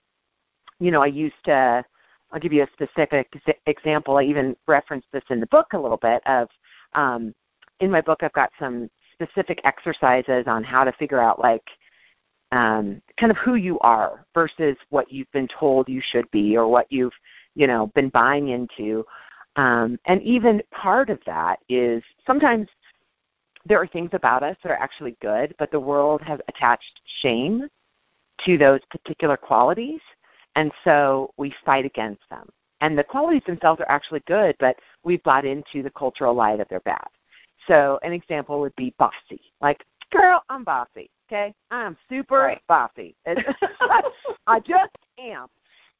you 0.79 0.91
know, 0.91 1.01
I 1.01 1.07
used 1.07 1.43
to. 1.45 1.83
I'll 2.31 2.39
give 2.39 2.53
you 2.53 2.63
a 2.63 2.67
specific 2.73 3.27
example. 3.65 4.17
I 4.17 4.23
even 4.23 4.55
referenced 4.67 5.07
this 5.11 5.23
in 5.31 5.39
the 5.39 5.47
book 5.47 5.73
a 5.73 5.79
little 5.79 5.97
bit. 5.97 6.21
Of 6.27 6.47
um, 6.93 7.33
in 7.79 7.91
my 7.91 8.01
book, 8.01 8.19
I've 8.21 8.33
got 8.33 8.51
some 8.59 8.89
specific 9.13 9.61
exercises 9.63 10.45
on 10.47 10.63
how 10.63 10.83
to 10.83 10.91
figure 10.93 11.21
out 11.21 11.39
like 11.39 11.63
um, 12.51 13.01
kind 13.19 13.31
of 13.31 13.37
who 13.37 13.55
you 13.55 13.79
are 13.79 14.25
versus 14.33 14.75
what 14.89 15.11
you've 15.11 15.31
been 15.31 15.47
told 15.47 15.87
you 15.87 16.01
should 16.03 16.29
be 16.31 16.57
or 16.57 16.67
what 16.67 16.91
you've 16.91 17.13
you 17.55 17.67
know 17.67 17.87
been 17.95 18.09
buying 18.09 18.49
into. 18.49 19.05
Um, 19.55 19.99
and 20.05 20.21
even 20.23 20.61
part 20.71 21.09
of 21.09 21.19
that 21.25 21.59
is 21.67 22.01
sometimes 22.25 22.67
there 23.65 23.81
are 23.81 23.87
things 23.87 24.11
about 24.13 24.43
us 24.43 24.55
that 24.63 24.71
are 24.71 24.81
actually 24.81 25.17
good, 25.21 25.53
but 25.59 25.69
the 25.71 25.79
world 25.79 26.21
has 26.21 26.39
attached 26.47 27.01
shame 27.21 27.67
to 28.45 28.57
those 28.57 28.79
particular 28.89 29.35
qualities, 29.35 29.99
and 30.55 30.71
so 30.83 31.33
we 31.37 31.53
fight 31.65 31.85
against 31.85 32.21
them. 32.29 32.47
And 32.81 32.97
the 32.97 33.03
qualities 33.03 33.43
themselves 33.45 33.81
are 33.81 33.91
actually 33.91 34.21
good, 34.27 34.55
but 34.59 34.77
we've 35.03 35.23
bought 35.23 35.45
into 35.45 35.83
the 35.83 35.91
cultural 35.91 36.33
lie 36.33 36.55
that 36.55 36.67
they're 36.69 36.79
bad. 36.81 37.07
So 37.67 37.99
an 38.03 38.13
example 38.13 38.59
would 38.59 38.75
be 38.75 38.93
bossy. 38.97 39.41
Like, 39.61 39.83
girl, 40.11 40.43
I'm 40.49 40.63
bossy. 40.63 41.09
Okay, 41.27 41.53
I'm 41.69 41.95
super 42.09 42.39
right. 42.39 42.61
bossy. 42.67 43.15
I 44.47 44.59
just 44.59 44.95
am. 45.19 45.47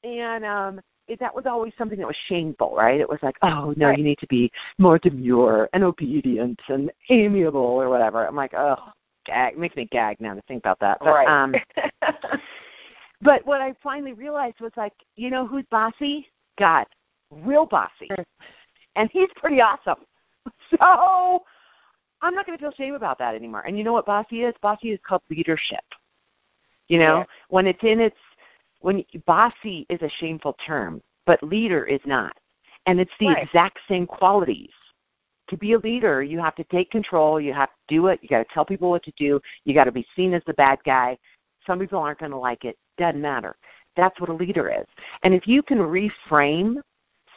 And 0.04 0.46
um, 0.46 0.82
it, 1.08 1.20
that 1.20 1.34
was 1.34 1.46
always 1.46 1.74
something 1.78 2.00
that 2.00 2.08
was 2.08 2.16
shameful, 2.28 2.74
right? 2.76 3.00
It 3.00 3.10
was 3.10 3.20
like, 3.22 3.36
oh 3.42 3.74
no, 3.76 3.88
right. 3.90 3.98
you 3.98 4.04
need 4.04 4.20
to 4.20 4.28
be 4.28 4.52
more 4.78 4.98
demure 4.98 5.70
and 5.74 5.84
obedient 5.84 6.60
and 6.70 6.92
amiable 7.10 7.60
or 7.60 7.90
whatever. 7.90 8.26
I'm 8.26 8.36
like, 8.36 8.54
oh, 8.54 8.78
gag, 9.26 9.54
it 9.54 9.60
makes 9.60 9.76
me 9.76 9.86
gag 9.92 10.20
now 10.20 10.34
to 10.34 10.42
think 10.44 10.60
about 10.60 10.80
that. 10.80 11.00
But, 11.00 11.14
right. 11.14 11.28
Um, 11.28 11.56
but 13.22 13.46
what 13.46 13.62
I 13.62 13.74
finally 13.84 14.14
realized 14.14 14.60
was 14.62 14.72
like, 14.78 14.94
you 15.16 15.30
know 15.30 15.46
who's 15.46 15.66
bossy? 15.70 16.28
God, 16.58 16.86
real 17.32 17.66
bossy, 17.66 18.10
and 19.00 19.10
he's 19.12 19.30
pretty 19.36 19.62
awesome. 19.62 20.04
So 20.72 21.44
I'm 22.22 22.34
not 22.34 22.46
going 22.46 22.58
to 22.58 22.62
feel 22.62 22.72
shame 22.72 22.96
about 22.96 23.20
that 23.20 23.36
anymore. 23.36 23.62
And 23.68 23.78
you 23.78 23.84
know 23.84 23.94
what 23.94 24.06
bossy 24.06 24.44
is? 24.44 24.54
Bossy 24.62 24.92
is 24.92 25.00
called 25.08 25.22
leadership. 25.30 25.84
You 26.88 26.98
know, 27.00 27.18
yeah. 27.20 27.24
when 27.50 27.68
it's 27.68 27.84
in 27.84 28.00
its 28.00 28.16
when 28.82 29.04
bossy 29.26 29.86
is 29.90 30.02
a 30.02 30.10
shameful 30.20 30.56
term, 30.66 31.02
but 31.26 31.42
leader 31.44 31.86
is 31.86 32.00
not. 32.06 32.36
And 32.88 33.00
it's 33.00 33.12
the 33.20 33.28
right. 33.28 33.44
exact 33.44 33.80
same 33.88 34.08
qualities. 34.08 34.72
To 35.50 35.58
be 35.58 35.74
a 35.74 35.80
leader, 35.80 36.24
you 36.24 36.40
have 36.40 36.56
to 36.56 36.64
take 36.66 36.90
control, 36.90 37.40
you 37.40 37.54
have 37.54 37.70
to 37.70 37.96
do 37.96 38.08
it, 38.08 38.20
you 38.22 38.30
got 38.30 38.40
to 38.40 38.54
tell 38.54 38.66
people 38.66 38.90
what 38.90 39.04
to 39.04 39.14
do, 39.18 39.40
you 39.66 39.74
got 39.74 39.86
to 39.86 39.92
be 39.92 40.08
seen 40.16 40.34
as 40.34 40.42
the 40.48 40.54
bad 40.54 40.80
guy. 40.86 41.18
Some 41.68 41.80
people 41.80 42.00
aren't 42.00 42.20
going 42.20 42.32
to 42.32 42.38
like 42.38 42.66
it, 42.66 42.78
doesn't 42.98 43.22
matter. 43.22 43.56
That's 43.96 44.20
what 44.20 44.30
a 44.30 44.34
leader 44.34 44.70
is. 44.70 44.88
And 45.24 45.34
if 45.34 45.48
you 45.48 45.62
can 45.62 45.78
reframe, 45.78 46.78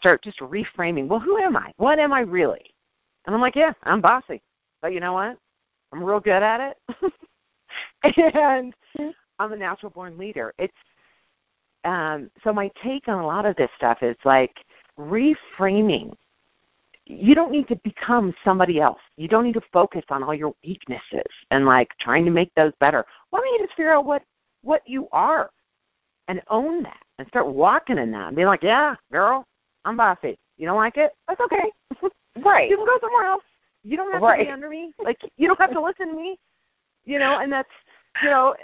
start 0.03 0.22
just 0.22 0.40
reframing, 0.40 1.07
well, 1.07 1.20
who 1.20 1.38
am 1.38 1.57
I? 1.57 1.72
What 1.76 2.00
am 2.00 2.12
I 2.12 2.20
really? 2.20 2.74
And 3.24 3.34
I'm 3.34 3.40
like, 3.40 3.55
yeah, 3.55 3.72
I'm 3.84 4.00
bossy. 4.00 4.42
But 4.80 4.92
you 4.92 4.98
know 4.98 5.12
what? 5.12 5.38
I'm 5.92 6.03
real 6.03 6.18
good 6.18 6.42
at 6.42 6.74
it. 6.92 7.12
and 8.16 8.74
I'm 9.38 9.53
a 9.53 9.57
natural 9.57 9.90
born 9.90 10.18
leader. 10.18 10.53
It's 10.59 10.74
um, 11.84 12.30
so 12.42 12.53
my 12.53 12.70
take 12.82 13.09
on 13.09 13.20
a 13.20 13.26
lot 13.26 13.46
of 13.46 13.55
this 13.57 13.70
stuff 13.76 14.03
is 14.03 14.16
like 14.24 14.64
reframing. 14.98 16.12
You 17.07 17.34
don't 17.34 17.53
need 17.53 17.68
to 17.68 17.76
become 17.76 18.34
somebody 18.44 18.80
else. 18.80 19.00
You 19.16 19.28
don't 19.28 19.44
need 19.44 19.55
to 19.55 19.62
focus 19.72 20.05
on 20.09 20.22
all 20.22 20.34
your 20.34 20.55
weaknesses 20.64 21.26
and 21.50 21.64
like 21.64 21.90
trying 22.00 22.24
to 22.24 22.30
make 22.30 22.53
those 22.55 22.72
better. 22.80 23.05
Why 23.30 23.40
don't 23.40 23.53
you 23.55 23.66
just 23.66 23.76
figure 23.76 23.92
out 23.92 24.05
what 24.05 24.22
what 24.62 24.82
you 24.86 25.09
are 25.12 25.50
and 26.28 26.40
own 26.48 26.82
that 26.84 27.03
and 27.18 27.26
start 27.28 27.46
walking 27.46 27.98
in 27.98 28.11
that 28.12 28.28
and 28.28 28.36
be 28.36 28.44
like, 28.44 28.62
yeah, 28.62 28.94
girl, 29.11 29.44
I'm 29.85 29.97
bossy. 29.97 30.39
You 30.57 30.66
don't 30.66 30.76
like 30.76 30.97
it? 30.97 31.12
That's 31.28 31.41
okay. 31.41 31.70
Right. 32.43 32.70
you 32.70 32.78
can 32.78 32.87
go 32.87 32.99
somewhere 32.99 33.26
else. 33.26 33.43
You 33.85 33.99
don't 33.99 34.11
have 34.11 34.22
right. 34.22 34.39
to 34.39 34.45
be 34.47 34.51
under 34.51 34.70
me. 34.70 34.91
Like 34.99 35.20
you 35.37 35.47
don't 35.47 35.61
have 35.61 35.70
to 35.72 35.83
listen 35.83 36.09
to 36.09 36.14
me. 36.14 36.39
You 37.05 37.18
know, 37.18 37.41
and 37.41 37.53
that's 37.53 37.68
you 38.22 38.30
know, 38.30 38.55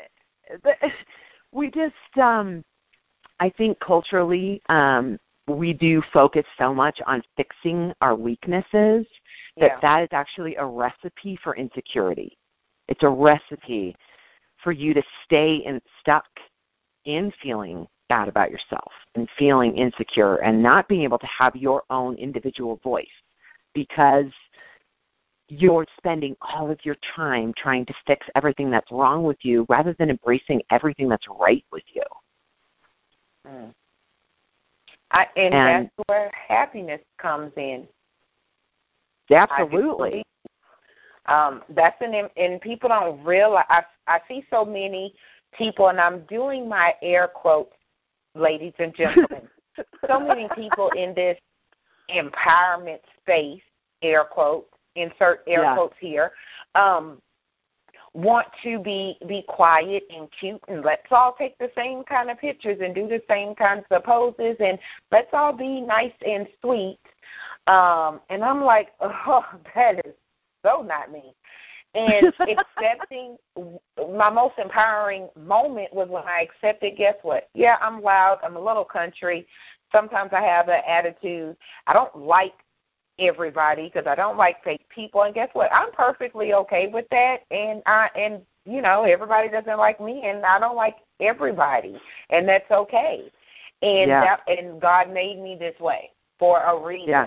we 1.53 1.71
just 1.71 1.95
um 2.17 2.65
I 3.41 3.51
think 3.51 3.79
culturally, 3.81 4.63
um, 4.69 5.19
we 5.47 5.73
do 5.73 6.03
focus 6.13 6.45
so 6.59 6.75
much 6.75 7.01
on 7.07 7.23
fixing 7.37 7.93
our 8.01 8.15
weaknesses 8.15 9.07
that 9.57 9.73
yeah. 9.73 9.79
that 9.81 10.03
is 10.05 10.09
actually 10.13 10.57
a 10.57 10.65
recipe 10.65 11.39
for 11.43 11.57
insecurity. 11.57 12.37
It's 12.89 13.03
a 13.03 13.09
recipe 13.09 13.95
for 14.63 14.73
you 14.73 14.93
to 14.95 15.03
stay 15.25 15.57
in, 15.57 15.81
stuck 16.01 16.27
in 17.05 17.33
feeling 17.43 17.87
bad 18.09 18.29
about 18.29 18.51
yourself 18.51 18.93
and 19.15 19.29
feeling 19.39 19.77
insecure 19.77 20.37
and 20.37 20.63
not 20.63 20.89
being 20.89 21.03
able 21.03 21.19
to 21.19 21.27
have 21.27 21.55
your 21.57 21.83
own 21.91 22.15
individual 22.17 22.77
voice 22.83 23.07
because 23.75 24.31
you're 25.49 25.87
spending 25.97 26.37
all 26.41 26.71
of 26.71 26.79
your 26.85 26.97
time 27.17 27.55
trying 27.57 27.87
to 27.87 27.95
fix 28.07 28.27
everything 28.35 28.71
that's 28.71 28.91
wrong 28.91 29.23
with 29.23 29.39
you 29.43 29.65
rather 29.69 29.95
than 29.99 30.11
embracing 30.11 30.61
everything 30.71 31.09
that's 31.09 31.27
right 31.41 31.65
with 31.73 31.85
you. 31.93 32.03
Mm. 33.47 33.73
I, 35.11 35.27
and, 35.37 35.55
and 35.55 35.87
that's 35.87 36.09
where 36.09 36.31
happiness 36.49 37.01
comes 37.19 37.53
in. 37.57 37.87
Absolutely. 39.31 40.23
Um, 41.27 41.63
that's 41.75 41.97
an 42.01 42.29
and 42.37 42.61
people 42.61 42.89
don't 42.89 43.23
realize. 43.23 43.65
I 43.69 43.83
I 44.07 44.21
see 44.27 44.45
so 44.51 44.65
many 44.65 45.15
people, 45.53 45.89
and 45.89 46.01
I'm 46.01 46.21
doing 46.21 46.69
my 46.69 46.95
air 47.03 47.29
quotes, 47.29 47.75
ladies 48.35 48.75
and 48.79 48.95
gentlemen. 48.95 49.49
so 50.07 50.21
many 50.21 50.49
people 50.55 50.91
in 50.91 51.15
this 51.15 51.39
empowerment 52.11 53.01
space 53.21 53.63
air 54.03 54.25
quotes, 54.25 54.73
insert 54.95 55.43
air 55.47 55.63
Yeah. 55.63 55.75
quotes 55.75 55.97
here, 55.99 56.33
um, 56.75 57.21
want 58.15 58.47
to 58.63 58.79
be 58.79 59.19
be 59.27 59.43
quiet 59.43 60.03
and 60.11 60.31
cute 60.33 60.61
and 60.69 60.83
let's 60.85 61.07
all 61.11 61.35
take 61.39 61.57
the 61.59 61.71
same 61.77 62.03
kind 62.05 62.31
of 62.31 62.39
pictures 62.39 62.79
and 62.83 62.95
do 62.95 63.07
the 63.07 63.23
same 63.29 63.55
kinds 63.55 63.85
of 63.91 64.03
poses 64.03 64.57
and 64.61 64.79
let's 65.13 65.29
all 65.33 65.53
be 65.53 65.81
nice 65.81 66.15
and 66.27 66.49
sweet. 66.61 66.99
Um, 67.67 68.21
and 68.31 68.43
I'm 68.43 68.63
like, 68.65 68.89
oh, 69.01 69.45
that 69.75 70.05
is 70.07 70.15
so 70.65 70.83
not 70.83 71.13
me. 71.13 71.35
And 71.95 72.33
accepting 72.41 73.37
my 74.15 74.31
most 74.31 74.55
empowering 74.59 75.29
moment 75.37 75.93
was 75.93 76.09
when 76.09 76.25
I 76.25 76.43
accepted. 76.43 76.97
Guess 76.97 77.17
what? 77.23 77.49
Yeah, 77.55 77.77
I'm 77.81 78.03
loud. 78.03 78.39
I'm 78.43 78.57
a 78.57 78.61
little 78.61 78.85
country. 78.85 79.47
Sometimes 79.93 80.31
I 80.33 80.43
have 80.43 80.69
an 80.69 80.83
attitude. 80.87 81.57
I 81.87 81.93
don't 81.95 82.15
like 82.17 82.55
everybody 83.19 83.85
because 83.93 84.07
I 84.07 84.15
don't 84.15 84.37
like 84.37 84.63
fake 84.63 84.87
people. 84.95 85.23
And 85.23 85.35
guess 85.35 85.49
what? 85.53 85.73
I'm 85.73 85.91
perfectly 85.93 86.53
okay 86.55 86.89
with 86.89 87.07
that. 87.11 87.39
And 87.51 87.83
I 87.87 88.11
and 88.15 88.43
you 88.65 88.83
know 88.83 89.05
everybody 89.05 89.49
doesn't 89.49 89.79
like 89.79 90.01
me, 90.01 90.23
and 90.25 90.45
I 90.45 90.59
don't 90.59 90.77
like 90.77 90.97
everybody, 91.21 91.99
and 92.31 92.49
that's 92.49 92.71
okay. 92.71 93.31
And 93.83 94.09
Yeah. 94.11 94.21
that 94.21 94.59
and 94.59 94.81
God 94.81 95.11
made 95.11 95.39
me 95.41 95.57
this 95.57 95.79
way 95.81 96.11
for 96.39 96.61
a 96.63 96.77
reason. 96.77 97.09
Yeah. 97.09 97.27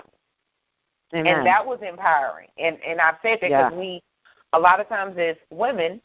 And 1.12 1.46
that 1.46 1.66
was 1.66 1.80
empowering. 1.82 2.48
And 2.58 2.78
and 2.86 3.00
I've 3.00 3.16
said 3.22 3.38
that 3.42 3.50
Yeah. 3.50 3.68
because 3.68 3.78
we, 3.78 4.02
a 4.52 4.58
lot 4.58 4.80
of 4.80 4.88
times 4.88 5.16
as 5.18 5.36
women, 5.50 6.00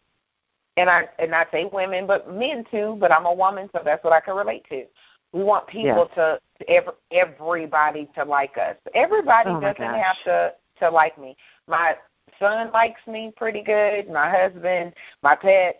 and 0.78 0.90
I 0.90 1.08
and 1.20 1.34
I 1.34 1.46
say 1.52 1.66
women, 1.66 2.08
but 2.08 2.32
men 2.34 2.66
too. 2.72 2.98
But 3.00 3.12
I'm 3.12 3.26
a 3.26 3.34
woman, 3.34 3.70
so 3.74 3.82
that's 3.84 4.04
what 4.04 4.14
I 4.14 4.20
can 4.20 4.36
relate 4.36 4.66
to. 4.70 4.86
We 5.34 5.44
want 5.44 5.68
people 5.68 6.10
to 6.16 6.40
every, 6.68 6.94
everybody 7.12 8.10
to 8.16 8.24
like 8.24 8.58
us. 8.58 8.76
Everybody 8.94 9.50
Oh, 9.52 9.60
doesn't 9.60 9.78
gosh. 9.78 10.04
have 10.04 10.16
to 10.26 10.54
to 10.80 10.90
like 10.90 11.18
me. 11.18 11.36
My 11.68 11.96
son 12.40 12.72
likes 12.72 13.02
me 13.08 13.34
pretty 13.36 13.62
good. 13.62 14.10
My 14.10 14.30
husband, 14.30 14.94
my 15.24 15.36
pets, 15.36 15.80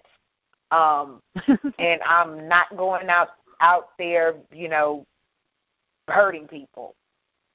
um, 0.72 1.22
and 1.80 2.02
I'm 2.04 2.48
not 2.48 2.76
going 2.76 3.10
out 3.10 3.30
out 3.62 3.90
there, 3.98 4.36
you 4.52 4.70
know, 4.70 5.06
hurting 6.08 6.48
people. 6.48 6.96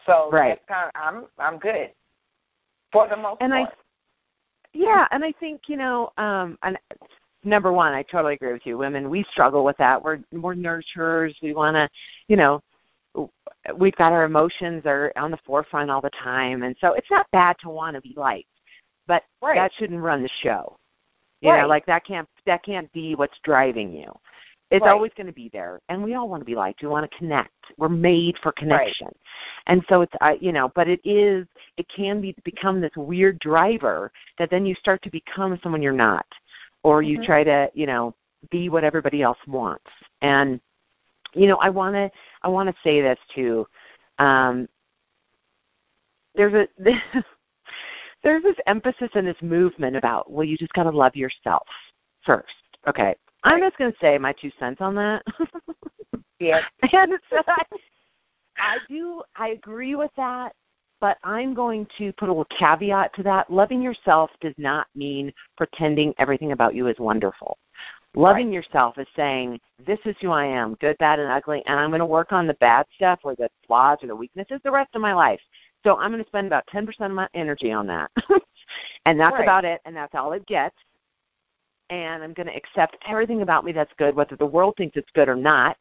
So 0.06 0.30
Right. 0.32 0.48
that's 0.48 0.68
kind 0.68 0.90
of 0.94 1.00
I'm 1.00 1.26
I'm 1.38 1.58
good 1.58 1.90
for 2.92 3.08
the 3.08 3.16
most 3.16 3.40
and 3.40 3.54
I 3.54 3.64
part. 3.64 3.78
Yeah, 4.72 5.06
and 5.10 5.24
I 5.24 5.32
think, 5.32 5.62
you 5.68 5.76
know, 5.76 6.12
um 6.16 6.58
and 6.62 6.78
number 7.44 7.72
one, 7.72 7.92
I 7.92 8.02
totally 8.02 8.34
agree 8.34 8.52
with 8.52 8.66
you. 8.66 8.78
Women, 8.78 9.10
we 9.10 9.24
struggle 9.32 9.64
with 9.64 9.76
that. 9.78 10.02
We're 10.02 10.20
we're 10.32 10.54
nurturers. 10.54 11.34
We 11.42 11.54
wanna, 11.54 11.88
you 12.28 12.36
know, 12.36 12.62
we've 13.76 13.96
got 13.96 14.12
our 14.12 14.24
emotions 14.24 14.82
are 14.86 15.12
on 15.16 15.30
the 15.30 15.38
forefront 15.44 15.90
all 15.90 16.00
the 16.00 16.10
time 16.10 16.62
and 16.62 16.74
so 16.80 16.94
it's 16.94 17.10
not 17.10 17.30
bad 17.32 17.56
to 17.60 17.68
want 17.68 17.94
to 17.94 18.00
be 18.00 18.14
liked. 18.16 18.48
But 19.06 19.24
Right. 19.42 19.56
that 19.56 19.72
shouldn't 19.74 20.00
run 20.00 20.22
the 20.22 20.30
show. 20.42 20.78
You 21.40 21.50
Right. 21.50 21.62
know, 21.62 21.66
like 21.66 21.86
that 21.86 22.04
can't 22.04 22.28
that 22.46 22.62
can't 22.62 22.90
be 22.92 23.14
what's 23.14 23.38
driving 23.40 23.92
you. 23.92 24.12
It's 24.72 24.82
Right. 24.82 24.90
always 24.90 25.12
going 25.14 25.26
to 25.26 25.34
be 25.34 25.50
there, 25.50 25.82
and 25.90 26.02
we 26.02 26.14
all 26.14 26.30
want 26.30 26.40
to 26.40 26.46
be 26.46 26.54
liked. 26.54 26.80
We 26.80 26.88
want 26.88 27.08
to 27.08 27.18
connect. 27.18 27.52
We're 27.76 27.90
made 27.90 28.38
for 28.38 28.52
connection, 28.52 29.08
and 29.66 29.84
so 29.86 30.00
it's 30.00 30.14
uh, 30.22 30.34
you 30.40 30.50
know. 30.50 30.72
But 30.74 30.88
it 30.88 30.98
is 31.04 31.46
it 31.76 31.86
can 31.90 32.22
be 32.22 32.34
become 32.42 32.80
this 32.80 32.96
weird 32.96 33.38
driver 33.38 34.10
that 34.38 34.48
then 34.48 34.64
you 34.64 34.74
start 34.76 35.02
to 35.02 35.10
become 35.10 35.60
someone 35.62 35.82
you're 35.82 35.92
not, 35.92 36.24
or 36.84 37.02
you 37.02 37.18
Mhm. 37.18 37.24
try 37.26 37.44
to 37.44 37.70
you 37.74 37.84
know 37.86 38.14
be 38.50 38.70
what 38.70 38.82
everybody 38.82 39.20
else 39.20 39.38
wants. 39.46 39.90
And 40.22 40.58
you 41.34 41.48
know, 41.48 41.56
I 41.56 41.68
want 41.68 41.94
to 41.94 42.10
I 42.40 42.48
want 42.48 42.74
to 42.74 42.82
say 42.82 43.02
this 43.02 43.18
too. 43.34 43.68
Um, 44.18 44.66
there's 46.34 46.54
a 46.54 46.66
there's 48.22 48.42
this 48.42 48.56
emphasis 48.66 49.10
in 49.16 49.26
this 49.26 49.40
movement 49.42 49.96
about 49.96 50.30
well, 50.30 50.44
you 50.44 50.56
just 50.56 50.72
got 50.72 50.84
to 50.84 50.90
love 50.90 51.14
yourself 51.14 51.66
first. 52.24 52.54
Okay, 52.86 53.14
I'm 53.44 53.60
just 53.60 53.76
going 53.76 53.92
to 53.92 53.98
say 54.00 54.18
my 54.18 54.32
two 54.32 54.50
cents 54.58 54.80
on 54.80 54.94
that. 54.96 55.22
Yes. 56.38 56.64
and 56.92 57.12
so 57.30 57.42
I, 57.46 57.62
I 58.58 58.78
do 58.88 59.22
I 59.36 59.50
agree 59.50 59.94
with 59.94 60.10
that, 60.16 60.54
but 61.00 61.18
I'm 61.22 61.54
going 61.54 61.86
to 61.98 62.12
put 62.14 62.28
a 62.28 62.32
little 62.32 62.46
caveat 62.58 63.14
to 63.14 63.22
that. 63.22 63.50
Loving 63.50 63.80
yourself 63.80 64.30
does 64.40 64.54
not 64.58 64.88
mean 64.94 65.32
pretending 65.56 66.12
everything 66.18 66.52
about 66.52 66.74
you 66.74 66.88
is 66.88 66.98
wonderful. 66.98 67.58
Loving 68.14 68.52
yourself 68.52 68.98
is 68.98 69.06
saying, 69.16 69.58
This 69.86 69.98
is 70.04 70.14
who 70.20 70.30
I 70.30 70.44
am, 70.44 70.74
good, 70.80 70.98
bad, 70.98 71.18
and 71.18 71.32
ugly, 71.32 71.62
and 71.66 71.80
I'm 71.80 71.90
going 71.90 72.00
to 72.00 72.06
work 72.06 72.32
on 72.32 72.46
the 72.46 72.54
bad 72.54 72.84
stuff 72.94 73.20
or 73.24 73.34
the 73.34 73.48
flaws 73.66 73.98
or 74.02 74.08
the 74.08 74.16
weaknesses 74.16 74.60
the 74.64 74.70
rest 74.70 74.90
of 74.94 75.00
my 75.00 75.14
life. 75.14 75.40
So 75.82 75.96
I'm 75.96 76.10
going 76.10 76.22
to 76.22 76.28
spend 76.28 76.46
about 76.46 76.66
10% 76.72 76.86
of 77.00 77.12
my 77.12 77.28
energy 77.34 77.72
on 77.72 77.86
that. 77.86 78.10
and 79.06 79.18
that's 79.18 79.32
Right. 79.32 79.42
about 79.42 79.64
it, 79.64 79.80
and 79.86 79.96
that's 79.96 80.14
all 80.14 80.32
it 80.32 80.44
gets. 80.46 80.76
And 81.92 82.24
I'm 82.24 82.32
going 82.32 82.46
to 82.46 82.56
accept 82.56 82.96
everything 83.06 83.42
about 83.42 83.66
me 83.66 83.72
that's 83.72 83.92
good, 83.98 84.16
whether 84.16 84.34
the 84.34 84.46
world 84.46 84.76
thinks 84.78 84.96
it's 84.96 85.10
good 85.14 85.28
or 85.28 85.36
not 85.36 85.76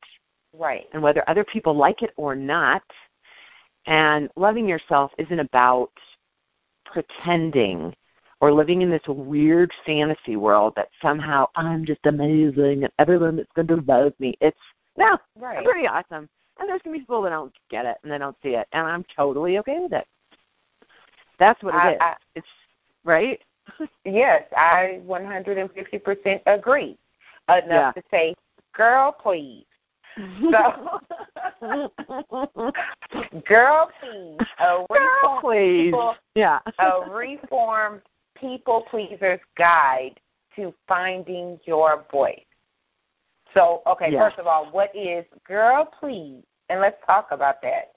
Right. 0.51 0.89
and 0.91 1.01
whether 1.01 1.23
other 1.29 1.45
people 1.45 1.73
like 1.73 2.01
it 2.01 2.11
or 2.17 2.35
not. 2.35 2.83
And 3.85 4.29
loving 4.35 4.67
yourself 4.67 5.13
isn't 5.17 5.39
about 5.39 5.91
pretending 6.83 7.95
or 8.41 8.51
living 8.51 8.81
in 8.81 8.89
this 8.89 9.07
weird 9.07 9.71
fantasy 9.85 10.35
world 10.35 10.73
that 10.75 10.89
somehow 11.01 11.47
I'm 11.55 11.85
just 11.85 12.05
amazing 12.05 12.83
and 12.83 12.91
everyone 12.99 13.39
is 13.39 13.47
going 13.55 13.67
to 13.69 13.81
love 13.87 14.13
me. 14.19 14.35
It's 14.41 14.59
no, 14.97 15.11
I'm 15.13 15.41
Right. 15.41 15.63
pretty 15.63 15.87
awesome. 15.87 16.27
And 16.59 16.67
there's 16.67 16.81
going 16.81 16.93
to 16.93 16.99
be 16.99 16.99
people 16.99 17.21
that 17.21 17.29
don't 17.29 17.53
get 17.69 17.85
it 17.85 17.95
and 18.03 18.11
they 18.11 18.17
don't 18.17 18.35
see 18.43 18.55
it, 18.55 18.67
and 18.73 18.85
I'm 18.85 19.05
totally 19.15 19.57
okay 19.59 19.79
with 19.79 19.93
it. 19.93 20.05
That's 21.39 21.63
what 21.63 21.73
it 21.73 21.77
I- 21.77 21.93
is. 21.93 21.97
I- 22.01 22.17
it's 22.35 22.47
right. 23.05 23.41
Yes, 24.05 24.43
I 24.55 25.01
150% 25.07 26.41
agree. 26.45 26.97
Enough 27.49 27.65
Yeah. 27.67 27.91
to 27.91 28.03
say, 28.11 28.35
girl, 28.73 29.11
please. 29.11 29.65
So, 30.51 30.99
girl, 33.47 33.91
please. 34.01 34.37
A 34.59 34.85
Girl, 34.89 35.39
please. 35.41 35.85
people- 35.91 36.15
Yeah. 36.35 36.59
a 36.79 37.01
reformed 37.09 38.01
people 38.35 38.81
pleasers 38.89 39.39
guide 39.57 40.19
to 40.55 40.73
finding 40.87 41.59
your 41.65 42.05
voice. 42.11 42.43
So, 43.53 43.81
okay, 43.85 44.11
first 44.11 44.37
of 44.37 44.47
all, 44.47 44.65
what 44.71 44.95
is 44.95 45.25
Gurl 45.45 45.85
Please? 45.99 46.43
And 46.69 46.79
let's 46.79 46.97
talk 47.05 47.27
about 47.31 47.57
that. 47.61 47.91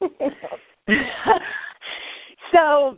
so 2.52 2.96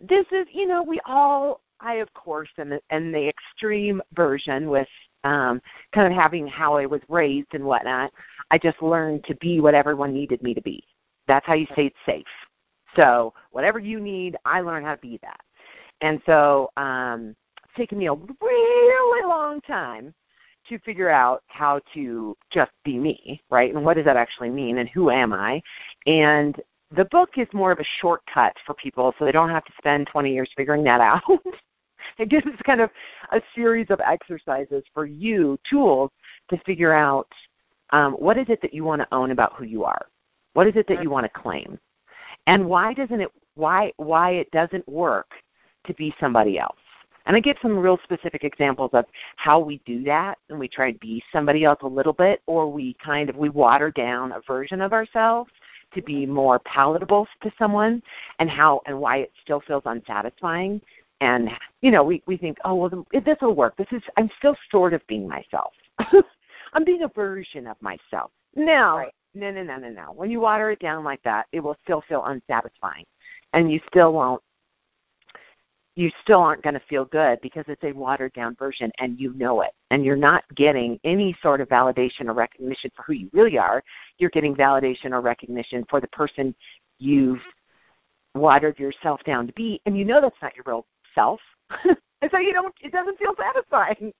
this 0.00 0.26
is 0.32 0.46
you 0.52 0.66
know 0.66 0.82
we 0.82 1.00
all 1.06 1.60
i 1.80 1.94
of 1.94 2.12
course 2.14 2.48
am 2.58 2.78
in 2.90 3.12
the 3.12 3.28
extreme 3.28 4.00
version 4.14 4.68
with 4.68 4.88
um 5.24 5.60
kind 5.92 6.06
of 6.06 6.12
having 6.12 6.46
how 6.46 6.76
i 6.76 6.86
was 6.86 7.00
raised 7.08 7.48
and 7.52 7.64
whatnot. 7.64 8.12
I 8.50 8.58
just 8.58 8.80
learned 8.82 9.24
to 9.24 9.34
be 9.36 9.60
what 9.60 9.74
everyone 9.74 10.14
needed 10.14 10.42
me 10.42 10.54
to 10.54 10.62
be. 10.62 10.82
That's 11.26 11.46
how 11.46 11.52
you 11.54 11.66
stayed 11.72 11.92
safe. 12.06 12.24
So 12.96 13.34
whatever 13.50 13.78
you 13.78 14.00
need 14.00 14.36
i 14.44 14.60
learned 14.60 14.86
how 14.86 14.94
to 14.94 15.00
be 15.00 15.18
that. 15.22 15.40
And 16.00 16.20
so 16.26 16.70
um 16.76 17.34
it's 17.64 17.74
taken 17.76 17.98
me 17.98 18.06
a 18.06 18.14
really 18.14 19.26
long 19.26 19.60
time 19.62 20.14
to 20.68 20.78
figure 20.80 21.08
out 21.08 21.42
how 21.46 21.80
to 21.94 22.36
just 22.50 22.70
be 22.84 22.98
me, 22.98 23.40
right? 23.50 23.74
And 23.74 23.84
what 23.84 23.94
does 23.96 24.04
that 24.04 24.16
actually 24.16 24.50
mean? 24.50 24.78
And 24.78 24.88
who 24.88 25.10
am 25.10 25.32
I? 25.32 25.62
And 26.06 26.60
the 26.94 27.04
book 27.06 27.30
is 27.36 27.46
more 27.52 27.70
of 27.70 27.78
a 27.78 27.84
shortcut 28.00 28.54
for 28.64 28.74
people 28.74 29.14
so 29.18 29.24
they 29.24 29.32
don't 29.32 29.50
have 29.50 29.64
to 29.64 29.72
spend 29.78 30.06
20 30.06 30.32
years 30.32 30.50
figuring 30.56 30.82
that 30.84 31.00
out. 31.00 31.22
it 32.18 32.28
gives 32.28 32.46
kind 32.64 32.80
of 32.80 32.90
a 33.32 33.42
series 33.54 33.86
of 33.90 34.00
exercises 34.00 34.82
for 34.94 35.04
you, 35.04 35.58
tools 35.68 36.10
to 36.50 36.58
figure 36.58 36.92
out 36.92 37.28
um, 37.90 38.14
what 38.14 38.38
is 38.38 38.46
it 38.48 38.60
that 38.62 38.72
you 38.72 38.84
want 38.84 39.02
to 39.02 39.14
own 39.14 39.30
about 39.30 39.54
who 39.54 39.64
you 39.64 39.84
are? 39.84 40.06
What 40.54 40.66
is 40.66 40.76
it 40.76 40.86
that 40.88 41.02
you 41.02 41.10
want 41.10 41.24
to 41.24 41.40
claim? 41.40 41.78
And 42.46 42.66
why 42.66 42.94
doesn't 42.94 43.20
it 43.20 43.30
why 43.54 43.92
why 43.96 44.30
it 44.32 44.50
doesn't 44.50 44.88
work 44.88 45.30
to 45.86 45.94
be 45.94 46.14
somebody 46.18 46.58
else? 46.58 46.78
And 47.26 47.36
I 47.36 47.40
give 47.40 47.58
some 47.60 47.78
real 47.78 47.98
specific 48.04 48.42
examples 48.42 48.90
of 48.94 49.04
how 49.36 49.60
we 49.60 49.82
do 49.84 50.02
that 50.04 50.38
and 50.48 50.58
we 50.58 50.66
try 50.66 50.92
to 50.92 50.98
be 50.98 51.22
somebody 51.30 51.64
else 51.64 51.80
a 51.82 51.86
little 51.86 52.14
bit 52.14 52.40
or 52.46 52.70
we 52.72 52.94
kind 52.94 53.28
of 53.28 53.36
we 53.36 53.50
water 53.50 53.90
down 53.90 54.32
a 54.32 54.40
version 54.46 54.80
of 54.80 54.94
ourselves 54.94 55.50
to 55.94 56.02
be 56.02 56.26
more 56.26 56.58
palatable 56.60 57.26
to 57.42 57.50
someone 57.58 58.02
and 58.38 58.50
how 58.50 58.80
and 58.86 58.98
why 58.98 59.18
it 59.18 59.32
still 59.42 59.60
feels 59.60 59.82
unsatisfying. 59.86 60.80
And 61.20 61.50
you 61.80 61.90
know 61.90 62.04
we 62.04 62.22
we 62.26 62.36
think 62.36 62.58
oh 62.64 62.74
well 62.74 63.06
this 63.12 63.36
will 63.40 63.54
work. 63.54 63.76
This 63.76 63.88
is 63.92 64.02
i'm 64.16 64.30
still 64.38 64.56
sort 64.70 64.94
of 64.94 65.06
being 65.06 65.28
myself. 65.28 65.72
I'm 66.72 66.84
being 66.84 67.02
a 67.02 67.08
version 67.08 67.66
of 67.66 67.80
myself. 67.80 68.30
No 68.54 68.98
Right. 68.98 69.14
no 69.34 69.50
no 69.50 69.62
no 69.62 69.76
no 69.78 69.88
no. 69.88 70.12
When 70.14 70.30
you 70.30 70.40
water 70.40 70.70
it 70.70 70.78
down 70.80 71.04
like 71.04 71.22
that 71.24 71.46
it 71.52 71.60
will 71.60 71.76
still 71.84 72.02
feel 72.08 72.24
unsatisfying. 72.26 73.04
And 73.52 73.72
you 73.72 73.80
still 73.88 74.12
won't 74.12 74.42
you 75.98 76.12
still 76.22 76.38
aren't 76.38 76.62
going 76.62 76.74
to 76.74 76.82
feel 76.88 77.06
good 77.06 77.40
because 77.40 77.64
it's 77.66 77.82
a 77.82 77.90
watered 77.90 78.32
down 78.32 78.54
version 78.54 78.88
and 79.00 79.18
you 79.18 79.34
know 79.34 79.62
it. 79.62 79.72
And 79.90 80.04
you're 80.04 80.14
not 80.14 80.44
getting 80.54 81.00
any 81.02 81.36
sort 81.42 81.60
of 81.60 81.68
validation 81.68 82.28
or 82.28 82.34
recognition 82.34 82.92
for 82.94 83.02
who 83.02 83.14
you 83.14 83.28
really 83.32 83.58
are. 83.58 83.82
You're 84.16 84.30
getting 84.30 84.54
validation 84.54 85.10
or 85.10 85.20
recognition 85.20 85.84
for 85.90 86.00
the 86.00 86.06
person 86.06 86.54
you've 87.00 87.40
watered 88.36 88.78
yourself 88.78 89.24
down 89.24 89.48
to 89.48 89.52
be, 89.54 89.80
and 89.86 89.98
you 89.98 90.04
know 90.04 90.20
that's 90.20 90.36
not 90.40 90.54
your 90.54 90.62
real 90.68 90.86
self. 91.16 91.40
and 91.84 92.30
so 92.30 92.38
you 92.38 92.52
don't 92.52 92.72
it 92.80 92.92
doesn't 92.92 93.18
feel 93.18 93.34
satisfying. 93.36 94.12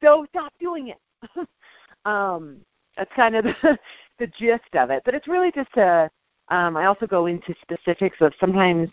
So 0.00 0.26
stop 0.30 0.52
doing 0.60 0.90
it. 0.90 1.48
um 2.04 2.58
that's 2.96 3.10
kind 3.16 3.34
of 3.34 3.44
the, 3.62 3.76
the 4.20 4.28
gist 4.28 4.72
of 4.74 4.90
it. 4.90 5.02
But 5.04 5.14
it's 5.14 5.26
really 5.26 5.50
just 5.50 5.76
a 5.78 6.08
um 6.50 6.76
I 6.76 6.84
also 6.84 7.08
go 7.08 7.26
into 7.26 7.56
specifics 7.60 8.18
of 8.20 8.32
sometimes 8.38 8.88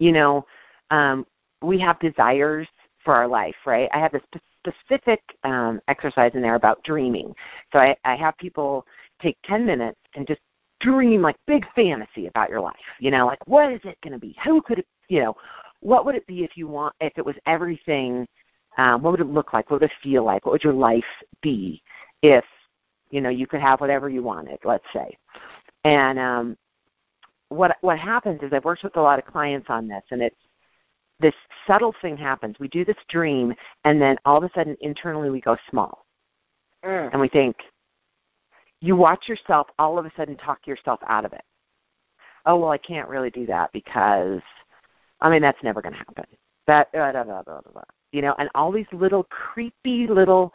you 0.00 0.12
know, 0.12 0.44
um 0.90 1.26
we 1.62 1.78
have 1.78 1.98
desires 2.00 2.66
for 3.04 3.14
our 3.14 3.28
life, 3.28 3.54
right? 3.66 3.88
I 3.92 3.98
have 3.98 4.12
this 4.12 4.22
specific 4.60 5.20
um, 5.44 5.80
exercise 5.88 6.32
in 6.34 6.42
there 6.42 6.54
about 6.54 6.82
dreaming. 6.84 7.34
So 7.72 7.78
I, 7.78 7.96
I 8.04 8.14
have 8.16 8.36
people 8.38 8.86
take 9.20 9.36
10 9.44 9.64
minutes 9.64 9.98
and 10.14 10.26
just 10.26 10.40
dream 10.80 11.22
like 11.22 11.36
big 11.46 11.66
fantasy 11.74 12.26
about 12.26 12.50
your 12.50 12.60
life. 12.60 12.74
You 12.98 13.10
know, 13.10 13.26
like 13.26 13.46
what 13.46 13.72
is 13.72 13.80
it 13.84 13.98
going 14.02 14.12
to 14.12 14.18
be? 14.18 14.36
Who 14.44 14.62
could 14.62 14.80
it, 14.80 14.86
you 15.08 15.20
know, 15.20 15.36
what 15.80 16.04
would 16.04 16.14
it 16.14 16.26
be 16.26 16.44
if 16.44 16.56
you 16.56 16.68
want, 16.68 16.94
if 17.00 17.12
it 17.16 17.24
was 17.24 17.36
everything, 17.46 18.26
um, 18.78 19.02
what 19.02 19.12
would 19.12 19.20
it 19.20 19.26
look 19.26 19.52
like? 19.52 19.70
What 19.70 19.80
would 19.80 19.90
it 19.90 19.96
feel 20.02 20.24
like? 20.24 20.44
What 20.44 20.52
would 20.52 20.64
your 20.64 20.72
life 20.72 21.04
be 21.42 21.82
if, 22.22 22.44
you 23.10 23.20
know, 23.20 23.30
you 23.30 23.46
could 23.46 23.60
have 23.60 23.80
whatever 23.80 24.08
you 24.08 24.22
wanted, 24.22 24.58
let's 24.64 24.84
say. 24.92 25.16
And 25.84 26.18
um, 26.18 26.56
what 27.48 27.76
what 27.80 27.98
happens 27.98 28.40
is 28.42 28.52
I've 28.52 28.64
worked 28.64 28.84
with 28.84 28.96
a 28.96 29.02
lot 29.02 29.18
of 29.18 29.24
clients 29.24 29.66
on 29.70 29.88
this, 29.88 30.02
and 30.10 30.22
it's 30.22 30.36
this 31.20 31.34
subtle 31.66 31.94
thing 32.00 32.16
happens. 32.16 32.56
We 32.58 32.68
do 32.68 32.84
this 32.84 32.96
dream, 33.08 33.54
and 33.84 34.00
then 34.00 34.16
all 34.24 34.38
of 34.38 34.44
a 34.44 34.50
sudden, 34.54 34.76
internally, 34.80 35.30
we 35.30 35.40
go 35.40 35.56
small, 35.68 36.06
mm. 36.84 37.10
and 37.12 37.20
we 37.20 37.28
think. 37.28 37.56
You 38.82 38.96
watch 38.96 39.28
yourself 39.28 39.66
all 39.78 39.98
of 39.98 40.06
a 40.06 40.12
sudden 40.16 40.38
talk 40.38 40.66
yourself 40.66 41.00
out 41.06 41.26
of 41.26 41.34
it. 41.34 41.44
Oh 42.46 42.56
well, 42.56 42.70
I 42.70 42.78
can't 42.78 43.10
really 43.10 43.28
do 43.28 43.44
that 43.44 43.70
because, 43.74 44.40
I 45.20 45.28
mean, 45.28 45.42
that's 45.42 45.62
never 45.62 45.82
going 45.82 45.92
to 45.92 45.98
happen. 45.98 46.24
That 46.66 46.90
blah, 46.90 47.12
blah, 47.12 47.24
blah, 47.24 47.42
blah, 47.42 47.60
blah. 47.72 47.82
you 48.12 48.22
know, 48.22 48.34
and 48.38 48.48
all 48.54 48.72
these 48.72 48.86
little 48.92 49.24
creepy 49.24 50.06
little 50.06 50.52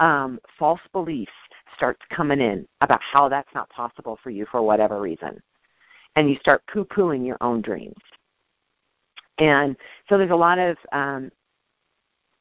um, 0.00 0.40
false 0.58 0.80
beliefs 0.92 1.30
starts 1.76 2.00
coming 2.10 2.40
in 2.40 2.66
about 2.80 3.00
how 3.00 3.28
that's 3.28 3.54
not 3.54 3.68
possible 3.70 4.18
for 4.22 4.30
you 4.30 4.46
for 4.50 4.62
whatever 4.62 5.00
reason, 5.00 5.40
and 6.16 6.28
you 6.28 6.36
start 6.40 6.62
poo-pooing 6.72 7.24
your 7.24 7.36
own 7.40 7.60
dreams. 7.60 7.94
And 9.38 9.76
so 10.08 10.18
there's 10.18 10.30
a 10.30 10.36
lot 10.36 10.58
of 10.58 10.76
um, 10.92 11.30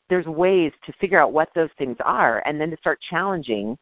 there's 0.10 0.26
ways 0.26 0.72
to 0.86 0.94
figure 0.94 1.22
out 1.22 1.34
what 1.34 1.50
those 1.54 1.70
things 1.78 1.98
are, 2.04 2.42
and 2.46 2.60
then 2.60 2.72
to 2.72 2.78
start 2.78 3.00
challenging 3.10 3.78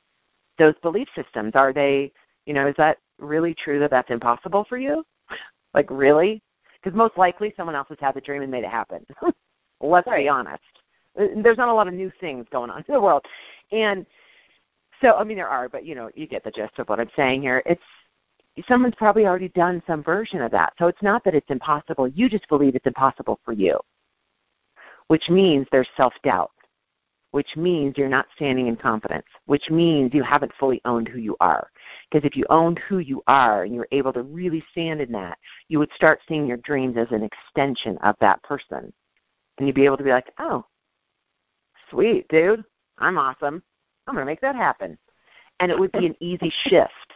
those 0.57 0.73
belief 0.81 1.07
systems. 1.15 1.51
Are 1.55 1.73
they, 1.73 2.11
you 2.45 2.53
know, 2.53 2.67
is 2.67 2.75
that 2.77 2.97
really 3.19 3.53
true 3.53 3.79
that 3.79 3.91
that's 3.91 4.09
impossible 4.09 4.65
for 4.67 4.77
you? 4.77 5.03
like 5.73 5.87
really? 5.89 6.41
Because 6.81 6.97
most 6.97 7.17
likely 7.17 7.53
someone 7.55 7.75
else 7.75 7.87
has 7.89 7.97
had 7.99 8.15
the 8.15 8.21
dream 8.21 8.41
and 8.41 8.51
made 8.51 8.63
it 8.63 8.69
happen. 8.69 9.05
Let's 9.81 10.07
right. 10.07 10.23
be 10.23 10.29
honest. 10.29 10.63
There's 11.15 11.57
not 11.57 11.69
a 11.69 11.73
lot 11.73 11.87
of 11.87 11.93
new 11.93 12.11
things 12.19 12.45
going 12.51 12.69
on 12.69 12.83
in 12.87 12.93
the 12.93 13.01
world, 13.01 13.25
and 13.71 14.05
so 15.01 15.13
I 15.13 15.23
mean 15.23 15.37
there 15.37 15.49
are, 15.49 15.69
but 15.69 15.85
you 15.85 15.95
know 15.95 16.09
you 16.15 16.27
get 16.27 16.43
the 16.43 16.51
gist 16.51 16.79
of 16.79 16.89
what 16.89 16.99
I'm 16.99 17.09
saying 17.15 17.41
here. 17.41 17.61
It's 17.65 17.81
someone's 18.67 18.95
probably 18.95 19.25
already 19.25 19.49
done 19.49 19.81
some 19.85 20.03
version 20.03 20.41
of 20.41 20.51
that. 20.51 20.73
So 20.79 20.87
it's 20.87 21.01
not 21.01 21.23
that 21.25 21.35
it's 21.35 21.49
impossible. 21.49 22.07
You 22.07 22.29
just 22.29 22.47
believe 22.47 22.75
it's 22.75 22.87
impossible 22.87 23.39
for 23.43 23.53
you, 23.53 23.79
which 25.07 25.29
means 25.29 25.67
there's 25.71 25.89
self 25.97 26.13
doubt, 26.23 26.51
which 27.31 27.57
means 27.57 27.97
you're 27.97 28.07
not 28.07 28.27
standing 28.35 28.67
in 28.67 28.77
confidence, 28.77 29.25
which 29.45 29.69
means 29.69 30.13
you 30.13 30.23
haven't 30.23 30.53
fully 30.57 30.79
owned 30.85 31.07
who 31.07 31.19
you 31.19 31.35
are. 31.41 31.69
Because 32.09 32.25
if 32.25 32.37
you 32.37 32.45
owned 32.49 32.79
who 32.79 32.99
you 32.99 33.21
are 33.27 33.63
and 33.63 33.73
you 33.73 33.79
were 33.79 33.89
able 33.91 34.13
to 34.13 34.23
really 34.23 34.63
stand 34.71 35.01
in 35.01 35.11
that, 35.11 35.37
you 35.67 35.79
would 35.79 35.91
start 35.93 36.21
seeing 36.27 36.47
your 36.47 36.57
dreams 36.57 36.95
as 36.97 37.07
an 37.11 37.23
extension 37.23 37.97
of 37.99 38.15
that 38.21 38.41
person. 38.43 38.93
And 39.57 39.67
you'd 39.67 39.75
be 39.75 39.85
able 39.85 39.97
to 39.97 40.03
be 40.03 40.11
like, 40.11 40.31
oh, 40.39 40.65
sweet, 41.89 42.27
dude, 42.29 42.63
I'm 42.99 43.17
awesome. 43.17 43.61
I'm 44.07 44.13
going 44.13 44.25
to 44.25 44.31
make 44.31 44.41
that 44.41 44.55
happen. 44.55 44.97
And 45.59 45.71
it 45.71 45.79
would 45.79 45.91
be 45.91 46.05
an 46.05 46.15
easy 46.19 46.51
shift 46.67 47.14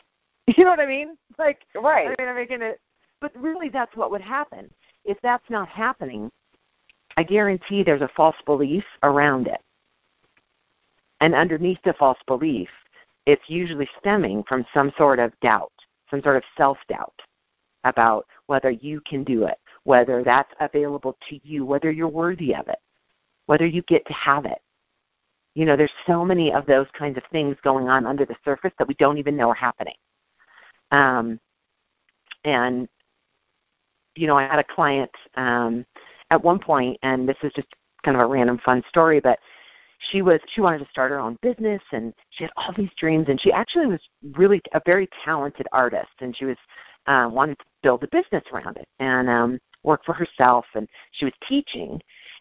You 0.58 0.64
know 0.64 0.72
what 0.72 0.80
I 0.80 0.88
mean? 0.88 1.16
Like, 1.38 1.60
right. 1.76 2.08
I 2.08 2.16
mean, 2.22 2.28
I'm 2.28 2.36
making 2.36 2.62
it, 2.62 2.80
but 3.22 3.32
really, 3.36 3.70
that's 3.70 3.96
what 3.96 4.10
would 4.10 4.22
happen. 4.22 4.70
If 5.06 5.18
that's 5.22 5.48
not 5.50 5.68
happening, 5.70 6.32
I 7.18 7.24
guarantee 7.24 7.84
there's 7.84 8.02
a 8.02 8.10
false 8.16 8.36
belief 8.46 8.84
around 9.04 9.48
it. 9.48 9.62
And 11.22 11.36
underneath 11.36 11.80
the 11.84 11.94
false 11.94 12.18
belief, 12.26 12.70
it's 13.26 13.44
usually 13.48 13.88
stemming 14.00 14.44
from 14.48 14.66
some 14.74 14.92
sort 14.98 15.20
of 15.20 15.38
doubt, 15.42 15.74
some 16.10 16.22
sort 16.24 16.38
of 16.38 16.44
self 16.58 16.78
doubt 16.88 17.22
about 17.84 18.26
whether 18.48 18.72
you 18.72 19.02
can 19.02 19.24
do 19.24 19.46
it, 19.46 19.58
whether 19.84 20.24
that's 20.24 20.52
available 20.60 21.16
to 21.30 21.40
you, 21.44 21.66
whether 21.66 21.92
you're 21.92 22.08
worthy 22.08 22.56
of 22.56 22.68
it, 22.68 22.80
whether 23.46 23.66
you 23.66 23.82
get 23.84 24.06
to 24.08 24.14
have 24.14 24.46
it. 24.46 24.62
You 25.54 25.66
know, 25.66 25.76
there's 25.76 25.92
so 26.08 26.26
many 26.26 26.52
of 26.52 26.66
those 26.66 26.88
kinds 26.98 27.18
of 27.18 27.24
things 27.32 27.56
going 27.64 27.88
on 27.88 28.08
under 28.08 28.26
the 28.26 28.36
surface 28.44 28.72
that 28.80 28.88
we 28.88 28.96
don't 28.96 29.18
even 29.18 29.38
know 29.38 29.50
are 29.50 29.56
happening. 29.56 29.96
Um, 30.92 31.40
and 32.46 32.88
you 34.16 34.28
know, 34.28 34.38
I 34.38 34.44
had 34.44 34.60
a 34.60 34.64
client 34.64 35.12
um, 35.36 35.86
at 36.30 36.44
one 36.44 36.60
point, 36.60 36.98
and 37.04 37.28
this 37.28 37.38
is 37.44 37.52
just 37.56 37.68
kind 38.04 38.16
of 38.16 38.22
a 38.22 38.26
random 38.26 38.60
fun 38.64 38.84
story, 38.90 39.20
but 39.20 39.40
she 40.12 40.22
was 40.22 40.40
she 40.54 40.62
wanted 40.62 40.80
to 40.80 40.90
start 40.92 41.12
her 41.12 41.20
own 41.20 41.38
business, 41.42 41.82
and 41.92 42.14
she 42.32 42.44
had 42.44 42.52
all 42.58 42.74
these 42.76 42.90
dreams, 42.98 43.28
and 43.30 43.40
she 43.40 43.52
actually 43.52 43.88
was 43.88 44.02
really 44.38 44.62
a 44.74 44.82
very 44.86 45.10
talented 45.26 45.68
artist, 45.72 46.12
and 46.22 46.36
she 46.36 46.46
was 46.46 46.58
uh, 47.08 47.30
wanted 47.32 47.58
to 47.60 47.66
build 47.84 48.04
a 48.04 48.08
business 48.08 48.44
around 48.54 48.78
it 48.78 48.88
and 49.00 49.30
um, 49.30 49.60
work 49.84 50.04
for 50.06 50.14
herself, 50.14 50.66
and 50.76 50.88
she 51.12 51.26
was 51.26 51.34
teaching, 51.48 52.00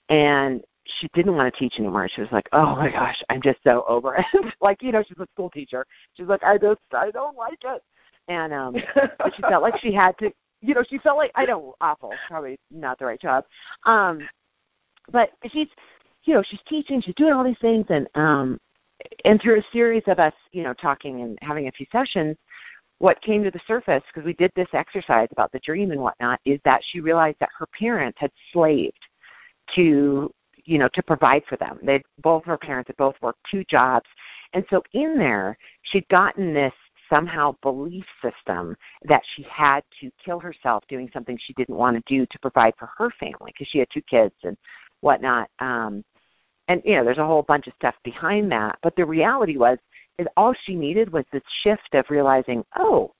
and 0.08 0.62
she 0.84 1.08
didn't 1.14 1.34
want 1.34 1.52
to 1.52 1.58
teach 1.58 1.78
anymore. 1.78 2.08
She 2.08 2.20
was 2.20 2.32
like, 2.32 2.48
"Oh 2.52 2.76
my 2.76 2.90
gosh, 2.90 3.22
I'm 3.28 3.42
just 3.42 3.58
so 3.64 3.84
over 3.88 4.16
it." 4.16 4.54
like 4.60 4.82
you 4.82 4.92
know, 4.92 5.02
she's 5.06 5.18
a 5.18 5.26
school 5.32 5.50
teacher. 5.50 5.84
She's 6.14 6.26
like, 6.26 6.42
"I 6.42 6.58
just 6.58 6.80
I 6.92 7.10
don't 7.10 7.36
like 7.36 7.62
it." 7.64 7.82
And 8.28 8.52
um 8.52 8.74
she 9.36 9.42
felt 9.42 9.62
like 9.62 9.78
she 9.80 9.92
had 9.92 10.16
to 10.18 10.30
you 10.60 10.74
know 10.74 10.82
she 10.88 10.98
felt 10.98 11.16
like 11.16 11.32
i 11.34 11.44
know 11.44 11.74
awful 11.80 12.12
probably 12.28 12.58
not 12.70 12.98
the 12.98 13.04
right 13.04 13.20
job. 13.20 13.44
Um 13.84 14.28
but 15.10 15.30
she's 15.50 15.68
you 16.24 16.34
know 16.34 16.42
she's 16.42 16.60
teaching 16.66 17.00
she's 17.00 17.14
doing 17.14 17.32
all 17.32 17.44
these 17.44 17.58
things 17.60 17.86
and 17.88 18.08
um 18.14 18.58
and 19.24 19.40
through 19.40 19.58
a 19.58 19.64
series 19.72 20.02
of 20.06 20.18
us 20.18 20.34
you 20.52 20.62
know 20.62 20.74
talking 20.74 21.22
and 21.22 21.38
having 21.42 21.68
a 21.68 21.72
few 21.72 21.86
sessions 21.90 22.36
what 22.98 23.20
came 23.22 23.44
to 23.44 23.50
the 23.50 23.60
surface 23.66 24.02
because 24.08 24.26
we 24.26 24.32
did 24.34 24.52
this 24.56 24.68
exercise 24.72 25.28
about 25.30 25.52
the 25.52 25.60
dream 25.60 25.92
and 25.92 26.00
whatnot 26.00 26.40
is 26.44 26.60
that 26.64 26.80
she 26.90 27.00
realized 27.00 27.36
that 27.40 27.48
her 27.56 27.66
parents 27.78 28.18
had 28.20 28.30
slaved 28.52 28.98
to 29.74 30.32
you 30.64 30.78
know 30.78 30.88
to 30.92 31.02
provide 31.02 31.42
for 31.48 31.56
them. 31.56 31.78
They 31.82 32.02
both 32.22 32.44
her 32.44 32.58
parents 32.58 32.88
had 32.88 32.96
both 32.96 33.14
worked 33.22 33.40
two 33.50 33.64
jobs. 33.64 34.06
And 34.52 34.64
so 34.70 34.82
in 34.92 35.16
there 35.18 35.56
she'd 35.82 36.08
gotten 36.08 36.52
this 36.52 36.74
somehow 37.10 37.56
belief 37.62 38.04
system 38.22 38.76
that 39.04 39.22
she 39.34 39.42
had 39.44 39.82
to 40.00 40.10
kill 40.22 40.38
herself 40.38 40.84
doing 40.88 41.10
something 41.12 41.38
she 41.40 41.52
didn't 41.54 41.76
want 41.76 41.96
to 41.96 42.14
do 42.14 42.26
to 42.26 42.38
provide 42.40 42.74
for 42.78 42.90
her 42.96 43.10
family 43.18 43.52
because 43.52 43.68
she 43.68 43.78
had 43.78 43.88
two 43.92 44.02
kids 44.02 44.34
and 44.44 44.56
whatnot. 45.00 45.48
Um, 45.58 46.04
and 46.68 46.82
you 46.84 46.96
know, 46.96 47.04
there's 47.04 47.18
a 47.18 47.26
whole 47.26 47.42
bunch 47.42 47.66
of 47.66 47.72
stuff 47.74 47.94
behind 48.04 48.50
that. 48.52 48.78
But 48.82 48.94
the 48.96 49.04
reality 49.04 49.56
was, 49.56 49.78
is 50.18 50.26
all 50.36 50.54
she 50.64 50.74
needed 50.74 51.12
was 51.12 51.24
this 51.32 51.42
shift 51.62 51.94
of 51.94 52.04
realizing, 52.10 52.64
oh, 52.76 53.12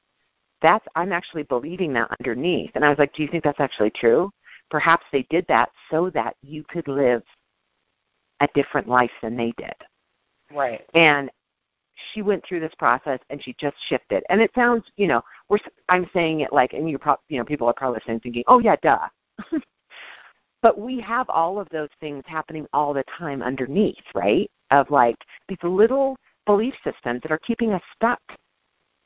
that's 0.60 0.84
I'm 0.96 1.12
actually 1.12 1.44
believing 1.44 1.92
that 1.94 2.10
underneath. 2.18 2.72
And 2.74 2.84
I 2.84 2.88
was 2.88 2.98
like, 2.98 3.14
do 3.14 3.22
you 3.22 3.28
think 3.28 3.44
that's 3.44 3.60
actually 3.60 3.90
true? 3.90 4.30
Perhaps 4.70 5.06
they 5.12 5.26
did 5.30 5.46
that 5.48 5.70
so 5.90 6.10
that 6.10 6.36
you 6.42 6.64
could 6.68 6.88
live 6.88 7.22
a 8.40 8.48
different 8.54 8.88
life 8.88 9.10
than 9.22 9.36
they 9.36 9.52
did. 9.56 9.74
Right. 10.52 10.84
And 10.94 11.30
she 12.12 12.22
went 12.22 12.44
through 12.46 12.60
this 12.60 12.74
process 12.78 13.18
and 13.30 13.42
she 13.42 13.54
just 13.58 13.76
shifted. 13.88 14.22
And 14.28 14.40
it 14.40 14.50
sounds, 14.54 14.84
you 14.96 15.06
know, 15.06 15.22
we're 15.48 15.58
I'm 15.88 16.08
saying 16.12 16.40
it 16.40 16.52
like, 16.52 16.72
and 16.72 16.88
you 16.88 16.98
pro- 16.98 17.16
you 17.28 17.38
know, 17.38 17.44
people 17.44 17.66
are 17.66 17.74
probably 17.74 18.00
saying 18.06 18.20
thinking, 18.20 18.44
oh 18.46 18.60
yeah, 18.60 18.76
duh. 18.82 19.06
but 20.62 20.78
we 20.78 21.00
have 21.00 21.28
all 21.30 21.58
of 21.60 21.68
those 21.70 21.88
things 22.00 22.22
happening 22.26 22.66
all 22.72 22.92
the 22.92 23.04
time 23.16 23.42
underneath, 23.42 24.02
right? 24.14 24.50
Of 24.70 24.90
like 24.90 25.16
these 25.48 25.58
little 25.62 26.16
belief 26.46 26.74
systems 26.84 27.22
that 27.22 27.32
are 27.32 27.38
keeping 27.38 27.72
us 27.72 27.82
stuck. 27.94 28.20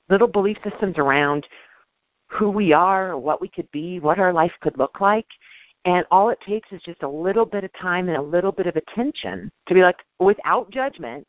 Little 0.08 0.28
belief 0.28 0.58
systems 0.64 0.98
around 0.98 1.46
who 2.28 2.50
we 2.50 2.72
are, 2.72 3.16
what 3.16 3.40
we 3.40 3.48
could 3.48 3.70
be, 3.72 4.00
what 4.00 4.18
our 4.18 4.32
life 4.32 4.52
could 4.60 4.76
look 4.78 5.00
like. 5.00 5.26
And 5.84 6.06
all 6.10 6.30
it 6.30 6.40
takes 6.40 6.70
is 6.72 6.80
just 6.82 7.02
a 7.02 7.08
little 7.08 7.44
bit 7.44 7.64
of 7.64 7.72
time 7.74 8.08
and 8.08 8.16
a 8.16 8.22
little 8.22 8.52
bit 8.52 8.66
of 8.66 8.76
attention 8.76 9.50
to 9.66 9.74
be 9.74 9.82
like, 9.82 9.96
without 10.20 10.70
judgment, 10.70 11.26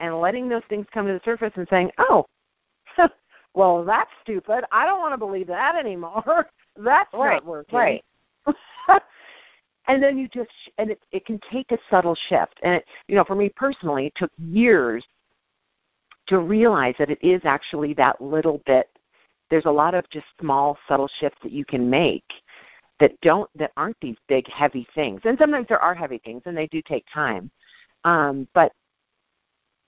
and 0.00 0.20
letting 0.20 0.48
those 0.48 0.62
things 0.68 0.86
come 0.92 1.06
to 1.06 1.12
the 1.12 1.20
surface 1.24 1.52
and 1.56 1.66
saying, 1.70 1.90
oh, 1.98 2.26
well, 3.54 3.84
that's 3.84 4.10
stupid. 4.22 4.64
I 4.72 4.86
don't 4.86 5.00
want 5.00 5.12
to 5.12 5.18
believe 5.18 5.46
that 5.48 5.76
anymore. 5.76 6.48
that's 6.76 7.12
right, 7.12 7.34
not 7.34 7.46
working. 7.46 7.78
Right. 7.78 8.04
and 9.86 10.02
then 10.02 10.18
you 10.18 10.28
just 10.28 10.50
and 10.78 10.90
it 10.90 11.00
it 11.12 11.24
can 11.24 11.40
take 11.50 11.70
a 11.72 11.78
subtle 11.90 12.16
shift. 12.28 12.58
And 12.62 12.74
it, 12.74 12.84
you 13.08 13.14
know, 13.14 13.24
for 13.24 13.34
me 13.34 13.50
personally, 13.54 14.06
it 14.06 14.12
took 14.16 14.32
years 14.38 15.04
to 16.26 16.38
realize 16.38 16.94
that 16.98 17.10
it 17.10 17.18
is 17.22 17.40
actually 17.44 17.94
that 17.94 18.20
little 18.20 18.60
bit. 18.66 18.88
There's 19.50 19.66
a 19.66 19.70
lot 19.70 19.94
of 19.94 20.08
just 20.10 20.26
small, 20.40 20.78
subtle 20.88 21.08
shifts 21.20 21.38
that 21.42 21.52
you 21.52 21.64
can 21.64 21.88
make 21.88 22.24
that 23.00 23.20
don't 23.20 23.50
that 23.56 23.72
aren't 23.76 23.98
these 24.00 24.16
big 24.28 24.48
heavy 24.50 24.86
things. 24.94 25.20
And 25.24 25.38
sometimes 25.38 25.66
there 25.68 25.80
are 25.80 25.94
heavy 25.94 26.18
things 26.24 26.42
and 26.46 26.56
they 26.56 26.66
do 26.68 26.82
take 26.82 27.04
time. 27.12 27.50
Um, 28.04 28.46
but 28.54 28.72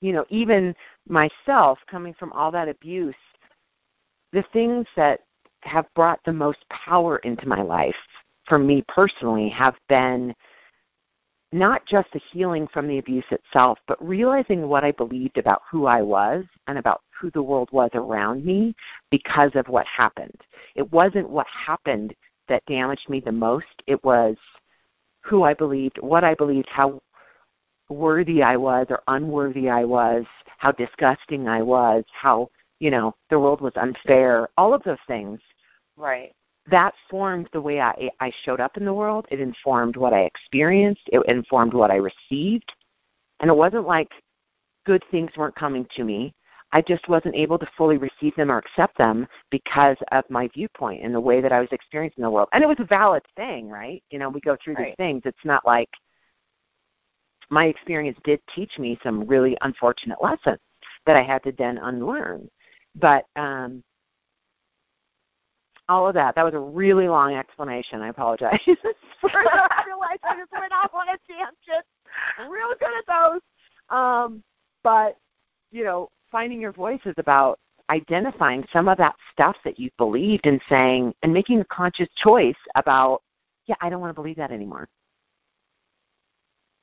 you 0.00 0.12
know, 0.12 0.24
even 0.28 0.74
myself 1.08 1.78
coming 1.90 2.14
from 2.14 2.32
all 2.32 2.50
that 2.50 2.68
abuse, 2.68 3.14
the 4.32 4.44
things 4.52 4.86
that 4.96 5.20
have 5.62 5.86
brought 5.94 6.20
the 6.24 6.32
most 6.32 6.58
power 6.68 7.18
into 7.18 7.48
my 7.48 7.62
life 7.62 7.96
for 8.46 8.58
me 8.58 8.84
personally 8.88 9.48
have 9.48 9.74
been 9.88 10.34
not 11.52 11.86
just 11.86 12.08
the 12.12 12.20
healing 12.32 12.68
from 12.72 12.86
the 12.86 12.98
abuse 12.98 13.24
itself, 13.30 13.78
but 13.86 14.04
realizing 14.06 14.68
what 14.68 14.84
I 14.84 14.92
believed 14.92 15.38
about 15.38 15.62
who 15.70 15.86
I 15.86 16.02
was 16.02 16.44
and 16.66 16.78
about 16.78 17.02
who 17.18 17.30
the 17.30 17.42
world 17.42 17.68
was 17.72 17.90
around 17.94 18.44
me 18.44 18.74
because 19.10 19.52
of 19.54 19.68
what 19.68 19.86
happened. 19.86 20.40
It 20.74 20.90
wasn't 20.92 21.30
what 21.30 21.46
happened 21.46 22.14
that 22.48 22.66
damaged 22.66 23.08
me 23.08 23.20
the 23.20 23.32
most, 23.32 23.66
it 23.86 24.02
was 24.04 24.36
who 25.22 25.42
I 25.42 25.54
believed, 25.54 25.98
what 26.00 26.24
I 26.24 26.34
believed, 26.34 26.68
how 26.68 27.00
worthy 27.88 28.42
I 28.42 28.56
was 28.56 28.86
or 28.90 29.02
unworthy 29.08 29.68
I 29.68 29.84
was, 29.84 30.24
how 30.58 30.72
disgusting 30.72 31.48
I 31.48 31.62
was, 31.62 32.04
how, 32.12 32.48
you 32.80 32.90
know, 32.90 33.14
the 33.30 33.38
world 33.38 33.60
was 33.60 33.72
unfair, 33.76 34.48
all 34.56 34.74
of 34.74 34.82
those 34.82 34.98
things. 35.06 35.40
Right. 35.96 36.32
That 36.68 36.94
formed 37.08 37.48
the 37.52 37.60
way 37.60 37.80
I, 37.80 38.10
I 38.20 38.32
showed 38.42 38.60
up 38.60 38.76
in 38.76 38.84
the 38.84 38.94
world. 38.94 39.26
It 39.30 39.40
informed 39.40 39.96
what 39.96 40.12
I 40.12 40.22
experienced. 40.22 41.02
It 41.12 41.24
informed 41.28 41.74
what 41.74 41.90
I 41.90 41.96
received. 41.96 42.72
And 43.40 43.50
it 43.50 43.56
wasn't 43.56 43.86
like 43.86 44.10
good 44.84 45.04
things 45.10 45.30
weren't 45.36 45.54
coming 45.54 45.86
to 45.96 46.04
me. 46.04 46.34
I 46.72 46.82
just 46.82 47.08
wasn't 47.08 47.36
able 47.36 47.58
to 47.58 47.68
fully 47.76 47.96
receive 47.96 48.34
them 48.34 48.50
or 48.50 48.58
accept 48.58 48.98
them 48.98 49.28
because 49.50 49.96
of 50.10 50.24
my 50.28 50.48
viewpoint 50.48 51.04
and 51.04 51.14
the 51.14 51.20
way 51.20 51.40
that 51.40 51.52
I 51.52 51.60
was 51.60 51.68
experiencing 51.70 52.22
the 52.22 52.30
world. 52.30 52.48
And 52.52 52.62
it 52.64 52.66
was 52.66 52.80
a 52.80 52.84
valid 52.84 53.22
thing, 53.36 53.68
right? 53.68 54.02
You 54.10 54.18
know, 54.18 54.28
we 54.28 54.40
go 54.40 54.56
through 54.62 54.74
right. 54.74 54.86
these 54.86 54.94
things. 54.96 55.22
It's 55.24 55.44
not 55.44 55.64
like 55.64 55.88
my 57.50 57.66
experience 57.66 58.18
did 58.24 58.40
teach 58.54 58.78
me 58.78 58.98
some 59.02 59.26
really 59.26 59.56
unfortunate 59.62 60.18
lessons 60.22 60.58
that 61.06 61.16
I 61.16 61.22
had 61.22 61.42
to 61.44 61.52
then 61.52 61.78
unlearn. 61.78 62.48
But 62.94 63.26
um, 63.36 63.82
all 65.88 66.08
of 66.08 66.14
that, 66.14 66.34
that 66.34 66.44
was 66.44 66.54
a 66.54 66.58
really 66.58 67.08
long 67.08 67.34
explanation. 67.34 68.02
I 68.02 68.08
apologize. 68.08 68.58
I 68.66 69.84
realized 69.86 70.20
I 70.24 70.36
just 70.36 70.52
went 70.52 70.72
off 70.72 70.92
on 70.94 71.08
a 71.08 71.18
tangent. 71.28 71.86
Real 72.50 72.74
good 72.78 72.90
at 72.98 73.06
those. 73.06 73.40
Um, 73.90 74.42
but, 74.82 75.16
you 75.70 75.84
know, 75.84 76.08
finding 76.30 76.60
your 76.60 76.72
voice 76.72 77.00
is 77.04 77.14
about 77.18 77.58
identifying 77.90 78.64
some 78.72 78.88
of 78.88 78.98
that 78.98 79.14
stuff 79.32 79.56
that 79.64 79.78
you 79.78 79.90
believed 79.96 80.46
and 80.46 80.60
saying 80.68 81.14
and 81.22 81.32
making 81.32 81.60
a 81.60 81.64
conscious 81.66 82.08
choice 82.16 82.56
about, 82.74 83.22
yeah, 83.66 83.76
I 83.80 83.88
don't 83.88 84.00
want 84.00 84.10
to 84.10 84.20
believe 84.20 84.36
that 84.36 84.50
anymore. 84.50 84.88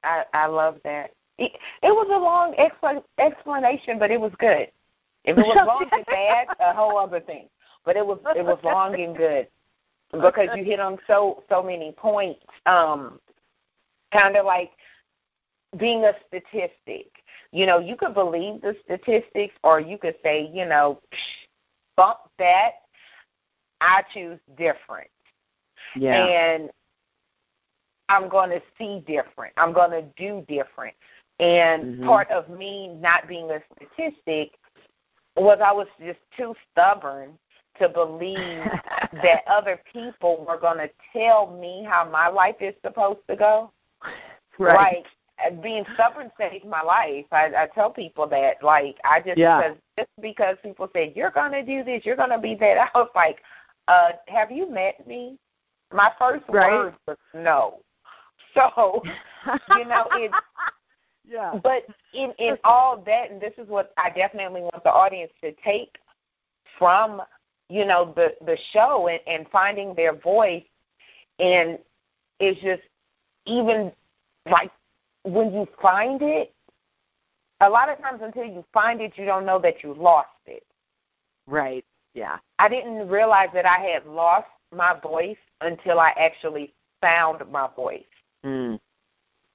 I 0.03 0.23
I 0.33 0.47
love 0.47 0.77
that. 0.83 1.11
It, 1.37 1.51
it 1.81 1.91
was 1.91 2.07
a 2.11 2.17
long 2.17 2.53
expl- 2.59 3.03
explanation, 3.19 3.97
but 3.97 4.11
it 4.11 4.19
was 4.21 4.31
good. 4.37 4.69
If 5.25 5.37
it 5.37 5.41
was 5.41 5.63
long 5.67 5.87
and 5.91 6.05
bad, 6.05 6.47
a 6.59 6.73
whole 6.73 6.97
other 6.97 7.19
thing. 7.19 7.47
But 7.85 7.97
it 7.97 8.05
was 8.05 8.19
it 8.35 8.45
was 8.45 8.59
long 8.63 8.99
and 8.99 9.15
good 9.15 9.47
because 10.11 10.49
you 10.55 10.63
hit 10.63 10.79
on 10.79 10.97
so 11.07 11.43
so 11.49 11.61
many 11.63 11.91
points. 11.91 12.45
Um, 12.65 13.19
kind 14.11 14.37
of 14.37 14.45
like 14.45 14.71
being 15.77 16.03
a 16.05 16.13
statistic. 16.27 17.07
You 17.51 17.65
know, 17.65 17.79
you 17.79 17.95
could 17.95 18.13
believe 18.13 18.61
the 18.61 18.75
statistics, 18.83 19.53
or 19.63 19.79
you 19.79 19.97
could 19.97 20.15
say, 20.23 20.49
you 20.53 20.65
know, 20.65 20.99
bump 21.97 22.19
that. 22.39 22.71
I 23.81 24.03
choose 24.13 24.39
different. 24.57 25.09
Yeah. 25.95 26.15
And 26.15 26.69
I'm 28.09 28.29
going 28.29 28.49
to 28.49 28.61
see 28.77 29.03
different. 29.07 29.53
I'm 29.57 29.73
going 29.73 29.91
to 29.91 30.03
do 30.17 30.45
different. 30.47 30.95
And 31.39 31.83
mm-hmm. 31.83 32.05
part 32.05 32.29
of 32.29 32.49
me 32.49 32.89
not 32.99 33.27
being 33.27 33.49
a 33.49 33.59
statistic 33.75 34.51
was 35.35 35.59
I 35.63 35.71
was 35.71 35.87
just 35.99 36.19
too 36.37 36.53
stubborn 36.71 37.31
to 37.79 37.89
believe 37.89 38.37
that 39.13 39.41
other 39.47 39.81
people 39.91 40.45
were 40.47 40.59
going 40.59 40.77
to 40.77 40.89
tell 41.11 41.57
me 41.59 41.85
how 41.87 42.07
my 42.09 42.27
life 42.27 42.55
is 42.59 42.75
supposed 42.85 43.21
to 43.29 43.35
go. 43.35 43.71
Right. 44.59 45.03
Like 45.41 45.61
being 45.61 45.83
stubborn 45.95 46.31
saved 46.37 46.65
my 46.65 46.81
life. 46.81 47.25
I, 47.31 47.51
I 47.57 47.67
tell 47.73 47.89
people 47.89 48.27
that. 48.27 48.63
Like 48.63 48.97
I 49.03 49.19
just 49.19 49.37
yeah. 49.37 49.61
because 49.61 49.77
just 49.97 50.09
because 50.21 50.57
people 50.63 50.89
said 50.93 51.13
you're 51.15 51.31
going 51.31 51.51
to 51.51 51.63
do 51.63 51.83
this, 51.83 52.05
you're 52.05 52.15
going 52.15 52.29
to 52.29 52.39
be 52.39 52.55
that. 52.55 52.91
I 52.93 52.97
was 52.97 53.09
like, 53.15 53.39
uh, 53.87 54.11
have 54.27 54.51
you 54.51 54.69
met 54.69 55.05
me? 55.07 55.37
My 55.91 56.11
first 56.17 56.43
right. 56.49 56.71
word 56.71 56.93
was 57.07 57.17
no. 57.33 57.79
So, 58.75 59.03
you 59.77 59.85
know, 59.85 60.05
it's 60.13 60.33
yeah. 61.27 61.59
But 61.63 61.85
in 62.13 62.31
in 62.37 62.57
all 62.63 63.01
that, 63.05 63.31
and 63.31 63.41
this 63.41 63.53
is 63.57 63.67
what 63.67 63.93
I 63.97 64.09
definitely 64.09 64.61
want 64.61 64.83
the 64.83 64.91
audience 64.91 65.31
to 65.41 65.53
take 65.63 65.97
from 66.77 67.21
you 67.69 67.85
know 67.85 68.13
the 68.15 68.35
the 68.45 68.57
show 68.71 69.07
and, 69.07 69.19
and 69.27 69.47
finding 69.51 69.95
their 69.95 70.15
voice, 70.15 70.63
and 71.39 71.77
it's 72.39 72.61
just 72.61 72.83
even 73.45 73.91
like 74.49 74.71
when 75.23 75.53
you 75.53 75.67
find 75.81 76.21
it, 76.21 76.53
a 77.61 77.69
lot 77.69 77.89
of 77.89 77.99
times 77.99 78.21
until 78.23 78.45
you 78.45 78.63
find 78.73 79.01
it, 79.01 79.13
you 79.15 79.25
don't 79.25 79.45
know 79.45 79.59
that 79.59 79.83
you 79.83 79.93
lost 79.93 80.29
it. 80.45 80.65
Right. 81.47 81.85
Yeah. 82.13 82.37
I 82.59 82.69
didn't 82.69 83.07
realize 83.07 83.49
that 83.53 83.65
I 83.65 83.79
had 83.79 84.05
lost 84.05 84.47
my 84.75 84.99
voice 84.99 85.37
until 85.61 85.99
I 85.99 86.13
actually 86.17 86.73
found 87.01 87.41
my 87.51 87.69
voice. 87.75 88.03
Mm. 88.45 88.79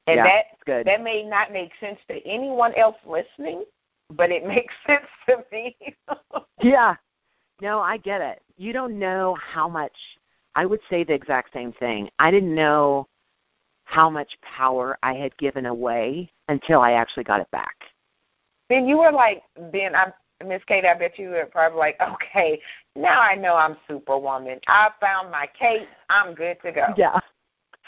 And 0.07 0.17
yeah, 0.17 0.25
that 0.25 0.45
good. 0.65 0.87
that 0.87 1.03
may 1.03 1.23
not 1.23 1.53
make 1.53 1.73
sense 1.81 1.99
to 2.09 2.27
anyone 2.27 2.75
else 2.75 2.97
listening, 3.07 3.65
but 4.15 4.31
it 4.31 4.47
makes 4.47 4.75
sense 4.87 5.07
to 5.29 5.45
me. 5.53 5.77
yeah. 6.63 6.95
No, 7.61 7.81
I 7.81 7.97
get 7.97 8.21
it. 8.21 8.41
You 8.57 8.73
don't 8.73 8.99
know 8.99 9.37
how 9.41 9.69
much 9.69 9.93
I 10.55 10.65
would 10.65 10.81
say 10.89 11.05
the 11.05 11.13
exact 11.13 11.53
same 11.53 11.73
thing. 11.73 12.09
I 12.19 12.31
didn't 12.31 12.55
know 12.55 13.09
how 13.85 14.09
much 14.09 14.39
power 14.43 14.99
I 15.03 15.15
had 15.15 15.37
given 15.39 15.67
away 15.67 16.31
until 16.49 16.81
I 16.81 16.93
actually 16.93 17.25
got 17.25 17.41
it 17.41 17.51
back. 17.51 17.75
Then 18.69 18.87
you 18.87 18.99
were 18.99 19.13
like, 19.13 19.43
then 19.73 19.95
I'm 19.95 20.13
Miss 20.47 20.63
Kate, 20.69 20.85
I 20.85 20.95
bet 20.95 21.19
you 21.19 21.31
were 21.31 21.47
probably 21.47 21.79
like, 21.79 22.01
okay, 22.01 22.61
now 22.95 23.21
I 23.21 23.35
know 23.35 23.57
I'm 23.57 23.77
Superwoman. 23.89 24.61
I 24.69 24.91
found 25.01 25.31
my 25.31 25.49
Kate. 25.59 25.89
I'm 26.11 26.35
good 26.35 26.59
to 26.63 26.71
go. 26.71 26.87
Yeah. 26.97 27.19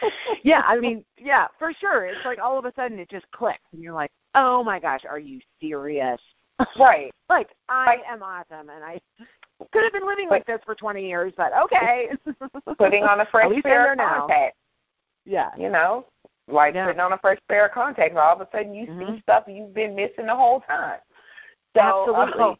yeah, 0.44 0.62
I 0.66 0.78
mean, 0.78 1.04
yeah, 1.18 1.46
for 1.58 1.72
sure. 1.72 2.06
It's 2.06 2.24
like 2.24 2.38
all 2.38 2.58
of 2.58 2.64
a 2.64 2.72
sudden 2.74 2.98
it 2.98 3.10
just 3.10 3.30
clicks, 3.32 3.60
and 3.72 3.82
you're 3.82 3.94
like, 3.94 4.10
oh 4.34 4.62
my 4.64 4.78
gosh, 4.78 5.02
are 5.08 5.18
you 5.18 5.40
serious? 5.60 6.20
Right. 6.78 7.10
like 7.30 7.48
I 7.70 7.96
am 8.06 8.22
awesome, 8.22 8.68
and 8.68 8.84
I 8.84 9.00
could 9.72 9.82
have 9.82 9.94
been 9.94 10.06
living 10.06 10.28
like 10.28 10.46
this 10.46 10.60
for 10.66 10.74
20 10.74 11.06
years, 11.06 11.32
but 11.34 11.52
okay. 11.64 12.10
putting 12.78 13.04
on 13.04 13.20
a 13.20 13.26
fresh 13.26 13.50
pair 13.62 13.92
of 13.92 13.98
contacts. 13.98 14.58
Yeah. 15.24 15.50
You 15.58 15.70
know, 15.70 16.04
like 16.48 16.74
yeah. 16.74 16.86
putting 16.86 17.00
on 17.00 17.14
a 17.14 17.18
fresh 17.18 17.38
pair 17.48 17.66
of 17.66 17.72
contacts. 17.72 18.14
All 18.18 18.34
of 18.34 18.42
a 18.42 18.48
sudden, 18.52 18.74
you 18.74 18.86
mm-hmm. 18.86 19.14
see 19.14 19.22
stuff 19.22 19.44
you've 19.48 19.72
been 19.72 19.96
missing 19.96 20.26
the 20.26 20.36
whole 20.36 20.60
time. 20.60 20.98
So, 21.74 22.14
Absolutely. 22.14 22.58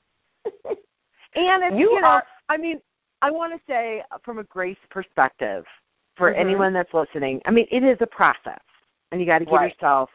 And 1.35 1.63
it's, 1.63 1.77
you, 1.77 1.93
you 1.93 2.01
know, 2.01 2.09
are, 2.09 2.25
I 2.49 2.57
mean, 2.57 2.81
I 3.23 3.31
want 3.31 3.53
to 3.53 3.61
say 3.67 4.03
from 4.25 4.39
a 4.39 4.45
grace 4.45 4.79
perspective, 4.91 5.65
for 6.21 6.31
mm-hmm. 6.31 6.41
anyone 6.41 6.73
that's 6.75 6.93
listening, 6.93 7.41
I 7.47 7.51
mean, 7.51 7.67
it 7.71 7.83
is 7.83 7.97
a 8.01 8.07
process, 8.07 8.61
and 9.11 9.21
you 9.21 9.27
got 9.27 9.39
to 9.39 9.47
give 9.47 9.55
right. 9.55 9.73
yourself 9.73 10.11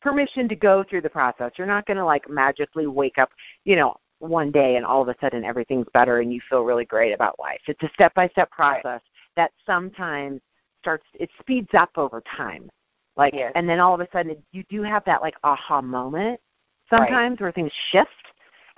permission 0.00 0.48
to 0.48 0.56
go 0.56 0.82
through 0.88 1.02
the 1.02 1.10
process. 1.10 1.52
You're 1.56 1.66
not 1.66 1.86
going 1.86 1.98
to 1.98 2.04
like 2.04 2.28
magically 2.30 2.86
wake 2.86 3.18
up, 3.18 3.30
you 3.64 3.76
know, 3.76 3.96
one 4.20 4.50
day 4.50 4.76
and 4.76 4.86
all 4.86 5.02
of 5.02 5.08
a 5.08 5.14
sudden 5.20 5.44
everything's 5.44 5.86
better 5.92 6.20
and 6.20 6.32
you 6.32 6.40
feel 6.48 6.62
really 6.62 6.86
great 6.86 7.12
about 7.12 7.38
life. 7.38 7.60
It's 7.66 7.82
a 7.82 7.90
step 7.92 8.14
by 8.14 8.28
step 8.28 8.50
process 8.50 8.84
right. 8.84 9.02
that 9.36 9.52
sometimes 9.66 10.40
starts 10.80 11.04
it 11.14 11.28
speeds 11.40 11.68
up 11.74 11.90
over 11.96 12.22
time. 12.36 12.70
Like 13.16 13.34
yes. 13.34 13.52
and 13.54 13.68
then 13.68 13.80
all 13.80 13.94
of 13.94 14.00
a 14.00 14.08
sudden 14.12 14.36
you 14.52 14.64
do 14.70 14.82
have 14.82 15.04
that 15.04 15.20
like 15.20 15.34
aha 15.44 15.82
moment 15.82 16.40
sometimes 16.88 17.32
right. 17.32 17.40
where 17.40 17.52
things 17.52 17.72
shift 17.90 18.10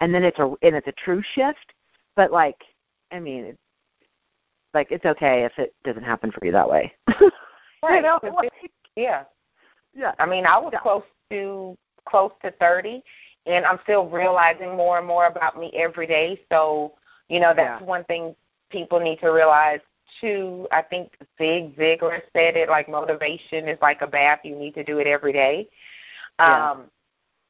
and 0.01 0.12
then 0.12 0.25
it's 0.25 0.39
a 0.39 0.53
and 0.62 0.75
it's 0.75 0.89
a 0.89 0.93
true 0.93 1.23
shift. 1.35 1.73
But 2.17 2.33
like 2.33 2.61
I 3.12 3.21
mean 3.21 3.45
it's 3.45 3.59
like 4.77 4.93
it's 4.93 5.07
okay 5.07 5.45
if 5.45 5.53
it 5.59 5.74
doesn't 5.85 6.05
happen 6.05 6.31
for 6.31 6.45
you 6.45 6.53
that 6.53 6.68
way. 6.68 6.93
right. 7.83 7.97
you 7.97 8.03
know? 8.03 8.20
Like, 8.22 8.53
yeah. 8.95 9.24
Yeah. 9.95 10.12
I 10.18 10.27
mean 10.27 10.47
I 10.47 10.59
was 10.59 10.70
yeah. 10.72 10.81
close 10.81 11.03
to 11.31 11.77
close 12.07 12.31
to 12.45 12.53
thirty 12.53 13.03
and 13.47 13.64
I'm 13.64 13.81
still 13.83 14.07
realizing 14.07 14.77
more 14.77 14.99
and 14.99 15.07
more 15.07 15.27
about 15.27 15.59
me 15.59 15.72
every 15.74 16.07
day. 16.07 16.41
So, 16.53 16.93
you 17.29 17.41
know, 17.41 17.55
that's 17.57 17.81
yeah. 17.81 17.87
one 17.87 18.05
thing 18.05 18.37
people 18.70 19.01
need 19.01 19.20
to 19.20 19.31
realize 19.31 19.81
too. 20.20 20.68
I 20.70 20.83
think 20.83 21.12
Zig 21.39 21.77
Ziglar 21.77 22.20
said 22.33 22.57
it 22.57 22.68
like 22.68 22.89
motivation 22.89 23.68
is 23.68 23.79
like 23.81 24.03
a 24.03 24.07
bath. 24.07 24.41
You 24.45 24.57
need 24.57 24.74
to 24.74 24.85
do 24.85 24.99
it 24.99 25.07
every 25.07 25.33
day. 25.33 25.68
Yeah. 26.39 26.72
Um 26.72 26.85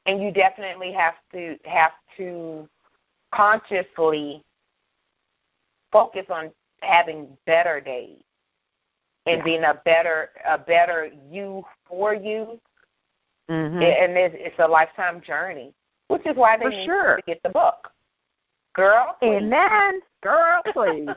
and 0.06 0.22
you 0.22 0.30
definitely 0.30 0.92
have 0.92 1.14
to 1.32 1.56
have 1.64 1.92
to 2.18 2.68
consciously 3.34 4.44
focus 5.90 6.26
on 6.30 6.52
having 6.86 7.36
better 7.46 7.80
days. 7.80 8.22
and 9.28 9.38
Yeah. 9.38 9.44
being 9.44 9.64
a 9.64 9.74
better 9.84 10.30
a 10.44 10.56
better 10.56 11.10
you 11.28 11.64
for 11.84 12.14
you. 12.14 12.60
Mm-hmm. 13.50 13.82
And 13.82 14.16
it's, 14.16 14.34
it's 14.38 14.58
a 14.60 14.66
lifetime 14.68 15.20
journey, 15.20 15.72
which 16.08 16.24
is 16.26 16.36
why 16.36 16.56
they 16.56 16.64
For 16.64 16.70
need 16.70 16.84
sure. 16.84 17.16
to 17.16 17.22
get 17.22 17.42
the 17.42 17.48
book. 17.48 17.90
Girl, 18.74 19.16
please. 19.20 19.36
Amen, 19.42 20.00
girl, 20.22 20.62
please. 20.72 21.08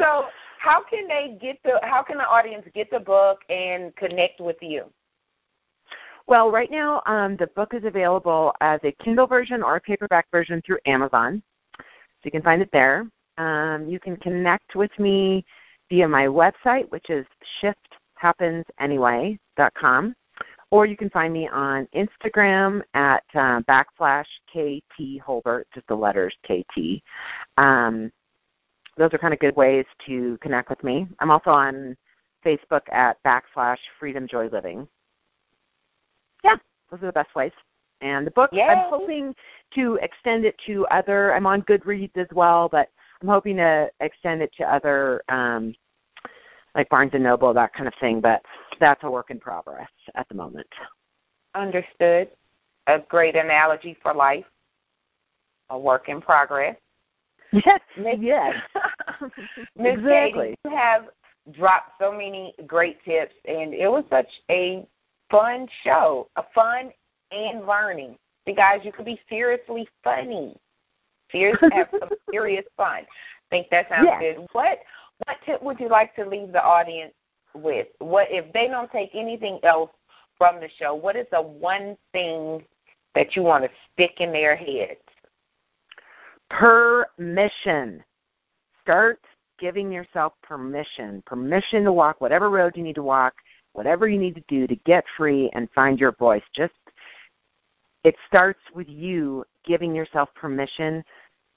so 0.00 0.26
how 0.58 0.82
can 0.82 1.06
they 1.06 1.36
get 1.40 1.58
the 1.64 1.78
how 1.82 2.02
can 2.02 2.18
the 2.18 2.26
audience 2.26 2.66
get 2.74 2.90
the 2.90 3.00
book 3.00 3.40
and 3.48 3.94
connect 3.96 4.40
with 4.40 4.56
you? 4.60 4.84
Well, 6.26 6.50
right 6.50 6.70
now, 6.70 7.02
um, 7.06 7.36
the 7.36 7.46
book 7.48 7.74
is 7.74 7.84
available 7.84 8.52
as 8.60 8.80
a 8.84 8.92
Kindle 9.02 9.26
version 9.26 9.62
or 9.62 9.76
a 9.76 9.80
paperback 9.80 10.26
version 10.30 10.60
through 10.66 10.78
Amazon. 10.84 11.42
So 11.78 11.84
you 12.24 12.30
can 12.30 12.42
find 12.42 12.60
it 12.60 12.70
there. 12.72 13.06
Um, 13.38 13.88
you 13.88 13.98
can 13.98 14.16
connect 14.16 14.76
with 14.76 14.90
me 14.98 15.44
via 15.88 16.06
my 16.06 16.26
website, 16.26 16.90
which 16.90 17.08
is 17.08 17.24
shifthappensanyway.com, 18.22 20.14
or 20.70 20.84
you 20.86 20.96
can 20.96 21.08
find 21.10 21.32
me 21.32 21.48
on 21.48 21.88
Instagram 21.94 22.82
at 22.94 23.24
uh, 23.34 23.60
backslash 23.62 24.26
KT 24.52 25.20
Hulbert, 25.24 25.66
just 25.74 25.86
the 25.86 25.94
letters 25.94 26.36
KT. 26.44 27.00
Um, 27.56 28.12
those 28.96 29.14
are 29.14 29.18
kind 29.18 29.32
of 29.32 29.40
good 29.40 29.56
ways 29.56 29.86
to 30.06 30.36
connect 30.42 30.68
with 30.68 30.84
me. 30.84 31.06
I'm 31.20 31.30
also 31.30 31.50
on 31.50 31.96
Facebook 32.44 32.82
at 32.92 33.16
backslash 33.24 33.78
Freedom 33.98 34.28
Joy 34.28 34.48
Living 34.52 34.86
yeah, 36.44 36.56
those 36.90 37.02
are 37.02 37.06
the 37.06 37.12
best 37.12 37.34
ways. 37.34 37.52
And 38.00 38.26
the 38.26 38.30
book, 38.30 38.50
Yay. 38.52 38.62
I'm 38.62 38.90
hoping 38.90 39.34
to 39.74 39.98
extend 40.02 40.44
it 40.44 40.56
to 40.66 40.86
other. 40.86 41.34
I'm 41.34 41.46
on 41.46 41.62
Goodreads 41.62 42.16
as 42.16 42.28
well, 42.32 42.68
but 42.68 42.88
I'm 43.20 43.28
hoping 43.28 43.56
to 43.56 43.90
extend 44.00 44.42
it 44.42 44.52
to 44.58 44.72
other, 44.72 45.22
um, 45.28 45.74
like 46.74 46.88
Barnes 46.88 47.10
and 47.14 47.24
Noble, 47.24 47.52
that 47.54 47.74
kind 47.74 47.88
of 47.88 47.94
thing. 48.00 48.20
But 48.20 48.42
that's 48.78 49.02
a 49.02 49.10
work 49.10 49.30
in 49.30 49.40
progress 49.40 49.88
at 50.14 50.28
the 50.28 50.34
moment. 50.34 50.68
Understood. 51.54 52.28
A 52.86 53.00
great 53.00 53.36
analogy 53.36 53.96
for 54.02 54.14
life. 54.14 54.44
A 55.70 55.78
work 55.78 56.08
in 56.08 56.20
progress. 56.20 56.76
Yes, 57.50 57.80
Miss- 57.96 58.18
yes, 58.20 58.54
Miss 59.74 59.94
Exactly. 59.94 60.48
Katie, 60.48 60.58
you 60.66 60.70
have 60.70 61.08
dropped 61.50 61.92
so 61.98 62.12
many 62.12 62.54
great 62.66 63.02
tips, 63.06 63.34
and 63.46 63.72
it 63.72 63.90
was 63.90 64.04
such 64.10 64.28
a 64.50 64.86
fun 65.30 65.66
show, 65.82 66.28
a 66.36 66.42
fun 66.54 66.90
and 67.30 67.66
learning. 67.66 68.16
See, 68.46 68.54
guys, 68.54 68.80
you 68.82 68.92
could 68.92 69.06
be 69.06 69.18
seriously 69.30 69.88
funny. 70.04 70.56
Serious, 71.30 71.58
have 71.72 71.88
some 72.00 72.10
serious 72.30 72.64
fun. 72.76 73.00
I 73.00 73.06
think 73.50 73.68
that 73.70 73.88
sounds 73.88 74.06
Yes. 74.06 74.36
good. 74.36 74.46
What 74.52 74.80
what 75.26 75.36
tip 75.44 75.62
would 75.62 75.80
you 75.80 75.88
like 75.88 76.14
to 76.16 76.24
leave 76.24 76.52
the 76.52 76.62
audience 76.62 77.12
with? 77.54 77.88
What 77.98 78.28
if 78.30 78.52
they 78.52 78.68
don't 78.68 78.90
take 78.92 79.10
anything 79.14 79.58
else 79.62 79.90
from 80.36 80.60
the 80.60 80.68
show? 80.78 80.94
What 80.94 81.16
is 81.16 81.26
the 81.32 81.42
one 81.42 81.96
thing 82.12 82.64
that 83.14 83.34
you 83.34 83.42
want 83.42 83.64
to 83.64 83.70
stick 83.92 84.20
in 84.20 84.32
their 84.32 84.54
heads? 84.54 85.00
permission. 86.50 88.02
Start 88.82 89.20
giving 89.58 89.92
yourself 89.92 90.32
permission. 90.42 91.22
Permission 91.26 91.84
to 91.84 91.92
walk 91.92 92.20
whatever 92.20 92.50
road 92.50 92.72
you 92.76 92.82
need 92.82 92.94
to 92.94 93.02
walk, 93.02 93.34
whatever 93.72 94.08
you 94.08 94.18
need 94.18 94.34
to 94.34 94.44
do 94.48 94.66
to 94.66 94.76
get 94.76 95.04
free 95.16 95.50
and 95.54 95.68
find 95.74 95.98
your 95.98 96.12
voice. 96.12 96.42
Just 96.54 96.74
it 98.04 98.14
starts 98.26 98.60
with 98.74 98.88
you 98.88 99.44
giving 99.68 99.94
yourself 99.94 100.28
permission 100.34 101.04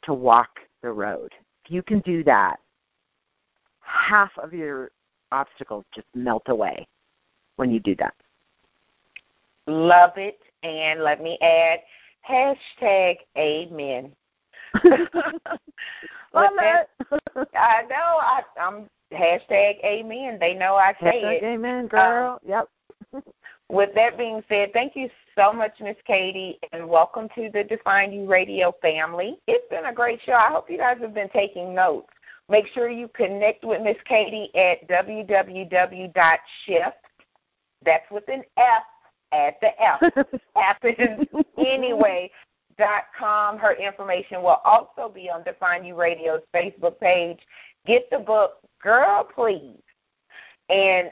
to 0.04 0.14
walk 0.14 0.50
the 0.84 0.92
road. 0.92 1.32
If 1.66 1.72
you 1.72 1.82
can 1.82 2.02
do 2.02 2.24
that, 2.26 2.58
half 3.80 4.32
of 4.38 4.54
your 4.54 4.92
obstacles 5.32 5.86
just 5.96 6.08
melt 6.14 6.44
away 6.48 6.86
when 7.56 7.72
you 7.72 7.80
do 7.80 7.96
that. 7.96 8.14
Love 9.68 10.18
it. 10.18 10.40
And 10.64 11.02
let 11.02 11.24
me 11.24 11.40
add 11.42 11.80
hashtag 12.30 13.18
amen. 13.38 14.12
Love 14.84 16.52
that- 16.60 16.90
it. 17.12 17.48
I 17.56 17.84
know. 17.90 17.96
I, 18.20 18.42
I'm 18.60 18.90
hashtag 19.12 19.84
amen. 19.84 20.38
They 20.40 20.54
know 20.54 20.76
I 20.76 20.94
say 21.02 21.22
Hashtag 21.24 21.38
it. 21.38 21.44
Amen, 21.44 21.80
um, 21.82 21.88
girl. 21.88 22.40
yep. 22.46 22.68
With 23.72 23.96
that 23.96 24.18
being 24.18 24.44
said, 24.50 24.74
thank 24.74 24.98
you 24.98 25.10
so 25.34 25.54
much, 25.54 25.80
Miss 25.80 25.96
Katie, 26.06 26.60
and 26.74 26.90
welcome 26.90 27.30
to 27.36 27.50
the 27.54 27.64
Define 27.64 28.12
U 28.12 28.26
Radio 28.26 28.74
family. 28.82 29.40
It's 29.48 29.66
been 29.70 29.86
a 29.86 29.94
great 29.94 30.20
show. 30.26 30.34
I 30.34 30.50
hope 30.50 30.70
you 30.70 30.78
guys 30.78 30.98
have 31.00 31.14
been 31.14 31.30
taking 31.30 31.74
notes. 31.74 32.10
Make 32.50 32.68
sure 32.74 32.90
you 32.90 33.08
connect 33.16 33.64
with 33.64 33.82
Miss 33.82 33.96
Katie 34.04 34.54
at 34.56 34.86
www.shift. 34.90 36.12
That's 37.86 38.12
with 38.12 38.28
an 38.28 38.44
F 38.58 38.84
at 39.32 39.56
the 39.62 39.70
F. 39.82 40.02
happens 40.58 41.26
anyway. 41.58 42.30
Dot 42.78 43.04
com. 43.18 43.58
Her 43.58 43.76
information 43.76 44.42
will 44.42 44.60
also 44.66 45.08
be 45.08 45.30
on 45.30 45.44
Define 45.44 45.86
U 45.86 45.96
Radio's 45.96 46.42
Facebook 46.54 47.00
page. 47.00 47.40
Get 47.86 48.10
the 48.12 48.20
book, 48.20 48.56
Gurl 48.84 49.30
Please, 49.34 49.82
and 50.68 51.10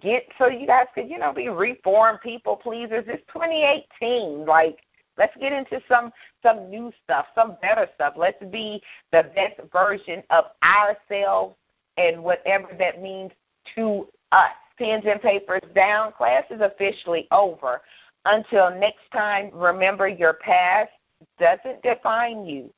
get 0.00 0.26
so 0.38 0.48
you 0.48 0.66
guys 0.66 0.86
could 0.94 1.08
you 1.08 1.18
know 1.18 1.32
be 1.32 1.48
reformed 1.48 2.20
people 2.22 2.56
pleasers. 2.56 3.04
It's 3.06 3.22
2018. 3.32 4.44
Like 4.46 4.78
let's 5.16 5.36
get 5.40 5.52
into 5.52 5.80
some 5.88 6.12
some 6.42 6.70
new 6.70 6.92
stuff, 7.04 7.26
some 7.34 7.56
better 7.60 7.88
stuff. 7.94 8.14
Let's 8.16 8.42
be 8.50 8.82
the 9.12 9.30
best 9.34 9.60
version 9.72 10.22
of 10.30 10.44
ourselves 10.62 11.56
and 11.96 12.22
whatever 12.22 12.68
that 12.78 13.02
means 13.02 13.32
to 13.74 14.08
us. 14.32 14.50
Pens 14.78 15.04
and 15.06 15.20
papers 15.20 15.62
down. 15.74 16.12
Class 16.12 16.44
is 16.50 16.60
officially 16.60 17.26
over. 17.32 17.80
Until 18.24 18.70
next 18.70 19.10
time, 19.12 19.50
remember 19.52 20.06
your 20.06 20.34
past 20.34 20.90
doesn't 21.40 21.82
define 21.82 22.44
you. 22.46 22.72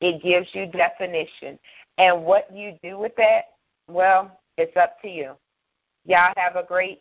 It 0.00 0.22
gives 0.22 0.48
you 0.54 0.66
definition. 0.66 1.58
And 1.98 2.24
what 2.24 2.54
you 2.54 2.78
do 2.82 2.98
with 2.98 3.14
that, 3.16 3.50
well, 3.88 4.40
it's 4.56 4.76
up 4.76 5.00
to 5.02 5.08
you. 5.08 5.34
Y'all 6.04 6.32
have 6.36 6.56
a 6.56 6.64
great 6.64 7.00